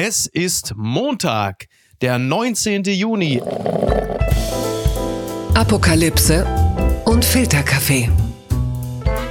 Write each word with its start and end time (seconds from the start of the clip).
Es 0.00 0.28
ist 0.28 0.74
Montag, 0.76 1.66
der 2.02 2.20
19. 2.20 2.84
Juni. 2.84 3.42
Apokalypse 5.54 6.46
und 7.04 7.24
Filterkaffee. 7.24 8.08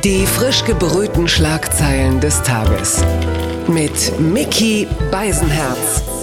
Die 0.03 0.25
frisch 0.25 0.65
gebrühten 0.65 1.29
Schlagzeilen 1.29 2.19
des 2.19 2.43
Tages. 2.43 3.01
Mit 3.69 4.19
Mickey 4.19 4.85
Beisenherz. 5.09 6.16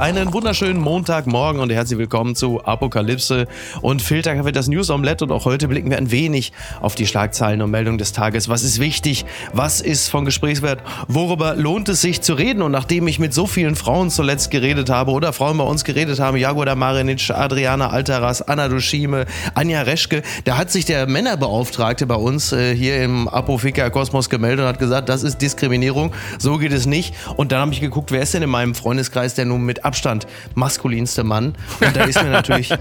Einen 0.00 0.32
wunderschönen 0.32 0.80
Montagmorgen 0.80 1.60
und 1.60 1.70
herzlich 1.70 1.98
willkommen 1.98 2.34
zu 2.34 2.64
Apokalypse 2.64 3.46
und 3.82 4.00
Filterkaffee, 4.00 4.50
das 4.50 4.66
News 4.66 4.88
Omelette. 4.88 5.24
Und 5.24 5.30
auch 5.30 5.44
heute 5.44 5.68
blicken 5.68 5.90
wir 5.90 5.98
ein 5.98 6.10
wenig 6.10 6.52
auf 6.80 6.94
die 6.94 7.06
Schlagzeilen 7.06 7.60
und 7.60 7.70
Meldungen 7.70 7.98
des 7.98 8.14
Tages. 8.14 8.48
Was 8.48 8.62
ist 8.62 8.80
wichtig? 8.80 9.26
Was 9.52 9.82
ist 9.82 10.08
von 10.08 10.24
Gesprächswert? 10.24 10.80
Worüber 11.06 11.54
lohnt 11.54 11.90
es 11.90 12.00
sich 12.00 12.22
zu 12.22 12.32
reden? 12.32 12.62
Und 12.62 12.72
nachdem 12.72 13.08
ich 13.08 13.18
mit 13.18 13.34
so 13.34 13.46
vielen 13.46 13.76
Frauen 13.76 14.08
zuletzt 14.08 14.50
geredet 14.50 14.88
habe 14.88 15.10
oder 15.10 15.34
Frauen 15.34 15.58
bei 15.58 15.64
uns 15.64 15.84
geredet 15.84 16.18
haben, 16.18 16.38
Jagoda 16.38 16.74
Marinic, 16.76 17.28
Adriana 17.28 17.90
Altaras, 17.90 18.40
Anna 18.40 18.68
Duschime, 18.68 19.26
Anja 19.52 19.82
Reschke, 19.82 20.22
da 20.44 20.56
hat 20.56 20.70
sich 20.70 20.86
der 20.86 21.08
Männerbeauftragte 21.08 22.06
bei 22.06 22.14
uns 22.14 22.52
äh, 22.52 22.74
hier 22.74 23.04
im 23.04 23.28
Apofika 23.28 23.90
Kosmos 23.90 24.30
gemeldet 24.30 24.60
und 24.60 24.66
hat 24.66 24.78
gesagt, 24.78 25.10
das 25.10 25.22
ist 25.22 25.42
Diskriminierung, 25.42 26.14
so 26.38 26.56
geht 26.56 26.72
es 26.72 26.86
nicht. 26.86 27.14
Und 27.36 27.52
dann 27.52 27.60
habe 27.60 27.74
ich 27.74 27.82
geguckt, 27.82 28.12
wer 28.12 28.22
ist 28.22 28.32
denn 28.32 28.42
in 28.42 28.48
meinem 28.48 28.74
Freundeskreis, 28.74 29.34
der 29.34 29.44
nun 29.44 29.60
mit 29.60 29.89
Abstand 29.90 30.28
maskulinste 30.54 31.24
Mann. 31.24 31.56
Und 31.80 31.96
da 31.96 32.04
ist 32.04 32.22
mir 32.22 32.30
natürlich. 32.30 32.68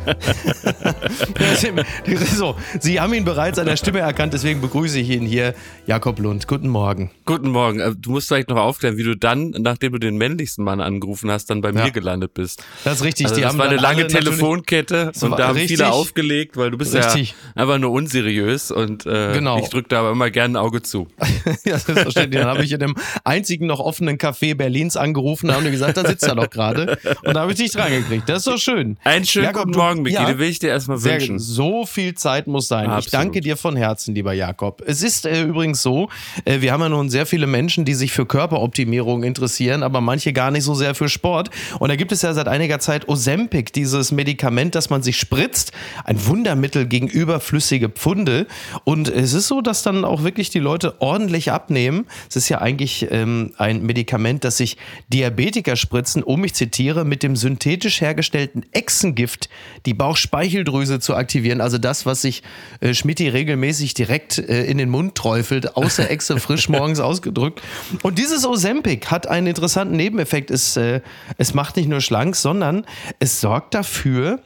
so, 2.35 2.55
Sie 2.79 2.99
haben 2.99 3.15
ihn 3.15 3.25
bereits 3.25 3.57
an 3.57 3.65
der 3.65 3.77
Stimme 3.77 3.97
erkannt, 3.99 4.33
deswegen 4.33 4.61
begrüße 4.61 4.99
ich 4.99 5.09
ihn 5.09 5.25
hier, 5.25 5.55
Jakob 5.87 6.19
Lund. 6.19 6.47
Guten 6.47 6.67
Morgen. 6.67 7.09
Guten 7.25 7.49
Morgen. 7.49 7.79
Äh, 7.79 7.95
du 7.97 8.11
musst 8.11 8.27
vielleicht 8.27 8.49
noch 8.49 8.57
aufklären, 8.57 8.97
wie 8.97 9.03
du 9.03 9.17
dann, 9.17 9.55
nachdem 9.57 9.93
du 9.93 9.97
den 9.97 10.17
männlichsten 10.17 10.63
Mann 10.63 10.81
angerufen 10.81 11.31
hast, 11.31 11.49
dann 11.49 11.61
bei 11.61 11.71
ja. 11.71 11.85
mir 11.85 11.91
gelandet 11.91 12.35
bist. 12.35 12.63
Das 12.83 12.97
ist 12.97 13.03
richtig. 13.03 13.25
Also 13.25 13.37
Die 13.37 13.41
das 13.41 13.53
haben 13.53 13.57
war 13.57 13.69
eine 13.69 13.77
lange 13.77 14.05
Telefonkette 14.05 15.11
und 15.19 15.39
da 15.39 15.47
haben 15.47 15.55
richtig. 15.55 15.77
viele 15.77 15.91
aufgelegt, 15.91 16.57
weil 16.57 16.69
du 16.69 16.77
bist 16.77 16.93
richtig. 16.93 17.31
ja 17.31 17.63
einfach 17.63 17.79
nur 17.79 17.89
unseriös 17.89 18.69
und 18.69 19.07
äh, 19.07 19.33
genau. 19.33 19.57
ich 19.57 19.69
drücke 19.69 19.89
da 19.89 20.01
aber 20.01 20.11
immer 20.11 20.29
gerne 20.29 20.59
ein 20.59 20.61
Auge 20.61 20.83
zu. 20.83 21.07
ja, 21.65 21.79
selbstverständlich. 21.79 22.39
Dann 22.39 22.49
habe 22.49 22.63
ich 22.63 22.71
in 22.71 22.79
dem 22.79 22.93
einzigen 23.23 23.65
noch 23.65 23.79
offenen 23.79 24.19
Café 24.19 24.53
Berlins 24.53 24.95
angerufen, 24.95 25.47
da 25.47 25.55
haben 25.55 25.65
die 25.65 25.71
gesagt, 25.71 25.97
da 25.97 26.05
sitzt 26.05 26.27
er 26.27 26.35
doch 26.35 26.51
gerade. 26.51 26.98
Und 27.23 27.33
da 27.33 27.41
habe 27.41 27.51
ich 27.51 27.57
dich 27.57 27.71
dran 27.71 27.91
gekriegt. 27.91 28.27
Das 28.27 28.39
ist 28.39 28.47
doch 28.47 28.57
schön. 28.57 28.97
Einen 29.03 29.25
schönen 29.25 29.45
Jakob, 29.45 29.65
guten 29.65 29.77
Morgen, 29.77 30.01
Miki. 30.01 30.15
Ja, 30.15 30.25
den 30.25 30.39
will 30.39 30.49
ich 30.49 30.59
dir 30.59 30.69
erstmal 30.69 31.01
wünschen. 31.03 31.39
so 31.39 31.85
viel 31.85 32.13
Zeit 32.15 32.47
muss 32.47 32.67
sein. 32.67 32.85
Absolut. 32.85 33.05
Ich 33.05 33.11
danke 33.11 33.41
dir 33.41 33.57
von 33.57 33.75
Herzen, 33.75 34.15
lieber 34.15 34.33
Jakob. 34.33 34.81
Es 34.85 35.03
ist 35.03 35.25
äh, 35.25 35.43
übrigens 35.43 35.81
so, 35.81 36.09
äh, 36.45 36.61
wir 36.61 36.71
haben 36.71 36.81
ja 36.81 36.89
nun 36.89 37.09
sehr 37.09 37.25
viele 37.25 37.47
Menschen, 37.47 37.85
die 37.85 37.93
sich 37.93 38.11
für 38.11 38.25
Körperoptimierung 38.25 39.23
interessieren, 39.23 39.83
aber 39.83 40.01
manche 40.01 40.33
gar 40.33 40.51
nicht 40.51 40.63
so 40.63 40.73
sehr 40.73 40.95
für 40.95 41.09
Sport. 41.09 41.49
Und 41.79 41.89
da 41.89 41.95
gibt 41.95 42.11
es 42.11 42.21
ja 42.21 42.33
seit 42.33 42.47
einiger 42.47 42.79
Zeit 42.79 43.07
Ozempic, 43.07 43.71
dieses 43.73 44.11
Medikament, 44.11 44.75
das 44.75 44.89
man 44.89 45.03
sich 45.03 45.17
spritzt. 45.17 45.71
Ein 46.03 46.25
Wundermittel 46.25 46.85
gegen 46.85 47.07
überflüssige 47.07 47.89
Pfunde. 47.89 48.47
Und 48.83 49.09
es 49.09 49.33
ist 49.33 49.47
so, 49.47 49.61
dass 49.61 49.83
dann 49.83 50.05
auch 50.05 50.23
wirklich 50.23 50.49
die 50.49 50.59
Leute 50.59 50.95
ordentlich 50.99 51.51
abnehmen. 51.51 52.05
Es 52.29 52.35
ist 52.35 52.49
ja 52.49 52.59
eigentlich 52.59 53.07
ähm, 53.11 53.53
ein 53.57 53.83
Medikament, 53.83 54.43
das 54.43 54.57
sich 54.57 54.77
Diabetiker 55.07 55.75
spritzen, 55.75 56.23
um, 56.23 56.43
ich 56.43 56.53
zitiere, 56.53 56.88
mit 56.95 57.23
dem 57.23 57.35
synthetisch 57.35 58.01
hergestellten 58.01 58.65
Echsengift 58.71 59.49
die 59.85 59.93
Bauchspeicheldrüse 59.93 60.99
zu 60.99 61.15
aktivieren. 61.15 61.61
Also 61.61 61.77
das, 61.77 62.05
was 62.05 62.21
sich 62.21 62.43
äh, 62.81 62.93
Schmidti 62.93 63.29
regelmäßig 63.29 63.93
direkt 63.93 64.37
äh, 64.37 64.65
in 64.65 64.77
den 64.77 64.89
Mund 64.89 65.15
träufelt, 65.15 65.75
aus 65.75 65.97
der 65.97 66.11
Echse 66.11 66.39
frisch 66.39 66.69
morgens 66.69 66.99
ausgedrückt. 66.99 67.61
Und 68.03 68.17
dieses 68.17 68.45
Ozempic 68.45 69.07
hat 69.07 69.27
einen 69.27 69.47
interessanten 69.47 69.95
Nebeneffekt. 69.95 70.51
Es, 70.51 70.75
äh, 70.77 71.01
es 71.37 71.53
macht 71.53 71.77
nicht 71.77 71.89
nur 71.89 72.01
schlank, 72.01 72.35
sondern 72.35 72.85
es 73.19 73.41
sorgt 73.41 73.73
dafür, 73.73 74.39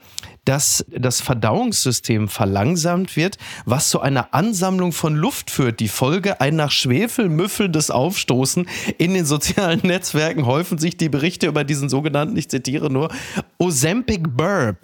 dass 0.46 0.86
das 0.90 1.22
Verdauungssystem 1.22 2.28
verlangsamt 2.28 3.16
wird, 3.16 3.38
was 3.66 3.90
zu 3.90 4.02
einer 4.02 4.34
Ansammlung 4.34 4.92
von 4.92 5.16
Luft 5.16 5.52
führt. 5.52 5.80
Die 5.80 5.88
Folge 5.88 6.42
ein 6.42 6.56
nach 6.56 6.72
Schwefel 6.72 7.30
müffelndes 7.30 7.92
Aufstoßen. 7.92 8.68
In 8.98 9.14
den 9.14 9.26
sozialen 9.26 9.82
Netzwerken 9.84 10.46
häufen 10.46 10.78
sich 10.78 10.98
die 10.98 11.10
Berichte 11.10 11.48
über 11.48 11.64
diesen 11.64 11.90
sogenannten, 11.90 12.38
ich 12.38 12.50
zitiere 12.50 12.90
nur, 12.90 13.10
Ozempic 13.58 14.24
Burp 14.30 14.78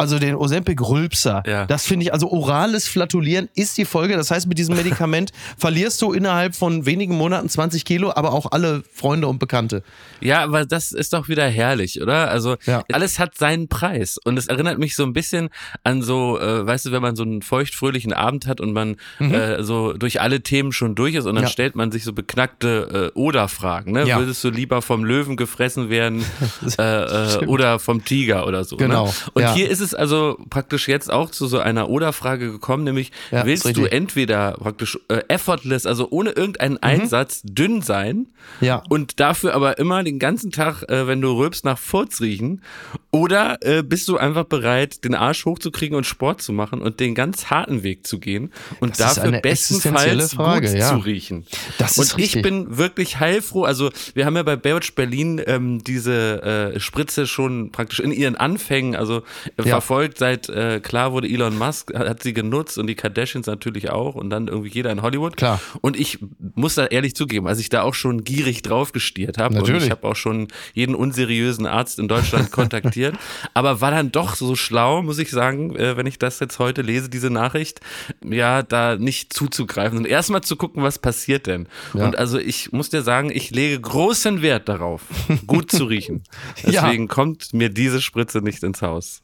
also 0.00 0.20
den 0.20 0.36
Ozempic 0.36 0.80
Rülpser. 0.80 1.42
Ja. 1.44 1.66
Das 1.66 1.84
finde 1.84 2.04
ich, 2.04 2.12
also 2.12 2.30
orales 2.30 2.86
Flatulieren 2.86 3.48
ist 3.56 3.76
die 3.78 3.84
Folge. 3.84 4.16
Das 4.16 4.30
heißt, 4.30 4.46
mit 4.46 4.56
diesem 4.56 4.76
Medikament 4.76 5.32
verlierst 5.56 6.00
du 6.00 6.12
innerhalb 6.12 6.54
von 6.54 6.86
wenigen 6.86 7.16
Monaten 7.16 7.48
20 7.48 7.84
Kilo, 7.84 8.12
aber 8.14 8.32
auch 8.32 8.52
alle 8.52 8.84
Freunde 8.94 9.26
und 9.26 9.40
Bekannte. 9.40 9.82
Ja, 10.20 10.44
aber 10.44 10.66
das 10.66 10.92
ist 10.92 11.12
doch 11.12 11.28
wieder 11.28 11.48
herrlich, 11.48 12.00
oder? 12.00 12.30
Also 12.30 12.56
ja. 12.64 12.84
alles 12.92 13.18
hat 13.18 13.36
seinen 13.36 13.68
Preis. 13.68 14.18
Und 14.22 14.38
es 14.38 14.46
erinnert 14.46 14.78
mich 14.78 14.94
so 14.94 15.02
ein 15.02 15.12
bisschen 15.12 15.48
an 15.82 16.02
so, 16.02 16.38
äh, 16.38 16.64
weißt 16.64 16.86
du, 16.86 16.92
wenn 16.92 17.02
man 17.02 17.16
so 17.16 17.24
einen 17.24 17.42
feuchtfröhlichen 17.42 18.12
Abend 18.12 18.46
hat 18.46 18.60
und 18.60 18.72
man 18.72 18.96
mhm. 19.18 19.34
äh, 19.34 19.62
so 19.64 19.94
durch 19.94 20.20
alle 20.20 20.42
Themen 20.42 20.70
schon 20.70 20.94
durch 20.94 21.16
ist 21.16 21.26
und 21.26 21.34
dann 21.34 21.44
ja. 21.44 21.50
stellt 21.50 21.74
man 21.74 21.90
sich 21.90 22.04
so 22.04 22.12
beknackte 22.12 23.12
äh, 23.16 23.18
Oder-Fragen. 23.18 23.92
Ne? 23.92 24.06
Würdest 24.06 24.44
du 24.44 24.50
lieber 24.50 24.80
vom 24.80 25.04
Löwen 25.04 25.36
gefressen 25.36 25.90
werden 25.90 26.24
äh, 26.78 26.82
äh, 26.82 27.46
oder 27.46 27.80
vom 27.80 28.04
Tiger 28.04 28.46
oder 28.46 28.62
so? 28.62 28.76
Ne? 28.76 28.84
Genau. 28.84 29.06
Ne? 29.06 29.12
Und 29.34 29.54
hier 29.54 29.68
ist 29.68 29.80
es 29.80 29.87
ist 29.88 29.98
also 29.98 30.38
praktisch 30.50 30.88
jetzt 30.88 31.10
auch 31.10 31.30
zu 31.30 31.46
so 31.46 31.58
einer 31.58 31.88
Oder-Frage 31.88 32.50
gekommen, 32.52 32.84
nämlich 32.84 33.12
ja, 33.30 33.46
willst 33.46 33.76
du 33.76 33.84
entweder 33.86 34.52
praktisch 34.52 34.98
äh, 35.08 35.22
effortless, 35.28 35.86
also 35.86 36.08
ohne 36.10 36.30
irgendeinen 36.30 36.74
mhm. 36.74 36.82
Einsatz, 36.82 37.42
dünn 37.42 37.80
sein 37.82 38.26
ja. 38.60 38.82
und 38.88 39.20
dafür 39.20 39.54
aber 39.54 39.78
immer 39.78 40.04
den 40.04 40.18
ganzen 40.18 40.50
Tag, 40.50 40.82
äh, 40.88 41.06
wenn 41.06 41.20
du 41.20 41.32
rülpst, 41.32 41.64
nach 41.64 41.78
Furz 41.78 42.20
riechen 42.20 42.62
oder 43.10 43.58
äh, 43.62 43.82
bist 43.82 44.08
du 44.08 44.18
einfach 44.18 44.44
bereit, 44.44 45.04
den 45.04 45.14
Arsch 45.14 45.46
hochzukriegen 45.46 45.96
und 45.96 46.04
Sport 46.04 46.42
zu 46.42 46.52
machen 46.52 46.82
und 46.82 47.00
den 47.00 47.14
ganz 47.14 47.46
harten 47.46 47.82
Weg 47.82 48.06
zu 48.06 48.18
gehen 48.18 48.52
und 48.80 49.00
das 49.00 49.14
dafür 49.14 49.40
bestenfalls 49.40 50.34
Frage, 50.34 50.68
gut 50.68 50.78
ja. 50.78 50.90
zu 50.90 50.98
riechen? 50.98 51.46
Das 51.78 51.96
ist 51.96 52.14
und 52.14 52.22
ich 52.22 52.42
bin 52.42 52.76
wirklich 52.76 53.20
heilfroh, 53.20 53.64
also 53.64 53.90
wir 54.14 54.26
haben 54.26 54.36
ja 54.36 54.42
bei 54.42 54.56
Baywatch 54.56 54.94
Berlin 54.94 55.40
ähm, 55.46 55.82
diese 55.82 56.74
äh, 56.74 56.80
Spritze 56.80 57.26
schon 57.26 57.72
praktisch 57.72 58.00
in 58.00 58.12
ihren 58.12 58.36
Anfängen, 58.36 58.94
also 58.94 59.22
ja 59.64 59.77
verfolgt, 59.78 60.18
seit 60.18 60.48
äh, 60.48 60.80
klar 60.80 61.12
wurde, 61.12 61.28
Elon 61.28 61.56
Musk 61.56 61.94
hat, 61.94 62.22
sie 62.22 62.32
genutzt 62.32 62.78
und 62.78 62.88
die 62.88 62.96
Kardashians 62.96 63.46
natürlich 63.46 63.90
auch 63.90 64.16
und 64.16 64.28
dann 64.28 64.48
irgendwie 64.48 64.70
jeder 64.70 64.90
in 64.90 65.02
Hollywood. 65.02 65.36
Klar. 65.36 65.60
Und 65.82 65.96
ich 65.98 66.18
muss 66.54 66.74
da 66.74 66.86
ehrlich 66.86 67.14
zugeben, 67.14 67.46
als 67.46 67.60
ich 67.60 67.68
da 67.68 67.82
auch 67.82 67.94
schon 67.94 68.24
gierig 68.24 68.62
drauf 68.62 68.90
gestiert 68.90 69.38
habe 69.38 69.62
und 69.62 69.68
ich 69.76 69.90
habe 69.90 70.08
auch 70.08 70.16
schon 70.16 70.48
jeden 70.74 70.96
unseriösen 70.96 71.66
Arzt 71.66 72.00
in 72.00 72.08
Deutschland 72.08 72.50
kontaktiert, 72.58 73.14
aber 73.54 73.80
war 73.80 73.92
dann 73.92 74.10
doch 74.10 74.34
so 74.34 74.56
schlau, 74.56 75.02
muss 75.02 75.18
ich 75.18 75.30
sagen, 75.30 75.76
äh, 75.76 75.96
wenn 75.96 76.06
ich 76.06 76.18
das 76.18 76.40
jetzt 76.40 76.58
heute 76.58 76.82
lese, 76.82 77.08
diese 77.08 77.30
Nachricht, 77.30 77.80
ja, 78.24 78.64
da 78.64 78.96
nicht 78.96 79.32
zuzugreifen 79.32 79.96
und 79.96 80.06
erstmal 80.06 80.40
zu 80.40 80.56
gucken, 80.56 80.82
was 80.82 80.98
passiert 80.98 81.46
denn. 81.46 81.68
Ja. 81.94 82.04
Und 82.04 82.18
also 82.18 82.38
ich 82.38 82.72
muss 82.72 82.90
dir 82.90 83.02
sagen, 83.02 83.30
ich 83.32 83.50
lege 83.50 83.80
großen 83.80 84.42
Wert 84.42 84.68
darauf, 84.68 85.02
gut 85.46 85.70
zu 85.70 85.84
riechen. 85.84 86.24
Deswegen 86.66 87.04
ja. 87.04 87.14
kommt 87.14 87.54
mir 87.54 87.68
diese 87.68 88.02
Spritze 88.02 88.40
nicht 88.40 88.64
ins 88.64 88.82
Haus. 88.82 89.22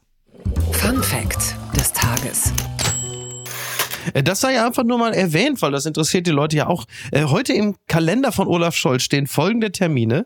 Fun 0.71 1.01
Fact 1.01 1.55
des 1.75 1.91
Tages. 1.93 2.53
Äh, 4.13 4.23
das 4.23 4.41
sei 4.41 4.61
einfach 4.63 4.83
nur 4.83 4.97
mal 4.97 5.13
erwähnt, 5.13 5.61
weil 5.61 5.71
das 5.71 5.85
interessiert 5.85 6.27
die 6.27 6.31
Leute 6.31 6.57
ja 6.57 6.67
auch. 6.67 6.85
Äh, 7.11 7.25
heute 7.25 7.53
im 7.53 7.75
Kalender 7.87 8.31
von 8.31 8.47
Olaf 8.47 8.75
Scholz 8.75 9.03
stehen 9.03 9.27
folgende 9.27 9.71
Termine. 9.71 10.25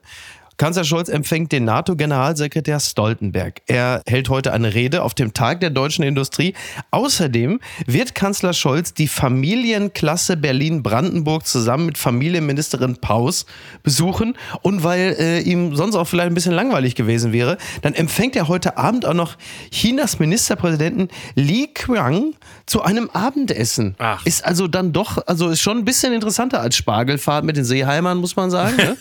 Kanzler 0.59 0.83
Scholz 0.83 1.07
empfängt 1.07 1.53
den 1.53 1.63
NATO-Generalsekretär 1.63 2.81
Stoltenberg. 2.81 3.61
Er 3.65 4.03
hält 4.05 4.27
heute 4.27 4.51
eine 4.51 4.73
Rede 4.73 5.03
auf 5.03 5.13
dem 5.13 5.31
Tag 5.33 5.61
der 5.61 5.69
deutschen 5.69 6.03
Industrie. 6.03 6.53
Außerdem 6.91 7.61
wird 7.85 8.13
Kanzler 8.13 8.51
Scholz 8.51 8.93
die 8.93 9.07
Familienklasse 9.07 10.35
Berlin-Brandenburg 10.35 11.47
zusammen 11.47 11.85
mit 11.85 11.97
Familienministerin 11.97 12.97
Paus 12.97 13.45
besuchen. 13.83 14.35
Und 14.61 14.83
weil 14.83 15.15
äh, 15.17 15.39
ihm 15.39 15.77
sonst 15.77 15.95
auch 15.95 16.09
vielleicht 16.09 16.27
ein 16.27 16.33
bisschen 16.33 16.55
langweilig 16.55 16.95
gewesen 16.95 17.31
wäre, 17.31 17.57
dann 17.81 17.93
empfängt 17.93 18.35
er 18.35 18.49
heute 18.49 18.75
Abend 18.75 19.05
auch 19.05 19.13
noch 19.13 19.37
Chinas 19.71 20.19
Ministerpräsidenten 20.19 21.07
Li 21.35 21.67
Qiang 21.73 22.33
zu 22.65 22.81
einem 22.81 23.09
Abendessen. 23.11 23.95
Ach. 23.97 24.25
Ist 24.25 24.43
also 24.43 24.67
dann 24.67 24.91
doch, 24.91 25.25
also 25.25 25.47
ist 25.47 25.61
schon 25.61 25.77
ein 25.77 25.85
bisschen 25.85 26.11
interessanter 26.11 26.59
als 26.59 26.75
Spargelfahrt 26.75 27.45
mit 27.45 27.55
den 27.55 27.63
Seeheimern, 27.63 28.17
muss 28.17 28.35
man 28.35 28.51
sagen. 28.51 28.75
Ne? 28.75 28.97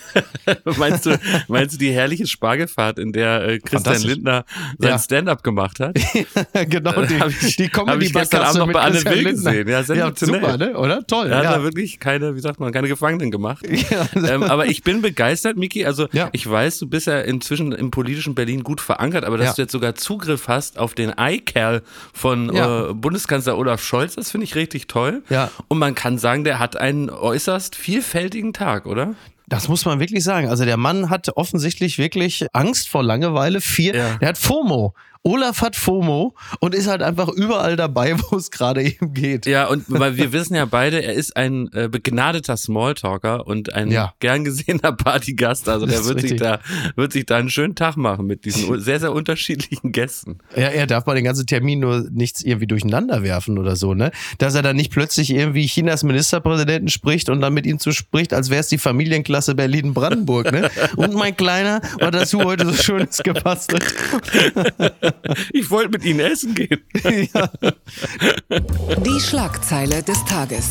Meinst 0.77 1.05
du, 1.05 1.19
Meinst 1.49 1.75
du 1.75 1.79
die 1.79 1.93
herrliche 1.93 2.27
Spargelfahrt, 2.27 2.99
in 2.99 3.13
der 3.13 3.47
äh, 3.47 3.59
Christian 3.59 4.03
Lindner 4.03 4.45
sein 4.79 4.91
ja. 4.91 4.99
Stand-up 4.99 5.43
gemacht 5.43 5.81
hat? 5.81 5.99
genau, 6.69 7.03
die, 7.03 7.47
ich, 7.47 7.57
die 7.57 7.69
Comedy 7.69 8.07
ich 8.07 8.13
gestern 8.13 8.43
Abend 8.43 8.59
noch 8.59 8.73
bei 8.73 8.81
Anne 8.81 9.05
Will 9.05 9.25
gesehen. 9.25 9.69
Ja, 9.69 9.81
ja, 9.81 10.13
super, 10.15 10.57
ne? 10.57 10.77
oder? 10.77 11.07
Toll. 11.07 11.27
Er 11.27 11.43
ja. 11.43 11.49
hat 11.49 11.57
da 11.57 11.63
wirklich 11.63 12.01
keine, 12.01 12.35
wie 12.35 12.41
sagt 12.41 12.61
man, 12.61 12.73
keine 12.73 12.89
Gefangenen 12.89 13.31
gemacht. 13.31 13.67
Ja. 13.91 14.07
Ähm, 14.15 14.43
aber 14.43 14.67
ich 14.67 14.83
bin 14.83 15.03
begeistert, 15.03 15.57
Miki. 15.57 15.87
Also 15.87 16.09
ja. 16.13 16.29
ich 16.33 16.49
weiß, 16.49 16.79
du 16.79 16.87
bist 16.87 17.07
ja 17.07 17.21
inzwischen 17.21 17.73
im 17.73 17.91
politischen 17.91 18.35
Berlin 18.35 18.63
gut 18.63 18.81
verankert, 18.81 19.25
aber 19.25 19.39
dass 19.39 19.55
du 19.55 19.63
jetzt 19.63 19.73
sogar 19.73 19.95
Zugriff 19.95 20.49
hast 20.49 20.79
auf 20.79 20.95
den 20.95 21.15
iCal 21.17 21.83
von 22.13 22.55
äh, 22.55 22.93
Bundeskanzler 22.93 23.57
Olaf 23.57 23.83
Scholz, 23.83 24.17
das 24.17 24.31
finde 24.31 24.45
ich 24.45 24.57
richtig 24.57 24.89
toll. 24.89 25.23
Ja. 25.31 25.51
Und 25.69 25.79
man 25.79 25.95
kann 25.95 26.19
sagen, 26.19 26.45
der 26.45 26.59
hat 26.59 26.77
einen 26.77 27.09
äußerst 27.09 27.77
vielfältigen 27.77 28.53
Tag, 28.53 28.87
oder? 28.87 29.15
Das 29.49 29.69
muss 29.69 29.85
man 29.87 29.99
wirklich 29.99 30.23
sagen. 30.25 30.49
Also 30.49 30.65
der 30.65 30.77
Mann 30.77 31.09
hat 31.09 31.31
offensichtlich 31.37 31.97
wirklich 31.99 32.47
Angst 32.53 32.89
vor 32.89 33.03
Langeweile. 33.03 33.61
Vier, 33.61 33.95
ja. 33.95 34.17
der 34.17 34.29
hat 34.29 34.39
FOMO. 34.39 34.93
Olaf 35.23 35.63
hat 35.63 35.77
FOMO 35.77 36.35
und 36.61 36.75
ist 36.75 36.87
halt 36.87 37.03
einfach 37.03 37.29
überall 37.29 37.77
dabei, 37.77 38.17
wo 38.31 38.37
es 38.37 38.51
gerade 38.51 38.83
eben 38.83 39.13
geht. 39.15 39.47
Ja, 39.47 39.67
und 39.69 39.85
weil 39.89 40.17
wir 40.17 40.33
wissen 40.33 40.55
ja 40.55 40.65
beide, 40.65 41.03
er 41.03 41.15
ist 41.15 41.37
ein 41.37 41.71
äh, 41.73 41.89
begnadeter 41.89 42.57
Smalltalker 42.57 43.47
und 43.47 43.73
ein 43.75 43.91
ja. 43.91 44.15
gern 44.21 44.45
gesehener 44.45 44.93
Partygast. 44.93 45.69
Also 45.69 45.87
der 45.87 46.05
wird 46.05 46.21
sich 46.21 46.37
da 46.37 46.61
wird 46.97 47.13
sich 47.13 47.27
da 47.27 47.37
einen 47.37 47.51
schönen 47.51 47.75
Tag 47.75 47.97
machen 47.97 48.27
mit 48.27 48.45
diesen 48.45 48.81
sehr 48.81 49.01
sehr 49.01 49.13
unterschiedlichen 49.13 49.93
Gästen. 49.93 50.39
Ja, 50.57 50.69
er 50.69 50.87
darf 50.87 51.05
bei 51.05 51.15
den 51.15 51.25
ganzen 51.25 51.47
Terminen 51.47 51.81
nur 51.81 52.09
nichts 52.11 52.43
irgendwie 52.43 52.67
durcheinander 52.67 53.23
werfen 53.23 53.59
oder 53.59 53.77
so, 53.77 53.95
ne? 53.95 54.11
Dass 54.39 54.55
er 54.55 54.63
dann 54.63 54.77
nicht 54.77 54.93
plötzlich 54.93 55.31
irgendwie 55.31 55.67
Chinas 55.67 56.03
Ministerpräsidenten 56.03 56.89
spricht 56.89 57.29
und 57.29 57.41
dann 57.41 57.55
mit 57.55 57.67
ihm 57.67 57.79
zu 57.79 57.93
spricht, 57.93 58.33
als 58.33 58.51
wäre 58.51 58.61
es 58.61 58.69
die 58.69 58.79
Familienklasse 58.79 59.55
Berlin-Brandenburg, 59.55 60.53
ne? 60.53 60.71
Und 60.97 61.15
mein 61.15 61.37
Kleiner, 61.37 61.81
was 61.99 62.15
hast 62.15 62.33
du 62.33 62.43
heute 62.45 62.67
so 62.67 62.73
schönes 62.73 63.19
gebastelt? 63.19 63.85
Ich 65.53 65.71
wollte 65.71 65.91
mit 65.91 66.05
Ihnen 66.05 66.21
essen 66.21 66.55
gehen. 66.55 66.81
Ja. 67.35 67.51
Die 69.05 69.21
Schlagzeile 69.21 70.03
des 70.03 70.25
Tages. 70.25 70.69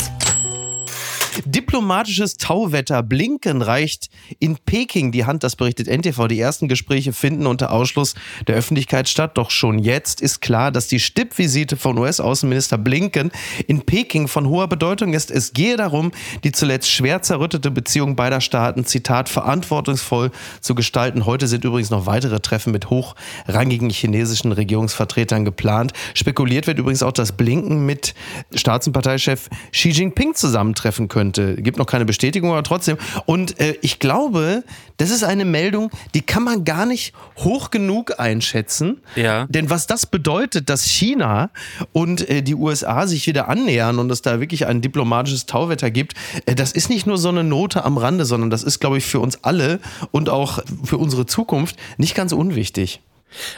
Diplomatisches 1.45 2.37
Tauwetter. 2.37 3.03
Blinken 3.03 3.61
reicht 3.61 4.09
in 4.39 4.57
Peking 4.57 5.11
die 5.11 5.25
Hand, 5.25 5.43
das 5.43 5.55
berichtet 5.55 5.87
NTV. 5.87 6.27
Die 6.27 6.39
ersten 6.39 6.67
Gespräche 6.67 7.13
finden 7.13 7.45
unter 7.45 7.71
Ausschluss 7.71 8.15
der 8.47 8.55
Öffentlichkeit 8.55 9.07
statt. 9.07 9.37
Doch 9.37 9.51
schon 9.51 9.79
jetzt 9.79 10.21
ist 10.21 10.41
klar, 10.41 10.71
dass 10.71 10.87
die 10.87 10.99
Stippvisite 10.99 11.77
von 11.77 11.97
US-Außenminister 11.97 12.77
Blinken 12.77 13.31
in 13.67 13.81
Peking 13.81 14.27
von 14.27 14.47
hoher 14.47 14.67
Bedeutung 14.67 15.13
ist. 15.13 15.29
Es 15.29 15.53
gehe 15.53 15.77
darum, 15.77 16.11
die 16.43 16.51
zuletzt 16.51 16.89
schwer 16.89 17.21
zerrüttete 17.21 17.71
Beziehung 17.71 18.15
beider 18.15 18.41
Staaten, 18.41 18.85
Zitat, 18.85 19.29
verantwortungsvoll 19.29 20.31
zu 20.61 20.75
gestalten. 20.75 21.25
Heute 21.25 21.47
sind 21.47 21.63
übrigens 21.63 21.89
noch 21.89 22.05
weitere 22.05 22.39
Treffen 22.39 22.71
mit 22.71 22.89
hochrangigen 22.89 23.89
chinesischen 23.89 24.51
Regierungsvertretern 24.51 25.45
geplant. 25.45 25.93
Spekuliert 26.13 26.67
wird 26.67 26.79
übrigens 26.79 27.03
auch, 27.03 27.11
dass 27.11 27.31
Blinken 27.31 27.85
mit 27.85 28.13
Staats- 28.53 28.87
und 28.87 28.93
Parteichef 28.93 29.49
Xi 29.71 29.89
Jinping 29.89 30.33
zusammentreffen 30.33 31.07
können 31.07 31.26
könnte. 31.27 31.61
Gibt 31.61 31.77
noch 31.77 31.85
keine 31.85 32.05
Bestätigung, 32.05 32.51
aber 32.51 32.63
trotzdem. 32.63 32.97
Und 33.25 33.59
äh, 33.59 33.75
ich 33.81 33.99
glaube, 33.99 34.63
das 34.97 35.09
ist 35.09 35.23
eine 35.23 35.45
Meldung, 35.45 35.91
die 36.13 36.21
kann 36.21 36.43
man 36.43 36.63
gar 36.63 36.85
nicht 36.85 37.13
hoch 37.37 37.69
genug 37.69 38.19
einschätzen. 38.19 39.01
Ja. 39.15 39.45
Denn 39.49 39.69
was 39.69 39.87
das 39.87 40.05
bedeutet, 40.05 40.69
dass 40.69 40.83
China 40.83 41.49
und 41.91 42.27
äh, 42.29 42.41
die 42.41 42.55
USA 42.55 43.07
sich 43.07 43.27
wieder 43.27 43.49
annähern 43.49 43.99
und 43.99 44.11
es 44.11 44.21
da 44.21 44.39
wirklich 44.39 44.67
ein 44.67 44.81
diplomatisches 44.81 45.45
Tauwetter 45.45 45.91
gibt, 45.91 46.13
äh, 46.45 46.55
das 46.55 46.71
ist 46.71 46.89
nicht 46.89 47.05
nur 47.05 47.17
so 47.17 47.29
eine 47.29 47.43
Note 47.43 47.83
am 47.83 47.97
Rande, 47.97 48.25
sondern 48.25 48.49
das 48.49 48.63
ist, 48.63 48.79
glaube 48.79 48.97
ich, 48.97 49.05
für 49.05 49.19
uns 49.19 49.43
alle 49.43 49.79
und 50.11 50.29
auch 50.29 50.59
für 50.83 50.97
unsere 50.97 51.25
Zukunft 51.25 51.75
nicht 51.97 52.15
ganz 52.15 52.31
unwichtig. 52.31 53.01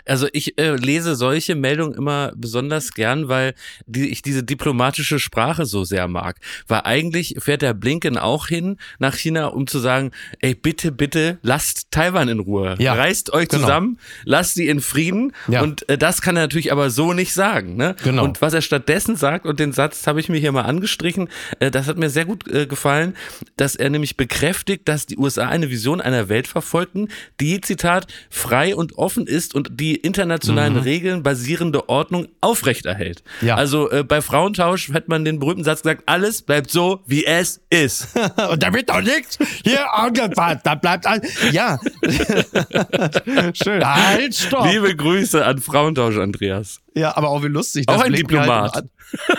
Also 0.05 0.27
ich 0.33 0.57
äh, 0.59 0.75
lese 0.75 1.15
solche 1.15 1.55
Meldungen 1.55 1.93
immer 1.93 2.31
besonders 2.35 2.93
gern, 2.93 3.27
weil 3.27 3.53
die, 3.85 4.09
ich 4.09 4.21
diese 4.21 4.43
diplomatische 4.43 5.19
Sprache 5.19 5.65
so 5.65 5.83
sehr 5.83 6.07
mag. 6.07 6.37
Weil 6.67 6.81
eigentlich 6.83 7.35
fährt 7.39 7.61
der 7.61 7.73
Blinken 7.73 8.17
auch 8.17 8.47
hin 8.47 8.77
nach 8.99 9.15
China, 9.15 9.47
um 9.47 9.67
zu 9.67 9.79
sagen, 9.79 10.11
ey, 10.39 10.55
bitte, 10.55 10.91
bitte, 10.91 11.39
lasst 11.41 11.91
Taiwan 11.91 12.29
in 12.29 12.39
Ruhe. 12.39 12.75
Ja, 12.79 12.93
Reißt 12.93 13.31
euch 13.33 13.49
genau. 13.49 13.63
zusammen, 13.63 13.99
lasst 14.25 14.55
sie 14.55 14.67
in 14.67 14.81
Frieden. 14.81 15.33
Ja. 15.47 15.61
Und 15.61 15.87
äh, 15.89 15.97
das 15.97 16.21
kann 16.21 16.35
er 16.35 16.43
natürlich 16.43 16.71
aber 16.71 16.89
so 16.89 17.13
nicht 17.13 17.33
sagen. 17.33 17.75
Ne? 17.75 17.95
Genau. 18.03 18.23
Und 18.23 18.41
was 18.41 18.53
er 18.53 18.61
stattdessen 18.61 19.15
sagt, 19.15 19.45
und 19.45 19.59
den 19.59 19.73
Satz 19.73 20.05
habe 20.07 20.19
ich 20.19 20.29
mir 20.29 20.39
hier 20.39 20.51
mal 20.51 20.63
angestrichen, 20.63 21.29
äh, 21.59 21.71
das 21.71 21.87
hat 21.87 21.97
mir 21.97 22.09
sehr 22.09 22.25
gut 22.25 22.47
äh, 22.47 22.65
gefallen, 22.65 23.15
dass 23.57 23.75
er 23.75 23.89
nämlich 23.89 24.17
bekräftigt, 24.17 24.87
dass 24.87 25.05
die 25.05 25.17
USA 25.17 25.47
eine 25.47 25.69
Vision 25.69 26.01
einer 26.01 26.29
Welt 26.29 26.47
verfolgten, 26.47 27.09
die, 27.39 27.61
Zitat, 27.61 28.07
frei 28.29 28.75
und 28.75 28.97
offen 28.97 29.27
ist 29.27 29.55
und 29.55 29.58
die 29.69 29.95
internationalen 29.95 30.73
mhm. 30.73 30.79
Regeln 30.81 31.23
basierende 31.23 31.89
Ordnung 31.89 32.27
aufrechterhält. 32.41 33.23
Ja. 33.41 33.55
Also 33.55 33.89
äh, 33.91 34.03
bei 34.03 34.21
Frauentausch 34.21 34.91
hat 34.93 35.07
man 35.07 35.25
den 35.25 35.39
berühmten 35.39 35.63
Satz 35.63 35.81
gesagt, 35.83 36.03
alles 36.05 36.41
bleibt 36.41 36.71
so, 36.71 37.01
wie 37.05 37.25
es 37.25 37.61
ist. 37.69 38.09
Und 38.51 38.63
da 38.63 38.73
wird 38.73 38.89
doch 38.89 39.01
nichts 39.01 39.37
hier 39.63 39.93
angepasst, 39.93 40.61
da 40.63 40.75
bleibt 40.75 41.05
alles. 41.05 41.51
Ja. 41.51 41.79
Schön. 43.53 43.85
Halt, 43.85 44.35
stopp. 44.35 44.65
Liebe 44.71 44.95
Grüße 44.95 45.45
an 45.45 45.59
Frauentausch, 45.59 46.17
Andreas. 46.17 46.81
Ja, 46.95 47.15
aber 47.15 47.29
auch 47.29 47.43
wie 47.43 47.47
lustig. 47.47 47.87
Auch 47.87 48.01
ein 48.01 48.13
Diplomat. 48.13 48.73
Halt 48.73 48.85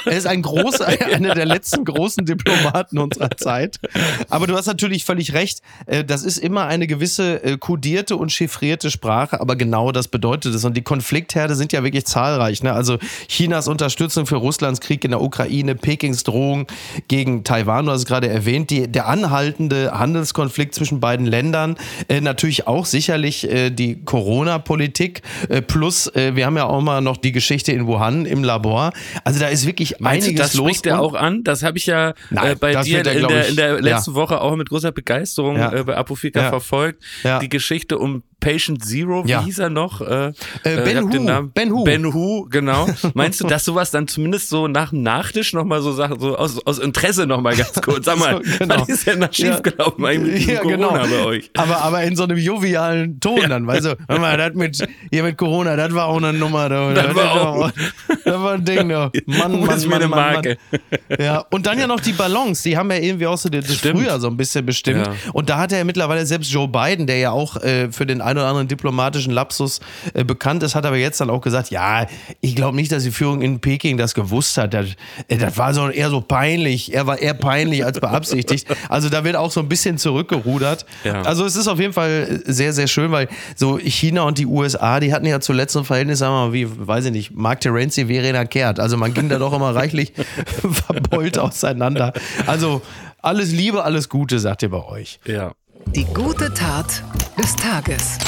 er 0.05 0.12
ist 0.12 0.26
ein 0.26 0.43
großer, 0.43 0.87
einer 1.14 1.34
der 1.34 1.46
letzten 1.46 1.84
großen 1.84 2.25
Diplomaten 2.25 2.99
unserer 2.99 3.31
Zeit. 3.37 3.78
Aber 4.28 4.46
du 4.46 4.56
hast 4.56 4.67
natürlich 4.67 5.05
völlig 5.05 5.34
recht. 5.34 5.61
Äh, 5.87 6.05
das 6.05 6.22
ist 6.22 6.38
immer 6.38 6.67
eine 6.67 6.87
gewisse 6.87 7.43
äh, 7.43 7.58
kodierte 7.58 8.17
und 8.17 8.32
chiffrierte 8.32 8.90
Sprache, 8.90 9.40
aber 9.40 9.56
genau 9.56 9.93
das 9.93 10.08
bedeutet 10.08 10.55
es. 10.55 10.64
Und 10.64 10.76
die 10.76 10.82
Konfliktherde 10.82 11.55
sind 11.55 11.72
ja 11.72 11.82
wirklich 11.84 12.06
zahlreich. 12.06 12.62
Ne? 12.62 12.72
Also 12.72 12.99
Chinas 13.28 13.69
Unterstützung 13.69 14.26
für 14.26 14.37
Russlands 14.37 14.81
Krieg 14.81 15.05
in 15.05 15.11
der 15.12 15.20
Ukraine, 15.20 15.75
Pekings 15.75 16.25
Drohung 16.25 16.67
gegen 17.08 17.44
Taiwan, 17.44 17.87
du 17.87 17.93
hast 17.93 18.00
es 18.00 18.06
gerade 18.06 18.28
erwähnt, 18.28 18.70
die, 18.70 18.88
der 18.88 19.06
anhaltende 19.06 19.93
Handelskonflikt 19.99 20.75
zwischen 20.75 21.00
beiden 21.00 21.26
Ländern, 21.26 21.76
äh, 22.08 22.20
natürlich 22.20 22.67
auch 22.67 22.87
sicherlich 22.87 23.49
die 23.50 24.05
Corona-Politik, 24.05 25.22
plus 25.67 26.11
wir 26.14 26.46
haben 26.46 26.56
ja 26.56 26.64
auch 26.64 26.81
mal 26.81 27.00
noch 27.00 27.17
die 27.17 27.32
Geschichte 27.32 27.72
in 27.72 27.87
Wuhan 27.87 28.26
im 28.26 28.44
Labor. 28.44 28.93
Also 29.25 29.40
da 29.40 29.49
ist 29.49 29.60
wirklich 29.67 29.97
Meinst 29.99 30.27
einiges 30.27 30.35
du, 30.35 30.43
das 30.43 30.55
los. 30.55 30.67
spricht 30.69 30.87
er 30.87 31.01
auch 31.01 31.15
an. 31.15 31.45
Das 31.45 31.62
habe 31.62 31.79
ich 31.79 31.87
ja 31.87 32.15
Nein, 32.31 32.53
äh, 32.53 32.55
bei 32.57 32.75
dir 32.83 33.05
er, 33.05 33.12
in, 33.12 33.29
der, 33.29 33.49
in 33.49 33.57
der 33.57 33.81
letzten 33.81 34.12
ja. 34.12 34.17
Woche 34.17 34.41
auch 34.41 34.57
mit 34.57 34.69
großer 34.69 34.93
Begeisterung 34.93 35.57
ja. 35.57 35.73
äh, 35.73 35.85
bei 35.85 35.97
Apofika 35.97 36.41
ja. 36.41 36.49
verfolgt. 36.49 37.03
Die 37.41 37.49
Geschichte 37.49 37.99
um 37.99 38.23
Patient 38.41 38.85
Zero, 38.85 39.25
wie 39.25 39.31
ja. 39.31 39.45
hieß 39.45 39.59
er 39.59 39.71
noch? 39.71 40.01
Äh, 40.01 40.29
äh, 40.29 40.33
ben, 40.63 41.05
Hu. 41.05 41.11
Den 41.11 41.25
Namen. 41.25 41.53
ben 41.53 41.71
Hu. 41.71 41.85
Ben 41.85 42.13
Hu, 42.13 42.47
genau. 42.51 42.89
Meinst 43.15 43.41
du, 43.41 43.47
dass 43.47 43.65
sowas 43.65 43.91
dann 43.91 44.09
zumindest 44.09 44.49
so 44.49 44.67
nach 44.67 44.91
dem 44.91 45.03
Nachtisch 45.03 45.53
nochmal 45.53 45.83
so 45.83 45.93
Sachen, 45.93 46.19
so 46.19 46.37
aus, 46.37 46.65
aus 46.67 46.79
Interesse 46.79 47.27
nochmal 47.27 47.57
ganz 47.57 47.81
kurz, 47.83 48.07
sag 48.07 48.19
mal, 48.19 48.43
so, 48.43 48.59
genau. 48.59 48.81
was 48.81 48.89
ist 48.89 49.07
denn 49.07 49.21
da 49.21 49.29
schiefgelaufen 49.31 50.05
ja. 50.05 50.11
eigentlich 50.11 50.47
mit 50.47 50.57
ja, 50.57 50.63
Corona 50.63 51.05
genau. 51.05 51.17
bei 51.17 51.25
euch? 51.25 51.51
Aber, 51.57 51.83
aber 51.83 52.03
in 52.03 52.17
so 52.17 52.25
einem 52.25 52.39
jovialen 52.39 53.21
Ton 53.21 53.49
dann, 53.49 53.67
weißt 53.67 53.87
du, 53.87 53.97
hör 54.09 54.19
mal, 54.19 54.37
das 54.37 54.55
mit, 54.55 54.89
hier 55.11 55.23
mit 55.23 55.37
Corona, 55.37 55.77
das 55.77 55.93
war 55.95 56.07
auch 56.07 56.17
eine 56.17 56.33
Nummer, 56.33 56.69
da, 56.69 56.93
das, 56.93 57.07
das, 57.07 57.15
war 57.15 57.49
auch, 57.49 57.71
das 58.25 58.41
war 58.41 58.55
ein 58.55 58.65
Ding, 58.65 58.89
da. 58.89 59.11
Mann, 59.27 59.53
Mann, 59.53 59.61
Mann, 59.61 59.89
Mann, 59.89 60.01
Mann, 60.01 60.11
Marke. 60.11 60.59
Mann. 60.71 60.81
Ja, 61.19 61.45
und 61.51 61.67
dann 61.67 61.79
ja 61.79 61.87
noch 61.87 62.01
die 62.01 62.13
Ballons, 62.13 62.63
die 62.63 62.77
haben 62.77 62.91
ja 62.91 62.99
irgendwie 62.99 63.27
auch 63.27 63.39
so 63.39 63.49
das 63.49 63.73
Stimmt. 63.75 63.99
Frühjahr 63.99 64.21
so 64.21 64.29
ein 64.29 64.37
bisschen 64.37 64.65
bestimmt. 64.65 65.09
Und 65.33 65.51
da 65.51 65.59
hat 65.59 65.73
er 65.73 65.79
ja 65.79 65.85
mittlerweile 65.85 66.25
selbst 66.27 66.51
Joe 66.51 66.69
Biden, 66.69 67.07
der 67.07 67.19
ja 67.19 67.31
auch 67.31 67.57
äh, 67.57 67.91
für 67.91 68.07
den 68.07 68.21
einen 68.31 68.38
oder 68.38 68.49
anderen 68.49 68.69
Diplomat 68.69 69.00
diplomatischen 69.00 69.32
Lapsus 69.32 69.81
äh, 70.15 70.25
bekannt 70.25 70.63
ist, 70.63 70.75
hat 70.75 70.87
aber 70.87 70.96
jetzt 70.96 71.20
dann 71.20 71.31
auch 71.31 71.41
gesagt, 71.41 71.70
ja, 71.70 72.06
ich 72.41 72.56
glaube 72.56 72.77
nicht, 72.77 72.93
dass 72.93 73.03
die 73.03 73.10
Führung 73.10 73.43
in 73.43 73.60
Peking 73.60 73.96
das 73.96 74.15
gewusst 74.15 74.56
hat. 74.58 74.75
Das, 74.75 74.87
äh, 75.29 75.39
das 75.39 75.56
war 75.56 75.75
so 75.75 75.89
eher 75.89 76.10
so 76.10 76.20
peinlich. 76.20 76.94
Er 76.94 77.06
war 77.06 77.19
eher 77.19 77.34
peinlich 77.34 77.84
als 77.84 78.01
beabsichtigt. 78.01 78.67
Also 78.89 79.08
da 79.08 79.25
wird 79.25 79.37
auch 79.37 79.51
so 79.51 79.60
ein 79.60 79.69
bisschen 79.69 79.99
zurückgerudert. 79.99 80.84
Ja. 81.05 81.22
Also 81.22 81.44
es 81.44 81.55
ist 81.55 81.69
auf 81.69 81.79
jeden 81.79 81.93
Fall 81.93 82.43
sehr, 82.44 82.72
sehr 82.72 82.87
schön, 82.87 83.13
weil 83.13 83.29
so 83.55 83.79
China 83.79 84.22
und 84.22 84.39
die 84.39 84.46
USA, 84.46 85.01
die 85.01 85.13
hatten 85.13 85.27
ja 85.27 85.41
zuletzt 85.41 85.77
ein 85.77 85.84
Verhältnis, 85.84 86.19
sagen 86.19 86.32
wir 86.32 86.46
mal, 86.46 86.53
wie, 86.53 86.67
weiß 86.87 87.06
ich 87.06 87.13
nicht, 87.13 87.37
Mark 87.37 87.60
Terenzi, 87.60 88.06
Verena 88.06 88.44
Kehrt. 88.44 88.81
Also 88.81 88.96
man 88.96 89.15
ging 89.15 89.29
da 89.29 89.39
doch 89.39 89.53
immer 89.53 89.75
reichlich 89.75 90.13
verbeult 90.72 91.39
auseinander. 91.39 92.13
Also 92.46 92.82
alles 93.22 93.53
Liebe, 93.53 93.84
alles 93.84 94.08
Gute, 94.08 94.39
sagt 94.39 94.63
ihr 94.63 94.70
bei 94.70 94.84
euch. 94.84 95.20
Ja. 95.27 95.53
Die 95.89 96.05
gute 96.15 96.53
Tat 96.55 97.03
des 97.37 97.56
Tages. 97.56 98.19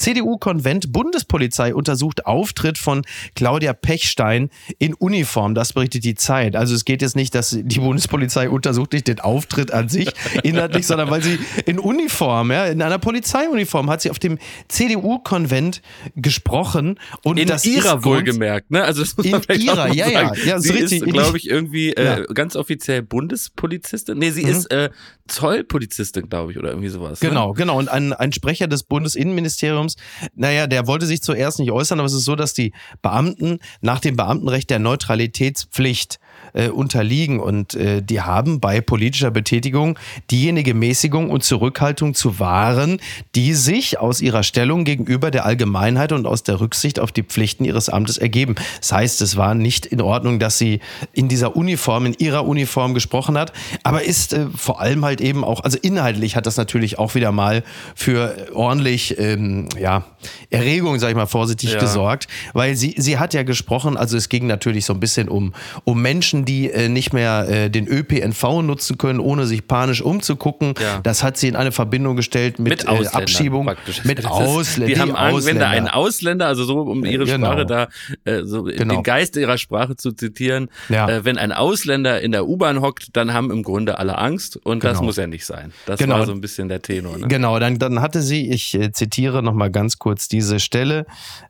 CDU-Konvent 0.00 0.92
Bundespolizei 0.92 1.74
untersucht 1.74 2.24
Auftritt 2.24 2.78
von 2.78 3.02
Claudia 3.34 3.74
Pechstein 3.74 4.48
in 4.78 4.94
Uniform. 4.94 5.54
Das 5.54 5.74
berichtet 5.74 6.04
die 6.04 6.14
Zeit. 6.14 6.56
Also 6.56 6.74
es 6.74 6.86
geht 6.86 7.02
jetzt 7.02 7.16
nicht, 7.16 7.34
dass 7.34 7.50
die 7.60 7.78
Bundespolizei 7.78 8.48
untersucht 8.48 8.94
nicht 8.94 9.08
den 9.08 9.20
Auftritt 9.20 9.72
an 9.72 9.90
sich 9.90 10.10
inhaltlich, 10.42 10.86
sondern 10.86 11.10
weil 11.10 11.22
sie 11.22 11.38
in 11.66 11.78
Uniform, 11.78 12.50
ja, 12.50 12.64
in 12.66 12.80
einer 12.80 12.98
Polizeiuniform 12.98 13.90
hat 13.90 14.00
sie 14.00 14.10
auf 14.10 14.18
dem 14.18 14.38
CDU-Konvent 14.68 15.82
gesprochen 16.16 16.98
und 17.22 17.38
in 17.38 17.46
das 17.46 17.66
ihrer 17.66 18.02
wohlgemerkt, 18.02 18.70
ne? 18.70 18.82
Also 18.82 19.02
das 19.02 19.16
muss 19.16 19.26
man 19.26 19.42
in 19.42 19.60
ihrer, 19.60 19.92
ja, 19.92 20.08
ja, 20.08 20.32
ja, 20.34 20.58
sie 20.58 20.78
ist, 20.78 20.92
ist 20.92 21.04
glaube 21.04 21.36
ich, 21.36 21.48
irgendwie 21.48 21.90
äh, 21.90 22.24
ganz 22.32 22.56
offiziell 22.56 23.02
Bundespolizistin. 23.02 24.18
Nee, 24.18 24.30
sie 24.30 24.44
mhm. 24.44 24.50
ist 24.50 24.70
äh, 24.70 24.88
Zollpolizistin, 25.30 26.28
glaube 26.28 26.52
ich, 26.52 26.58
oder 26.58 26.70
irgendwie 26.70 26.88
sowas. 26.88 27.20
Ne? 27.20 27.28
Genau, 27.28 27.48
ne? 27.48 27.54
genau. 27.54 27.78
Und 27.78 27.88
ein, 27.88 28.12
ein 28.12 28.32
Sprecher 28.32 28.68
des 28.68 28.84
Bundesinnenministeriums, 28.84 29.96
naja, 30.34 30.66
der 30.66 30.86
wollte 30.86 31.06
sich 31.06 31.22
zuerst 31.22 31.58
nicht 31.58 31.72
äußern, 31.72 31.98
aber 31.98 32.06
es 32.06 32.12
ist 32.12 32.24
so, 32.24 32.36
dass 32.36 32.54
die 32.54 32.72
Beamten 33.02 33.58
nach 33.80 34.00
dem 34.00 34.16
Beamtenrecht 34.16 34.70
der 34.70 34.78
Neutralitätspflicht 34.78 36.19
äh, 36.52 36.68
unterliegen. 36.68 37.40
Und 37.40 37.74
äh, 37.74 38.02
die 38.02 38.20
haben 38.20 38.60
bei 38.60 38.80
politischer 38.80 39.30
Betätigung 39.30 39.98
diejenige 40.30 40.74
Mäßigung 40.74 41.30
und 41.30 41.44
Zurückhaltung 41.44 42.14
zu 42.14 42.38
wahren, 42.38 43.00
die 43.34 43.54
sich 43.54 43.98
aus 43.98 44.20
ihrer 44.20 44.42
Stellung 44.42 44.84
gegenüber 44.84 45.30
der 45.30 45.44
Allgemeinheit 45.44 46.12
und 46.12 46.26
aus 46.26 46.42
der 46.42 46.60
Rücksicht 46.60 47.00
auf 47.00 47.12
die 47.12 47.22
Pflichten 47.22 47.64
ihres 47.64 47.88
Amtes 47.88 48.18
ergeben. 48.18 48.54
Das 48.80 48.92
heißt, 48.92 49.20
es 49.20 49.36
war 49.36 49.54
nicht 49.54 49.86
in 49.86 50.00
Ordnung, 50.00 50.38
dass 50.38 50.58
sie 50.58 50.80
in 51.12 51.28
dieser 51.28 51.56
Uniform, 51.56 52.06
in 52.06 52.14
ihrer 52.18 52.46
Uniform 52.46 52.94
gesprochen 52.94 53.36
hat, 53.38 53.52
aber 53.82 54.02
ist 54.02 54.32
äh, 54.32 54.46
vor 54.54 54.80
allem 54.80 55.04
halt 55.04 55.20
eben 55.20 55.44
auch, 55.44 55.64
also 55.64 55.78
inhaltlich 55.80 56.36
hat 56.36 56.46
das 56.46 56.56
natürlich 56.56 56.98
auch 56.98 57.14
wieder 57.14 57.32
mal 57.32 57.62
für 57.94 58.48
ordentlich, 58.54 59.18
ähm, 59.18 59.68
ja, 59.78 60.04
Erregung, 60.50 60.98
sag 60.98 61.10
ich 61.10 61.16
mal 61.16 61.26
vorsichtig, 61.26 61.72
ja. 61.72 61.78
gesorgt, 61.78 62.26
weil 62.52 62.76
sie, 62.76 62.94
sie 62.98 63.18
hat 63.18 63.34
ja 63.34 63.42
gesprochen, 63.42 63.96
also 63.96 64.16
es 64.16 64.28
ging 64.28 64.46
natürlich 64.46 64.84
so 64.84 64.92
ein 64.92 65.00
bisschen 65.00 65.28
um, 65.28 65.54
um 65.84 66.00
Menschen, 66.02 66.39
die 66.44 66.70
äh, 66.70 66.88
nicht 66.88 67.12
mehr 67.12 67.46
äh, 67.48 67.70
den 67.70 67.86
ÖPNV 67.86 68.62
nutzen 68.62 68.98
können, 68.98 69.20
ohne 69.20 69.46
sich 69.46 69.66
panisch 69.66 70.02
umzugucken. 70.02 70.74
Ja. 70.80 71.00
Das 71.02 71.22
hat 71.22 71.36
sie 71.36 71.48
in 71.48 71.56
eine 71.56 71.72
Verbindung 71.72 72.16
gestellt 72.16 72.58
mit, 72.58 72.84
mit 72.88 73.04
äh, 73.04 73.06
Abschiebung. 73.08 73.66
Praktisch. 73.66 74.04
Mit 74.04 74.24
Ausländern. 74.26 74.88
Die, 74.88 74.94
die 74.94 75.00
haben 75.00 75.16
Angst, 75.16 75.46
wenn 75.46 75.58
da 75.58 75.68
ein 75.68 75.88
Ausländer, 75.88 76.46
also 76.46 76.64
so 76.64 76.80
um 76.80 77.04
ihre 77.04 77.24
genau. 77.24 77.52
Sprache 77.52 77.66
da, 77.66 77.88
äh, 78.24 78.44
so 78.44 78.64
genau. 78.64 78.94
den 78.94 79.02
Geist 79.02 79.36
ihrer 79.36 79.58
Sprache 79.58 79.96
zu 79.96 80.12
zitieren, 80.12 80.70
ja. 80.88 81.08
äh, 81.08 81.24
wenn 81.24 81.38
ein 81.38 81.52
Ausländer 81.52 82.20
in 82.20 82.32
der 82.32 82.46
U-Bahn 82.46 82.80
hockt, 82.80 83.08
dann 83.16 83.32
haben 83.32 83.50
im 83.50 83.62
Grunde 83.62 83.98
alle 83.98 84.18
Angst 84.18 84.56
und 84.56 84.80
genau. 84.80 84.92
das 84.92 85.02
muss 85.02 85.16
ja 85.16 85.26
nicht 85.26 85.46
sein. 85.46 85.72
Das 85.86 85.98
genau. 85.98 86.18
war 86.18 86.26
so 86.26 86.32
ein 86.32 86.40
bisschen 86.40 86.68
der 86.68 86.82
Tenor. 86.82 87.18
Ne? 87.18 87.28
Genau, 87.28 87.58
dann, 87.58 87.78
dann 87.78 88.00
hatte 88.00 88.22
sie, 88.22 88.50
ich 88.50 88.74
äh, 88.74 88.92
zitiere 88.92 89.42
nochmal 89.42 89.70
ganz 89.70 89.98
kurz 89.98 90.28
diese 90.28 90.60
Stelle, 90.60 91.06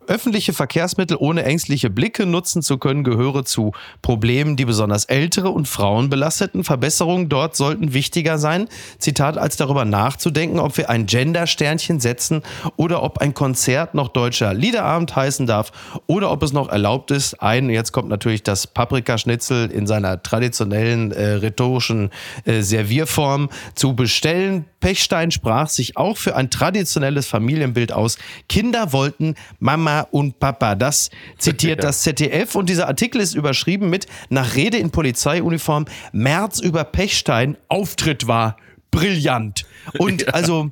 öffentliche 0.06 0.52
Verkehrsmittel 0.52 1.16
ohne 1.18 1.44
ängstliche 1.44 1.90
Blicke 1.90 2.26
nutzen 2.26 2.62
zu 2.62 2.78
können, 2.78 3.04
gehöre 3.04 3.44
zu 3.44 3.72
Problemen, 4.02 4.56
die 4.56 4.64
besonders 4.64 4.79
ältere 5.04 5.50
und 5.50 5.68
Frauen 5.68 6.08
belasteten. 6.08 6.64
Verbesserungen 6.64 7.28
dort 7.28 7.56
sollten 7.56 7.92
wichtiger 7.92 8.38
sein, 8.38 8.68
Zitat, 8.98 9.36
als 9.36 9.56
darüber 9.56 9.84
nachzudenken, 9.84 10.58
ob 10.58 10.76
wir 10.76 10.88
ein 10.88 11.06
Gender-Sternchen 11.06 12.00
setzen 12.00 12.42
oder 12.76 13.02
ob 13.02 13.18
ein 13.18 13.34
Konzert 13.34 13.94
noch 13.94 14.08
deutscher 14.08 14.54
Liederabend 14.54 15.14
heißen 15.14 15.46
darf 15.46 15.72
oder 16.06 16.30
ob 16.30 16.42
es 16.42 16.52
noch 16.52 16.68
erlaubt 16.68 17.10
ist, 17.10 17.42
ein, 17.42 17.68
jetzt 17.68 17.92
kommt 17.92 18.08
natürlich 18.08 18.42
das 18.42 18.66
Paprikaschnitzel 18.66 19.70
in 19.70 19.86
seiner 19.86 20.22
traditionellen 20.22 21.12
äh, 21.12 21.32
rhetorischen 21.32 22.10
äh, 22.44 22.62
Servierform 22.62 23.50
zu 23.74 23.94
bestellen. 23.94 24.64
Pechstein 24.80 25.30
sprach 25.30 25.68
sich 25.68 25.96
auch 25.96 26.16
für 26.16 26.36
ein 26.36 26.50
traditionelles 26.50 27.26
Familienbild 27.26 27.92
aus. 27.92 28.18
Kinder 28.48 28.92
wollten 28.92 29.34
Mama 29.58 30.06
und 30.10 30.40
Papa. 30.40 30.74
Das 30.74 31.10
zitiert 31.38 31.84
das 31.84 32.02
ZDF 32.02 32.54
und 32.54 32.68
dieser 32.68 32.88
Artikel 32.88 33.20
ist 33.20 33.34
überschrieben 33.34 33.90
mit 33.90 34.06
nach 34.30 34.56
Rede 34.56 34.78
in 34.78 34.90
Polizeiuniform 34.90 35.84
März 36.12 36.60
über 36.60 36.84
Pechstein 36.84 37.56
Auftritt 37.68 38.26
war 38.26 38.56
brillant. 38.90 39.64
Und 39.98 40.22
ja, 40.26 40.28
also, 40.28 40.70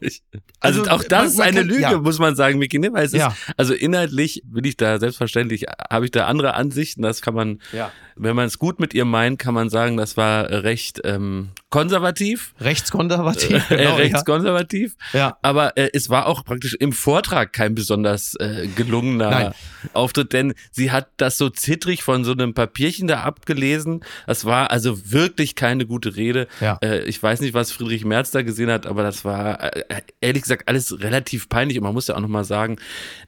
also, 0.60 0.82
also 0.82 0.90
auch 0.90 1.04
das 1.04 1.34
ist 1.34 1.40
eine 1.40 1.60
kann, 1.60 1.68
Lüge, 1.68 1.82
ja. 1.82 1.98
muss 1.98 2.18
man 2.18 2.34
sagen, 2.34 2.58
Miki, 2.58 2.78
ne? 2.78 2.92
Weil 2.92 3.06
es 3.06 3.12
ja. 3.12 3.28
ist, 3.28 3.54
also 3.56 3.74
inhaltlich 3.74 4.42
bin 4.44 4.64
ich 4.64 4.76
da 4.76 4.98
selbstverständlich, 4.98 5.66
habe 5.90 6.04
ich 6.04 6.10
da 6.10 6.26
andere 6.26 6.54
Ansichten, 6.54 7.02
das 7.02 7.22
kann 7.22 7.34
man, 7.34 7.60
ja. 7.72 7.92
wenn 8.16 8.34
man 8.36 8.46
es 8.46 8.58
gut 8.58 8.80
mit 8.80 8.94
ihr 8.94 9.04
meint, 9.04 9.38
kann 9.38 9.54
man 9.54 9.70
sagen, 9.70 9.96
das 9.96 10.16
war 10.16 10.50
recht 10.50 11.00
ähm, 11.04 11.50
konservativ. 11.70 12.54
Rechtskonservativ. 12.60 13.70
Äh, 13.70 13.76
genau, 13.76 13.96
äh, 13.96 14.02
rechtskonservativ. 14.02 14.96
Ja. 15.12 15.36
Aber 15.42 15.76
äh, 15.76 15.90
es 15.92 16.08
war 16.08 16.26
auch 16.26 16.44
praktisch 16.44 16.74
im 16.74 16.92
Vortrag 16.92 17.52
kein 17.52 17.74
besonders 17.74 18.34
äh, 18.36 18.68
gelungener 18.74 19.30
Nein. 19.30 19.54
Auftritt, 19.92 20.32
denn 20.32 20.54
sie 20.70 20.90
hat 20.90 21.08
das 21.18 21.36
so 21.36 21.50
zittrig 21.50 22.02
von 22.02 22.24
so 22.24 22.32
einem 22.32 22.54
Papierchen 22.54 23.06
da 23.06 23.20
abgelesen. 23.20 24.02
Das 24.26 24.46
war 24.46 24.70
also 24.70 25.12
wirklich 25.12 25.54
keine 25.54 25.84
gute 25.86 26.16
Rede. 26.16 26.48
Ja. 26.60 26.78
Äh, 26.82 27.04
ich 27.04 27.22
weiß 27.22 27.40
nicht, 27.40 27.52
was 27.52 27.70
Friedrich 27.70 28.04
Merz 28.04 28.30
da 28.30 28.42
gesehen 28.42 28.70
hat, 28.70 28.86
aber 28.86 29.02
das 29.02 29.24
war 29.24 29.62
äh, 29.62 30.02
ehrlich 30.20 30.42
gesagt 30.42 30.68
alles 30.68 31.00
relativ 31.00 31.50
peinlich. 31.50 31.76
Und 31.76 31.84
man 31.84 31.92
muss 31.92 32.08
ja 32.08 32.16
auch 32.16 32.20
nochmal 32.20 32.44
sagen, 32.44 32.76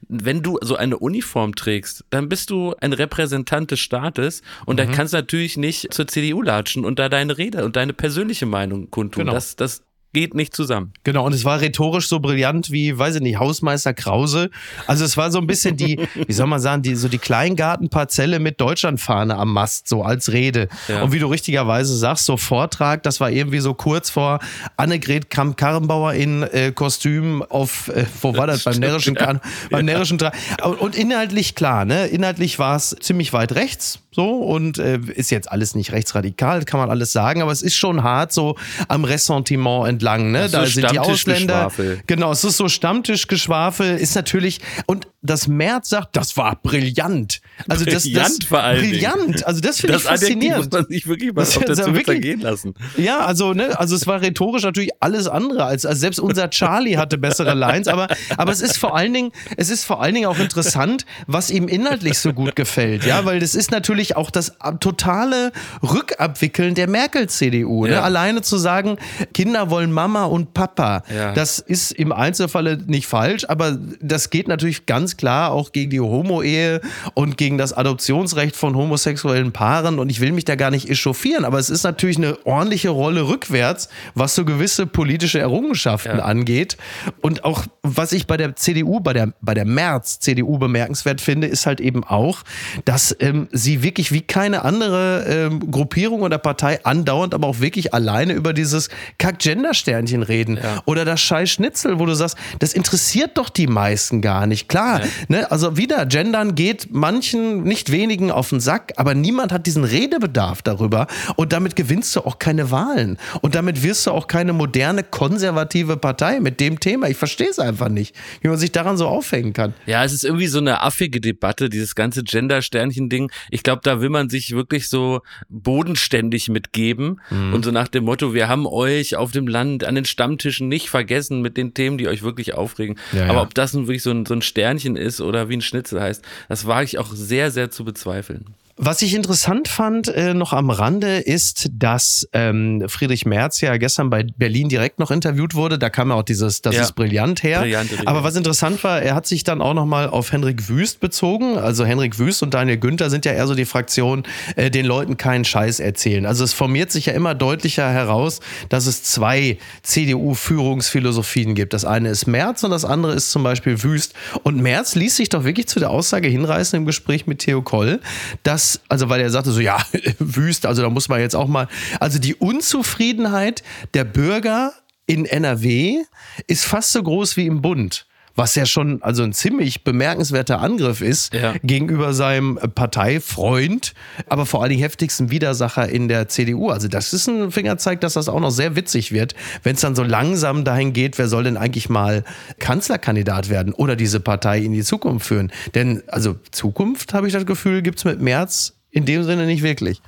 wenn 0.07 0.41
du 0.41 0.57
so 0.61 0.75
eine 0.75 0.97
Uniform 0.97 1.53
trägst, 1.55 2.05
dann 2.09 2.27
bist 2.27 2.49
du 2.49 2.73
ein 2.81 2.93
Repräsentant 2.93 3.69
des 3.69 3.79
Staates 3.79 4.41
und 4.65 4.75
mhm. 4.75 4.77
dann 4.77 4.91
kannst 4.91 5.13
du 5.13 5.17
natürlich 5.17 5.57
nicht 5.57 5.93
zur 5.93 6.07
CDU 6.07 6.41
latschen 6.41 6.85
und 6.85 6.97
da 6.97 7.07
deine 7.07 7.37
Rede 7.37 7.63
und 7.65 7.75
deine 7.75 7.93
persönliche 7.93 8.30
Meinung 8.45 8.89
kundtun. 8.89 9.25
Genau. 9.25 9.33
Das, 9.33 9.55
das, 9.55 9.83
geht 10.13 10.33
nicht 10.33 10.55
zusammen. 10.55 10.91
Genau, 11.03 11.25
und 11.25 11.33
es 11.33 11.45
war 11.45 11.61
rhetorisch 11.61 12.07
so 12.07 12.19
brillant 12.19 12.71
wie, 12.71 12.97
weiß 12.97 13.15
ich 13.15 13.21
nicht, 13.21 13.39
Hausmeister 13.39 13.93
Krause. 13.93 14.49
Also 14.87 15.05
es 15.05 15.15
war 15.15 15.31
so 15.31 15.39
ein 15.39 15.47
bisschen 15.47 15.77
die, 15.77 15.99
wie 16.27 16.33
soll 16.33 16.47
man 16.47 16.59
sagen, 16.59 16.81
die, 16.81 16.95
so 16.95 17.07
die 17.07 17.17
Kleingartenparzelle 17.17 18.39
mit 18.39 18.59
Deutschlandfahne 18.59 19.37
am 19.37 19.53
Mast, 19.53 19.87
so 19.87 20.03
als 20.03 20.31
Rede. 20.31 20.67
Ja. 20.87 21.03
Und 21.03 21.13
wie 21.13 21.19
du 21.19 21.27
richtigerweise 21.27 21.95
sagst, 21.95 22.25
so 22.25 22.35
Vortrag, 22.35 23.03
das 23.03 23.19
war 23.19 23.31
irgendwie 23.31 23.59
so 23.59 23.73
kurz 23.73 24.09
vor 24.09 24.39
Annegret 24.75 25.29
Kramp-Karrenbauer 25.29 26.13
in 26.13 26.43
äh, 26.43 26.71
Kostüm 26.73 27.41
auf, 27.43 27.87
äh, 27.89 28.05
wo 28.21 28.35
war 28.35 28.47
das, 28.47 28.63
beim 28.63 28.75
närrischen, 28.79 29.15
ja. 29.15 29.39
beim 29.69 29.85
närrischen 29.85 30.17
Tra 30.17 30.31
Und 30.61 30.95
inhaltlich 30.95 31.55
klar, 31.55 31.85
ne, 31.85 32.07
inhaltlich 32.07 32.59
war 32.59 32.75
es 32.75 32.95
ziemlich 32.99 33.31
weit 33.31 33.53
rechts, 33.55 33.99
so 34.13 34.29
und 34.39 34.77
äh, 34.77 34.99
ist 35.15 35.31
jetzt 35.31 35.51
alles 35.51 35.73
nicht 35.73 35.91
rechtsradikal, 35.91 36.65
kann 36.65 36.79
man 36.79 36.89
alles 36.89 37.13
sagen, 37.13 37.41
aber 37.41 37.51
es 37.51 37.61
ist 37.61 37.75
schon 37.75 38.03
hart 38.03 38.33
so 38.33 38.57
am 38.89 39.05
Ressentiment 39.05 39.87
entlang. 39.87 40.31
Ne? 40.31 40.49
Da 40.49 40.65
sind 40.65 40.91
die 40.91 40.99
Ausländer. 40.99 41.71
Genau, 42.07 42.31
es 42.31 42.43
ist 42.43 42.57
so 42.57 42.67
Stammtischgeschwafel, 42.67 43.97
ist 43.97 44.15
natürlich 44.15 44.59
und 44.85 45.07
das 45.23 45.47
Merz 45.47 45.89
sagt, 45.89 46.15
das 46.15 46.35
war 46.35 46.55
brillant. 46.55 47.41
Also 47.67 47.85
das, 47.85 48.03
brillant 48.03 48.41
das, 48.41 48.47
vor 48.47 48.63
allem. 48.63 48.79
Brillant. 48.81 49.45
Also 49.45 49.61
das 49.61 49.79
finde 49.79 49.97
ich 49.97 50.03
faszinierend. 50.03 50.65
Das 50.65 50.71
muss 50.71 50.81
man 50.81 50.87
sich 50.89 51.07
wirklich 51.07 51.33
mal 51.33 51.43
auf 51.43 51.57
der 51.59 51.75
Zunge 51.75 52.03
zergehen 52.03 52.41
lassen. 52.41 52.73
Ja, 52.97 53.19
also 53.19 53.53
ne, 53.53 53.79
also 53.79 53.95
es 53.95 54.07
war 54.07 54.21
rhetorisch 54.21 54.63
natürlich 54.63 54.91
alles 54.99 55.27
andere 55.27 55.65
als, 55.65 55.85
als 55.85 55.99
selbst 55.99 56.19
unser 56.19 56.49
Charlie 56.49 56.97
hatte 56.97 57.19
bessere 57.19 57.53
Lines, 57.53 57.87
aber 57.87 58.07
aber 58.37 58.51
es 58.51 58.61
ist 58.61 58.77
vor 58.77 58.95
allen 58.95 59.13
Dingen, 59.13 59.31
es 59.57 59.69
ist 59.69 59.83
vor 59.83 60.01
allen 60.01 60.15
Dingen 60.15 60.25
auch 60.25 60.39
interessant, 60.39 61.05
was 61.27 61.51
ihm 61.51 61.67
inhaltlich 61.67 62.17
so 62.17 62.33
gut 62.33 62.55
gefällt, 62.55 63.05
ja, 63.05 63.23
weil 63.23 63.39
das 63.39 63.53
ist 63.53 63.69
natürlich 63.69 64.15
auch 64.15 64.31
das 64.31 64.53
totale 64.79 65.51
Rückabwickeln 65.83 66.73
der 66.73 66.89
Merkel-CDU. 66.89 67.85
Ne? 67.85 67.93
Ja. 67.93 68.01
Alleine 68.01 68.41
zu 68.41 68.57
sagen, 68.57 68.97
Kinder 69.33 69.69
wollen 69.69 69.91
Mama 69.91 70.25
und 70.25 70.53
Papa, 70.53 71.03
ja. 71.13 71.33
das 71.33 71.59
ist 71.59 71.91
im 71.91 72.11
Einzelfall 72.11 72.77
nicht 72.87 73.07
falsch, 73.07 73.45
aber 73.47 73.77
das 74.01 74.29
geht 74.31 74.47
natürlich 74.47 74.85
ganz 74.85 75.10
ganz 75.11 75.17
klar 75.17 75.51
auch 75.51 75.71
gegen 75.71 75.89
die 75.89 75.99
Homo-Ehe 75.99 76.81
und 77.13 77.37
gegen 77.37 77.57
das 77.57 77.73
Adoptionsrecht 77.73 78.55
von 78.55 78.75
homosexuellen 78.75 79.51
Paaren. 79.51 79.99
Und 79.99 80.09
ich 80.09 80.21
will 80.21 80.31
mich 80.31 80.45
da 80.45 80.55
gar 80.55 80.71
nicht 80.71 80.89
echauffieren, 80.89 81.45
aber 81.45 81.59
es 81.59 81.69
ist 81.69 81.83
natürlich 81.83 82.17
eine 82.17 82.37
ordentliche 82.45 82.89
Rolle 82.89 83.27
rückwärts, 83.27 83.89
was 84.15 84.35
so 84.35 84.45
gewisse 84.45 84.85
politische 84.85 85.39
Errungenschaften 85.39 86.17
ja. 86.17 86.23
angeht. 86.23 86.77
Und 87.21 87.43
auch, 87.43 87.65
was 87.83 88.13
ich 88.13 88.27
bei 88.27 88.37
der 88.37 88.55
CDU, 88.55 88.99
bei 88.99 89.13
der, 89.13 89.33
bei 89.41 89.53
der 89.53 89.65
März-CDU 89.65 90.57
bemerkenswert 90.57 91.21
finde, 91.21 91.47
ist 91.47 91.65
halt 91.65 91.81
eben 91.81 92.03
auch, 92.03 92.43
dass 92.85 93.15
ähm, 93.19 93.47
sie 93.51 93.83
wirklich 93.83 94.11
wie 94.11 94.21
keine 94.21 94.63
andere 94.63 95.25
ähm, 95.27 95.71
Gruppierung 95.71 96.21
oder 96.21 96.37
Partei 96.37 96.83
andauernd, 96.85 97.33
aber 97.33 97.47
auch 97.47 97.59
wirklich 97.59 97.93
alleine 97.93 98.33
über 98.33 98.53
dieses 98.53 98.89
Kack-Gender-Sternchen 99.17 100.23
reden. 100.23 100.57
Ja. 100.57 100.81
Oder 100.85 101.05
das 101.05 101.21
Scheiß 101.21 101.49
Schnitzel, 101.49 101.99
wo 101.99 102.05
du 102.05 102.13
sagst, 102.13 102.37
das 102.59 102.73
interessiert 102.73 103.37
doch 103.37 103.49
die 103.49 103.67
meisten 103.67 104.21
gar 104.21 104.47
nicht. 104.47 104.69
Klar, 104.69 105.00
ne, 105.27 105.49
also 105.51 105.77
wieder, 105.77 106.05
Gendern 106.05 106.55
geht 106.55 106.89
manchen, 106.91 107.63
nicht 107.63 107.91
wenigen 107.91 108.31
auf 108.31 108.49
den 108.49 108.59
Sack, 108.59 108.93
aber 108.97 109.13
niemand 109.13 109.51
hat 109.51 109.65
diesen 109.65 109.83
Redebedarf 109.83 110.61
darüber 110.61 111.07
und 111.35 111.53
damit 111.53 111.75
gewinnst 111.75 112.15
du 112.15 112.21
auch 112.21 112.39
keine 112.39 112.71
Wahlen 112.71 113.17
und 113.41 113.55
damit 113.55 113.83
wirst 113.83 114.07
du 114.07 114.11
auch 114.11 114.27
keine 114.27 114.53
moderne 114.53 115.03
konservative 115.03 115.97
Partei 115.97 116.39
mit 116.39 116.59
dem 116.59 116.79
Thema. 116.79 117.07
Ich 117.09 117.17
verstehe 117.17 117.49
es 117.49 117.59
einfach 117.59 117.89
nicht, 117.89 118.15
wie 118.41 118.47
man 118.47 118.57
sich 118.57 118.71
daran 118.71 118.97
so 118.97 119.07
aufhängen 119.07 119.53
kann. 119.53 119.73
Ja, 119.85 120.03
es 120.03 120.13
ist 120.13 120.23
irgendwie 120.23 120.47
so 120.47 120.59
eine 120.59 120.81
affige 120.81 121.21
Debatte, 121.21 121.69
dieses 121.69 121.95
ganze 121.95 122.23
Gender-Sternchen-Ding. 122.23 123.31
Ich 123.49 123.63
glaube, 123.63 123.81
da 123.83 124.01
will 124.01 124.09
man 124.09 124.29
sich 124.29 124.51
wirklich 124.51 124.89
so 124.89 125.21
bodenständig 125.49 126.49
mitgeben 126.49 127.21
mhm. 127.29 127.53
und 127.53 127.65
so 127.65 127.71
nach 127.71 127.87
dem 127.87 128.05
Motto, 128.05 128.33
wir 128.33 128.47
haben 128.47 128.65
euch 128.65 129.15
auf 129.15 129.31
dem 129.31 129.47
Land 129.47 129.83
an 129.83 129.95
den 129.95 130.05
Stammtischen 130.05 130.67
nicht 130.67 130.89
vergessen 130.89 131.41
mit 131.41 131.57
den 131.57 131.73
Themen, 131.73 131.97
die 131.97 132.07
euch 132.07 132.23
wirklich 132.23 132.53
aufregen. 132.53 132.97
Ja, 133.11 133.25
Aber 133.25 133.35
ja. 133.35 133.41
ob 133.41 133.53
das 133.53 133.73
nun 133.73 133.87
wirklich 133.87 134.03
so 134.03 134.11
ein, 134.11 134.25
so 134.25 134.33
ein 134.33 134.41
Sternchen 134.41 134.90
Sternchen 134.91 134.95
ist 134.95 135.21
oder 135.21 135.49
wie 135.49 135.57
ein 135.57 135.61
Schnitzel 135.61 136.01
heißt, 136.01 136.23
das 136.49 136.65
wage 136.65 136.85
ich 136.85 136.97
auch 136.97 137.11
sehr, 137.13 137.51
sehr 137.51 137.71
zu 137.71 137.83
bezweifeln. 137.83 138.55
Was 138.77 139.01
ich 139.01 139.13
interessant 139.13 139.67
fand, 139.67 140.07
äh, 140.07 140.33
noch 140.33 140.53
am 140.53 140.69
Rande, 140.69 141.17
ist, 141.17 141.69
dass 141.73 142.27
ähm, 142.33 142.83
Friedrich 142.87 143.25
Merz 143.25 143.61
ja 143.61 143.77
gestern 143.77 144.09
bei 144.09 144.23
Berlin 144.23 144.69
direkt 144.69 144.99
noch 144.99 145.11
interviewt 145.11 145.55
wurde. 145.55 145.77
Da 145.77 145.89
kam 145.89 146.09
ja 146.09 146.15
auch 146.15 146.23
dieses, 146.23 146.61
das 146.61 146.75
ja. 146.75 146.81
ist 146.83 146.93
brillant 146.93 147.43
her. 147.43 147.61
Brillante 147.61 147.95
Aber 148.05 148.23
was 148.23 148.35
interessant 148.35 148.83
war, 148.83 149.01
er 149.01 149.15
hat 149.15 149.27
sich 149.27 149.43
dann 149.43 149.61
auch 149.61 149.73
nochmal 149.73 150.09
auf 150.09 150.31
Henrik 150.31 150.69
Wüst 150.69 150.99
bezogen. 150.99 151.57
Also 151.57 151.85
Henrik 151.85 152.17
Wüst 152.17 152.43
und 152.43 152.53
Daniel 152.53 152.77
Günther 152.77 153.09
sind 153.09 153.25
ja 153.25 153.33
eher 153.33 153.47
so 153.47 153.55
die 153.55 153.65
Fraktion, 153.65 154.23
äh, 154.55 154.71
den 154.71 154.85
Leuten 154.85 155.17
keinen 155.17 155.45
Scheiß 155.45 155.79
erzählen. 155.79 156.25
Also 156.25 156.43
es 156.43 156.53
formiert 156.53 156.91
sich 156.91 157.07
ja 157.07 157.13
immer 157.13 157.35
deutlicher 157.35 157.89
heraus, 157.89 158.39
dass 158.69 158.87
es 158.87 159.03
zwei 159.03 159.57
CDU-Führungsphilosophien 159.83 161.55
gibt. 161.55 161.73
Das 161.73 161.85
eine 161.85 162.09
ist 162.09 162.25
Merz 162.25 162.63
und 162.63 162.71
das 162.71 162.85
andere 162.85 163.13
ist 163.13 163.31
zum 163.31 163.43
Beispiel 163.43 163.83
Wüst. 163.83 164.13
Und 164.43 164.61
Merz 164.61 164.95
ließ 164.95 165.17
sich 165.17 165.29
doch 165.29 165.43
wirklich 165.43 165.67
zu 165.67 165.79
der 165.79 165.89
Aussage 165.89 166.27
hinreißen 166.27 166.77
im 166.77 166.85
Gespräch 166.85 167.27
mit 167.27 167.39
Theo 167.39 167.61
Koll, 167.61 167.99
dass 168.43 168.70
also 168.89 169.09
weil 169.09 169.21
er 169.21 169.29
sagte 169.29 169.51
so, 169.51 169.59
ja, 169.59 169.77
Wüste, 170.19 170.67
also 170.67 170.81
da 170.81 170.89
muss 170.89 171.09
man 171.09 171.19
jetzt 171.19 171.35
auch 171.35 171.47
mal, 171.47 171.67
also 171.99 172.19
die 172.19 172.35
Unzufriedenheit 172.35 173.63
der 173.93 174.03
Bürger 174.03 174.73
in 175.05 175.25
NRW 175.25 176.03
ist 176.47 176.65
fast 176.65 176.91
so 176.91 177.03
groß 177.03 177.37
wie 177.37 177.47
im 177.47 177.61
Bund 177.61 178.05
was 178.35 178.55
ja 178.55 178.65
schon 178.65 179.01
also 179.01 179.23
ein 179.23 179.33
ziemlich 179.33 179.83
bemerkenswerter 179.83 180.61
Angriff 180.61 181.01
ist 181.01 181.33
ja. 181.33 181.53
gegenüber 181.63 182.13
seinem 182.13 182.59
Parteifreund, 182.75 183.93
aber 184.27 184.45
vor 184.45 184.61
allen 184.61 184.69
Dingen 184.69 184.81
heftigsten 184.81 185.31
Widersacher 185.31 185.89
in 185.89 186.07
der 186.07 186.27
CDU. 186.27 186.69
Also 186.69 186.87
das 186.87 187.13
ist 187.13 187.27
ein 187.27 187.51
Fingerzeig, 187.51 188.01
dass 188.01 188.13
das 188.13 188.29
auch 188.29 188.39
noch 188.39 188.51
sehr 188.51 188.75
witzig 188.75 189.11
wird, 189.11 189.35
wenn 189.63 189.75
es 189.75 189.81
dann 189.81 189.95
so 189.95 190.03
langsam 190.03 190.63
dahin 190.63 190.93
geht, 190.93 191.17
wer 191.17 191.27
soll 191.27 191.43
denn 191.43 191.57
eigentlich 191.57 191.89
mal 191.89 192.23
Kanzlerkandidat 192.59 193.49
werden 193.49 193.73
oder 193.73 193.95
diese 193.95 194.19
Partei 194.19 194.59
in 194.59 194.73
die 194.73 194.83
Zukunft 194.83 195.27
führen. 195.27 195.51
Denn 195.75 196.03
also 196.07 196.35
Zukunft, 196.51 197.13
habe 197.13 197.27
ich 197.27 197.33
das 197.33 197.45
Gefühl, 197.45 197.81
gibt 197.81 197.99
es 197.99 198.05
mit 198.05 198.21
März 198.21 198.73
in 198.91 199.05
dem 199.05 199.23
Sinne 199.23 199.45
nicht 199.45 199.63
wirklich. 199.63 200.01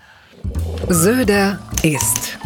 Söder 0.89 1.59
ist 1.83 2.37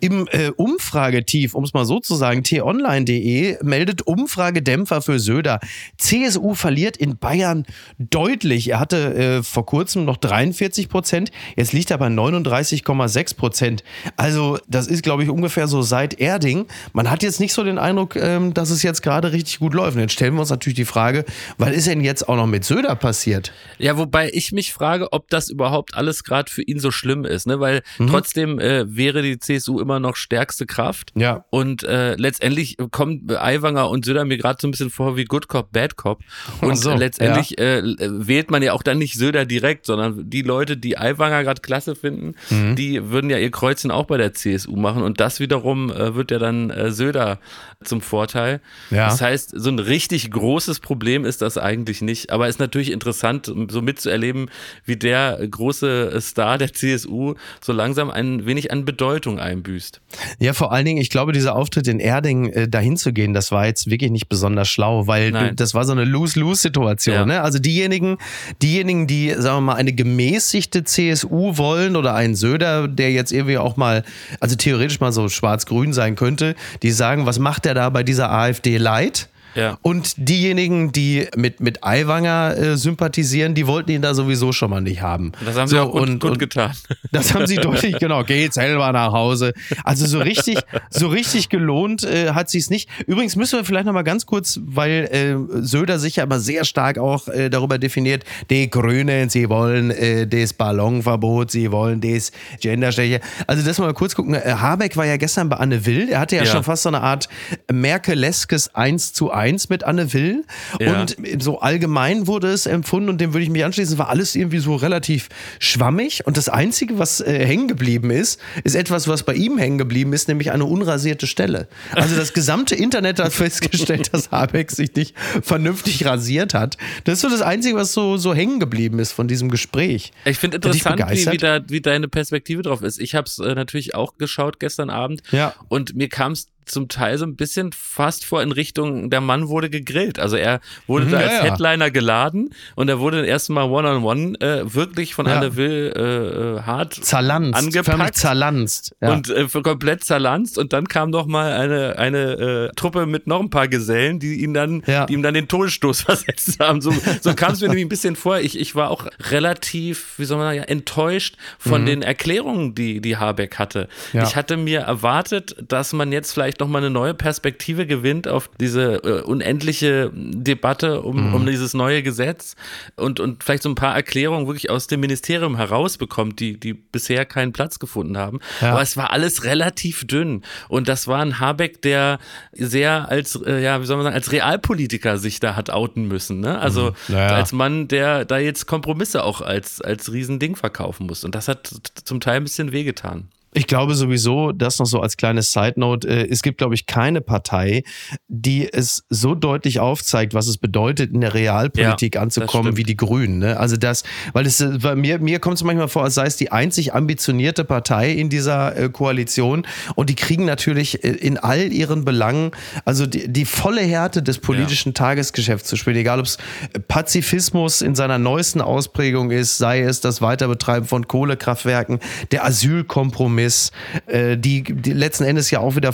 im 0.00 0.28
äh, 0.30 0.50
Umfragetief, 0.50 1.54
um 1.54 1.64
es 1.64 1.74
mal 1.74 1.84
so 1.84 2.00
zu 2.00 2.14
sagen, 2.14 2.42
t-online.de 2.42 3.58
meldet 3.62 4.02
Umfragedämpfer 4.02 5.02
für 5.02 5.18
Söder. 5.18 5.60
CSU 5.96 6.54
verliert 6.54 6.96
in 6.96 7.16
Bayern 7.16 7.64
deutlich. 7.98 8.70
Er 8.70 8.80
hatte 8.80 9.14
äh, 9.14 9.42
vor 9.42 9.66
kurzem 9.66 10.04
noch 10.04 10.16
43 10.16 10.88
Prozent, 10.88 11.30
jetzt 11.56 11.72
liegt 11.72 11.90
er 11.90 11.98
bei 11.98 12.06
39,6 12.06 13.36
Prozent. 13.36 13.84
Also 14.16 14.58
das 14.68 14.86
ist, 14.86 15.02
glaube 15.02 15.22
ich, 15.22 15.30
ungefähr 15.30 15.68
so 15.68 15.82
seit 15.82 16.20
Erding. 16.20 16.66
Man 16.92 17.10
hat 17.10 17.22
jetzt 17.22 17.40
nicht 17.40 17.52
so 17.52 17.64
den 17.64 17.78
Eindruck, 17.78 18.16
ähm, 18.16 18.54
dass 18.54 18.70
es 18.70 18.82
jetzt 18.82 19.02
gerade 19.02 19.32
richtig 19.32 19.58
gut 19.58 19.74
läuft. 19.74 19.96
Und 19.96 20.02
jetzt 20.02 20.12
stellen 20.12 20.34
wir 20.34 20.40
uns 20.40 20.50
natürlich 20.50 20.76
die 20.76 20.84
Frage, 20.84 21.24
was 21.56 21.72
ist 21.72 21.86
denn 21.86 22.02
jetzt 22.02 22.28
auch 22.28 22.36
noch 22.36 22.46
mit 22.46 22.64
Söder 22.64 22.94
passiert? 22.94 23.52
Ja, 23.78 23.96
wobei 23.98 24.30
ich 24.32 24.52
mich 24.52 24.72
frage, 24.72 25.12
ob 25.12 25.28
das 25.28 25.50
überhaupt 25.50 25.94
alles 25.94 26.24
gerade 26.24 26.50
für 26.50 26.62
ihn 26.62 26.78
so 26.78 26.90
schlimm 26.90 27.24
ist, 27.24 27.46
ne? 27.46 27.60
Weil 27.60 27.82
mhm. 27.98 28.08
trotzdem 28.08 28.58
äh, 28.58 28.84
wäre 28.94 29.22
die 29.22 29.38
CSU 29.38 29.80
immer 29.80 29.87
immer 29.88 30.00
noch 30.00 30.16
stärkste 30.16 30.66
Kraft. 30.66 31.12
Ja. 31.14 31.46
Und 31.48 31.82
äh, 31.82 32.14
letztendlich 32.16 32.76
kommt 32.90 33.32
Aiwanger 33.32 33.88
und 33.88 34.04
Söder 34.04 34.26
mir 34.26 34.36
gerade 34.36 34.58
so 34.60 34.68
ein 34.68 34.70
bisschen 34.70 34.90
vor 34.90 35.16
wie 35.16 35.24
Good 35.24 35.48
Cop, 35.48 35.72
Bad 35.72 35.96
Cop. 35.96 36.20
Und 36.60 36.76
so, 36.76 36.92
letztendlich 36.92 37.56
ja. 37.58 37.78
äh, 37.78 37.96
wählt 37.98 38.50
man 38.50 38.62
ja 38.62 38.74
auch 38.74 38.82
dann 38.82 38.98
nicht 38.98 39.14
Söder 39.14 39.46
direkt, 39.46 39.86
sondern 39.86 40.28
die 40.28 40.42
Leute, 40.42 40.76
die 40.76 40.98
Aiwanger 40.98 41.42
gerade 41.42 41.62
klasse 41.62 41.94
finden, 41.94 42.34
mhm. 42.50 42.76
die 42.76 43.10
würden 43.10 43.30
ja 43.30 43.38
ihr 43.38 43.50
Kreuzchen 43.50 43.90
auch 43.90 44.04
bei 44.04 44.18
der 44.18 44.34
CSU 44.34 44.76
machen. 44.76 45.02
Und 45.02 45.20
das 45.20 45.40
wiederum 45.40 45.90
äh, 45.90 46.14
wird 46.14 46.30
ja 46.30 46.38
dann 46.38 46.68
äh, 46.68 46.90
Söder 46.90 47.38
zum 47.82 48.02
Vorteil. 48.02 48.60
Ja. 48.90 49.06
Das 49.06 49.22
heißt, 49.22 49.54
so 49.56 49.70
ein 49.70 49.78
richtig 49.78 50.30
großes 50.30 50.80
Problem 50.80 51.24
ist 51.24 51.40
das 51.40 51.56
eigentlich 51.56 52.02
nicht. 52.02 52.30
Aber 52.30 52.46
es 52.46 52.56
ist 52.56 52.60
natürlich 52.60 52.92
interessant, 52.92 53.46
so 53.46 53.80
mitzuerleben, 53.80 54.50
wie 54.84 54.96
der 54.96 55.38
große 55.50 56.20
Star 56.20 56.58
der 56.58 56.74
CSU 56.74 57.36
so 57.62 57.72
langsam 57.72 58.10
ein 58.10 58.44
wenig 58.44 58.70
an 58.70 58.84
Bedeutung 58.84 59.38
einbüßt 59.38 59.77
eingebüßt. 59.78 60.00
Ja, 60.38 60.52
vor 60.52 60.72
allen 60.72 60.84
Dingen, 60.84 61.00
ich 61.00 61.10
glaube, 61.10 61.32
dieser 61.32 61.54
Auftritt 61.54 61.88
in 61.88 62.00
Erding 62.00 62.50
äh, 62.50 62.68
dahin 62.68 62.96
zu 62.96 63.12
gehen, 63.12 63.34
das 63.34 63.52
war 63.52 63.66
jetzt 63.66 63.90
wirklich 63.90 64.10
nicht 64.10 64.28
besonders 64.28 64.68
schlau, 64.68 65.06
weil 65.06 65.32
du, 65.32 65.54
das 65.54 65.74
war 65.74 65.84
so 65.84 65.92
eine 65.92 66.04
Lose-Lose-Situation. 66.04 67.14
Ja. 67.14 67.26
Ne? 67.26 67.42
Also 67.42 67.58
diejenigen, 67.58 68.18
diejenigen, 68.62 69.06
die, 69.06 69.30
sagen 69.36 69.58
wir 69.58 69.72
mal, 69.72 69.74
eine 69.74 69.92
gemäßigte 69.92 70.84
CSU 70.84 71.56
wollen 71.56 71.96
oder 71.96 72.14
einen 72.14 72.34
Söder, 72.34 72.88
der 72.88 73.12
jetzt 73.12 73.32
irgendwie 73.32 73.58
auch 73.58 73.76
mal, 73.76 74.04
also 74.40 74.56
theoretisch 74.56 75.00
mal 75.00 75.12
so 75.12 75.28
schwarz-grün 75.28 75.92
sein 75.92 76.16
könnte, 76.16 76.54
die 76.82 76.90
sagen, 76.90 77.26
was 77.26 77.38
macht 77.38 77.64
der 77.64 77.74
da 77.74 77.88
bei 77.90 78.02
dieser 78.02 78.30
AfD 78.30 78.78
leid? 78.78 79.28
Ja. 79.54 79.78
Und 79.82 80.14
diejenigen, 80.16 80.92
die 80.92 81.26
mit, 81.36 81.60
mit 81.60 81.82
Aiwanger 81.82 82.56
äh, 82.56 82.76
sympathisieren, 82.76 83.54
die 83.54 83.66
wollten 83.66 83.90
ihn 83.90 84.02
da 84.02 84.14
sowieso 84.14 84.52
schon 84.52 84.70
mal 84.70 84.80
nicht 84.80 85.02
haben. 85.02 85.32
Das 85.44 85.56
haben 85.56 85.68
sie 85.68 85.76
so, 85.76 85.82
auch 85.82 85.92
gut, 85.92 86.02
und, 86.02 86.20
gut 86.20 86.38
getan. 86.38 86.72
Das 87.10 87.34
haben 87.34 87.46
sie 87.46 87.56
deutlich, 87.56 87.98
genau, 87.98 88.22
geht 88.22 88.52
selber 88.52 88.92
nach 88.92 89.12
Hause. 89.12 89.54
Also 89.82 90.06
so 90.06 90.18
richtig, 90.18 90.58
so 90.90 91.08
richtig 91.08 91.48
gelohnt 91.48 92.04
äh, 92.04 92.32
hat 92.32 92.50
sie 92.50 92.58
es 92.58 92.70
nicht. 92.70 92.88
Übrigens 93.06 93.34
müssen 93.34 93.58
wir 93.58 93.64
vielleicht 93.64 93.86
noch 93.86 93.94
mal 93.94 94.02
ganz 94.02 94.26
kurz, 94.26 94.60
weil 94.62 95.08
äh, 95.10 95.62
Söder 95.62 95.98
sich 95.98 96.16
ja 96.16 96.24
immer 96.24 96.38
sehr 96.38 96.64
stark 96.64 96.98
auch 96.98 97.28
äh, 97.28 97.48
darüber 97.48 97.78
definiert, 97.78 98.24
die 98.50 98.68
Grünen, 98.68 99.30
sie 99.30 99.48
wollen 99.48 99.90
äh, 99.90 100.26
das 100.26 100.52
Ballonverbot, 100.52 101.50
sie 101.50 101.72
wollen 101.72 102.00
das 102.00 102.30
Gendersteche. 102.60 103.20
Also 103.46 103.64
das 103.64 103.78
mal 103.78 103.94
kurz 103.94 104.14
gucken. 104.14 104.34
Äh, 104.34 104.40
Habeck 104.58 104.96
war 104.96 105.06
ja 105.06 105.16
gestern 105.16 105.48
bei 105.48 105.56
Anne 105.56 105.86
Will. 105.86 106.10
Er 106.10 106.20
hatte 106.20 106.36
ja, 106.36 106.42
ja. 106.42 106.50
schon 106.50 106.62
fast 106.62 106.82
so 106.82 106.90
eine 106.90 107.00
Art 107.00 107.28
Merkeleskes 107.72 108.74
1 108.74 109.14
zu 109.14 109.30
1 109.30 109.37
1 109.38 109.68
mit 109.68 109.84
Anne 109.84 110.12
Will. 110.12 110.44
Ja. 110.80 111.00
Und 111.00 111.16
so 111.40 111.60
allgemein 111.60 112.26
wurde 112.26 112.48
es 112.48 112.66
empfunden 112.66 113.08
und 113.08 113.20
dem 113.20 113.32
würde 113.32 113.44
ich 113.44 113.50
mich 113.50 113.64
anschließen, 113.64 113.98
war 113.98 114.08
alles 114.08 114.34
irgendwie 114.34 114.58
so 114.58 114.74
relativ 114.74 115.28
schwammig. 115.60 116.26
Und 116.26 116.36
das 116.36 116.48
Einzige, 116.48 116.98
was 116.98 117.20
äh, 117.20 117.46
hängen 117.46 117.68
geblieben 117.68 118.10
ist, 118.10 118.40
ist 118.64 118.74
etwas, 118.74 119.08
was 119.08 119.22
bei 119.22 119.34
ihm 119.34 119.58
hängen 119.58 119.78
geblieben 119.78 120.12
ist, 120.12 120.28
nämlich 120.28 120.50
eine 120.50 120.64
unrasierte 120.64 121.26
Stelle. 121.26 121.68
Also 121.92 122.16
das 122.16 122.32
gesamte 122.32 122.74
Internet 122.74 123.20
hat 123.20 123.32
festgestellt, 123.32 124.12
dass 124.12 124.30
Habeck 124.30 124.70
sich 124.70 124.94
nicht 124.94 125.14
vernünftig 125.42 126.04
rasiert 126.04 126.54
hat. 126.54 126.76
Das 127.04 127.14
ist 127.14 127.20
so 127.22 127.28
das 127.28 127.42
Einzige, 127.42 127.76
was 127.76 127.92
so, 127.92 128.16
so 128.16 128.34
hängen 128.34 128.60
geblieben 128.60 128.98
ist 128.98 129.12
von 129.12 129.28
diesem 129.28 129.50
Gespräch. 129.50 130.12
Ich 130.24 130.38
finde 130.38 130.56
interessant, 130.56 131.00
wie, 131.10 131.32
wie, 131.32 131.36
da, 131.36 131.60
wie 131.68 131.80
deine 131.80 132.08
Perspektive 132.08 132.62
drauf 132.62 132.82
ist. 132.82 132.98
Ich 132.98 133.14
habe 133.14 133.26
es 133.26 133.38
äh, 133.38 133.54
natürlich 133.54 133.94
auch 133.94 134.18
geschaut 134.18 134.60
gestern 134.60 134.90
Abend 134.90 135.22
ja. 135.30 135.54
und 135.68 135.94
mir 135.94 136.08
kam 136.08 136.32
es 136.32 136.48
zum 136.68 136.88
Teil 136.88 137.18
so 137.18 137.24
ein 137.24 137.36
bisschen 137.36 137.72
fast 137.72 138.24
vor 138.24 138.42
in 138.42 138.52
Richtung, 138.52 139.10
der 139.10 139.20
Mann 139.20 139.48
wurde 139.48 139.70
gegrillt. 139.70 140.18
Also 140.18 140.36
er 140.36 140.60
wurde 140.86 141.06
mhm, 141.06 141.10
da 141.10 141.18
als 141.18 141.32
ja, 141.32 141.42
Headliner 141.44 141.90
geladen 141.90 142.50
und 142.74 142.88
er 142.88 142.98
wurde 142.98 143.26
erst 143.26 143.50
mal 143.50 143.64
One-on-One 143.64 144.20
-on 144.20 144.36
-one, 144.36 144.44
äh, 144.44 144.74
wirklich 144.74 145.14
von 145.14 145.26
ja. 145.26 145.36
Anne 145.36 145.56
Will 145.56 145.92
äh, 145.96 146.00
äh 146.00 146.62
hart 146.62 146.94
zerlanzt, 146.94 147.58
angepackt. 147.58 148.16
zerlanzt. 148.16 148.94
Ja. 149.00 149.12
Und 149.12 149.30
äh, 149.30 149.46
komplett 149.62 150.04
zerlanzt 150.04 150.58
und 150.58 150.72
dann 150.72 150.88
kam 150.88 151.10
noch 151.10 151.26
mal 151.26 151.52
eine, 151.52 151.98
eine 151.98 152.68
äh, 152.68 152.74
Truppe 152.74 153.06
mit 153.06 153.26
noch 153.26 153.40
ein 153.40 153.50
paar 153.50 153.68
Gesellen, 153.68 154.18
die 154.18 154.42
ihn 154.42 154.54
dann, 154.54 154.82
ja. 154.86 155.06
die 155.06 155.14
ihm 155.14 155.22
dann 155.22 155.34
den 155.34 155.48
Todesstoß 155.48 156.02
versetzt 156.08 156.60
haben. 156.60 156.80
So, 156.80 156.92
so 157.20 157.34
kam 157.34 157.52
es 157.52 157.60
mir 157.60 157.68
nämlich 157.68 157.86
ein 157.86 157.88
bisschen 157.88 158.16
vor. 158.16 158.38
Ich, 158.38 158.58
ich 158.58 158.74
war 158.74 158.90
auch 158.90 159.06
relativ, 159.30 160.14
wie 160.18 160.24
soll 160.24 160.38
man 160.38 160.54
sagen, 160.54 160.68
enttäuscht 160.68 161.36
von 161.58 161.82
mhm. 161.82 161.86
den 161.86 162.02
Erklärungen, 162.02 162.74
die, 162.74 163.00
die 163.00 163.16
Habeck 163.16 163.58
hatte. 163.58 163.88
Ich 164.12 164.36
hatte 164.36 164.56
mir 164.56 164.80
erwartet, 164.80 165.56
dass 165.66 165.92
man 165.92 166.12
jetzt 166.12 166.32
vielleicht 166.32 166.57
vielleicht 166.58 166.60
nochmal 166.60 166.82
eine 166.82 166.90
neue 166.90 167.14
Perspektive 167.14 167.86
gewinnt 167.86 168.28
auf 168.28 168.50
diese 168.60 169.02
äh, 169.04 169.22
unendliche 169.22 170.10
Debatte 170.14 171.02
um, 171.02 171.28
mhm. 171.28 171.34
um 171.34 171.46
dieses 171.46 171.74
neue 171.74 172.02
Gesetz 172.02 172.56
und, 172.96 173.20
und 173.20 173.44
vielleicht 173.44 173.62
so 173.62 173.68
ein 173.68 173.74
paar 173.74 173.94
Erklärungen 173.94 174.46
wirklich 174.46 174.70
aus 174.70 174.86
dem 174.86 175.00
Ministerium 175.00 175.56
herausbekommt, 175.56 176.40
die, 176.40 176.58
die 176.58 176.74
bisher 176.74 177.24
keinen 177.24 177.52
Platz 177.52 177.78
gefunden 177.78 178.18
haben. 178.18 178.40
Ja. 178.60 178.72
Aber 178.72 178.82
es 178.82 178.96
war 178.96 179.10
alles 179.12 179.44
relativ 179.44 180.06
dünn. 180.06 180.42
Und 180.68 180.88
das 180.88 181.06
war 181.06 181.20
ein 181.20 181.38
Habeck, 181.38 181.82
der 181.82 182.18
sehr 182.52 183.08
als, 183.08 183.36
äh, 183.36 183.62
ja, 183.62 183.80
wie 183.80 183.86
soll 183.86 183.96
man 183.96 184.04
sagen, 184.04 184.16
als 184.16 184.32
Realpolitiker 184.32 185.18
sich 185.18 185.40
da 185.40 185.56
hat 185.56 185.70
outen 185.70 186.08
müssen. 186.08 186.40
Ne? 186.40 186.58
Also 186.58 186.90
mhm. 187.08 187.14
naja. 187.14 187.36
als 187.36 187.52
Mann, 187.52 187.88
der 187.88 188.24
da 188.24 188.38
jetzt 188.38 188.66
Kompromisse 188.66 189.24
auch 189.24 189.40
als, 189.40 189.80
als 189.80 190.12
Riesending 190.12 190.56
verkaufen 190.56 191.06
muss. 191.06 191.24
Und 191.24 191.34
das 191.34 191.48
hat 191.48 191.70
zum 192.04 192.20
Teil 192.20 192.36
ein 192.36 192.44
bisschen 192.44 192.72
wehgetan. 192.72 193.28
Ich 193.58 193.66
glaube 193.66 193.96
sowieso, 193.96 194.52
das 194.52 194.78
noch 194.78 194.86
so 194.86 195.00
als 195.00 195.16
kleines 195.16 195.52
Side 195.52 195.74
Note, 195.80 196.06
äh, 196.06 196.28
es 196.30 196.42
gibt, 196.42 196.58
glaube 196.58 196.76
ich, 196.76 196.86
keine 196.86 197.20
Partei, 197.20 197.82
die 198.28 198.72
es 198.72 199.02
so 199.10 199.34
deutlich 199.34 199.80
aufzeigt, 199.80 200.32
was 200.32 200.46
es 200.46 200.58
bedeutet, 200.58 201.12
in 201.12 201.22
der 201.22 201.34
Realpolitik 201.34 202.14
ja, 202.14 202.20
anzukommen 202.20 202.76
wie 202.76 202.84
die 202.84 202.96
Grünen. 202.96 203.40
Ne? 203.40 203.58
Also 203.58 203.76
das, 203.76 204.04
weil 204.32 204.46
es 204.46 204.64
bei 204.80 204.94
mir, 204.94 205.18
mir 205.18 205.40
kommt 205.40 205.56
es 205.56 205.64
manchmal 205.64 205.88
vor, 205.88 206.04
als 206.04 206.14
sei 206.14 206.26
es 206.26 206.36
die 206.36 206.52
einzig 206.52 206.94
ambitionierte 206.94 207.64
Partei 207.64 208.12
in 208.12 208.28
dieser 208.28 208.76
äh, 208.76 208.88
Koalition 208.90 209.66
und 209.96 210.08
die 210.08 210.14
kriegen 210.14 210.44
natürlich 210.44 211.02
äh, 211.02 211.08
in 211.08 211.36
all 211.36 211.72
ihren 211.72 212.04
Belangen, 212.04 212.52
also 212.84 213.06
die, 213.06 213.26
die 213.26 213.44
volle 213.44 213.80
Härte 213.80 214.22
des 214.22 214.38
politischen 214.38 214.90
ja. 214.90 214.94
Tagesgeschäfts 214.94 215.68
zu 215.68 215.74
spielen, 215.74 215.96
egal 215.96 216.20
ob 216.20 216.26
es 216.26 216.38
Pazifismus 216.86 217.82
in 217.82 217.96
seiner 217.96 218.18
neuesten 218.18 218.60
Ausprägung 218.60 219.32
ist, 219.32 219.58
sei 219.58 219.80
es 219.80 220.00
das 220.00 220.20
Weiterbetreiben 220.20 220.86
von 220.86 221.08
Kohlekraftwerken, 221.08 221.98
der 222.30 222.44
Asylkompromiss, 222.44 223.47
Kompromiss, 223.48 223.72
äh, 224.06 224.36
die, 224.36 224.62
die 224.62 224.92
letzten 224.92 225.24
Endes 225.24 225.50
ja 225.50 225.60
auch 225.60 225.76
wieder, 225.76 225.92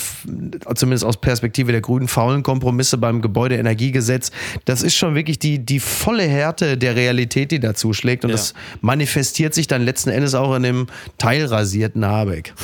zumindest 0.75 1.05
aus 1.05 1.17
Perspektive 1.17 1.73
der 1.73 1.81
Grünen, 1.81 2.09
faulen 2.09 2.43
Kompromisse 2.43 2.99
beim 2.99 3.23
Gebäudeenergiegesetz. 3.23 4.31
Das 4.65 4.83
ist 4.83 4.97
schon 4.97 5.15
wirklich 5.15 5.39
die, 5.39 5.59
die 5.65 5.81
volle 5.81 6.25
Härte 6.25 6.77
der 6.77 6.97
Realität, 6.97 7.51
die 7.51 7.61
dazu 7.61 7.93
schlägt. 7.93 8.25
Und 8.25 8.31
ja. 8.31 8.37
das 8.37 8.55
manifestiert 8.81 9.55
sich 9.55 9.67
dann 9.67 9.83
letzten 9.83 10.11
Endes 10.11 10.35
auch 10.35 10.55
in 10.57 10.63
dem 10.63 10.87
teilrasierten 11.19 12.05
Habeck. 12.05 12.55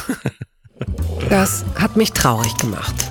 Das 1.29 1.65
hat 1.75 1.97
mich 1.97 2.13
traurig 2.13 2.57
gemacht. 2.57 3.10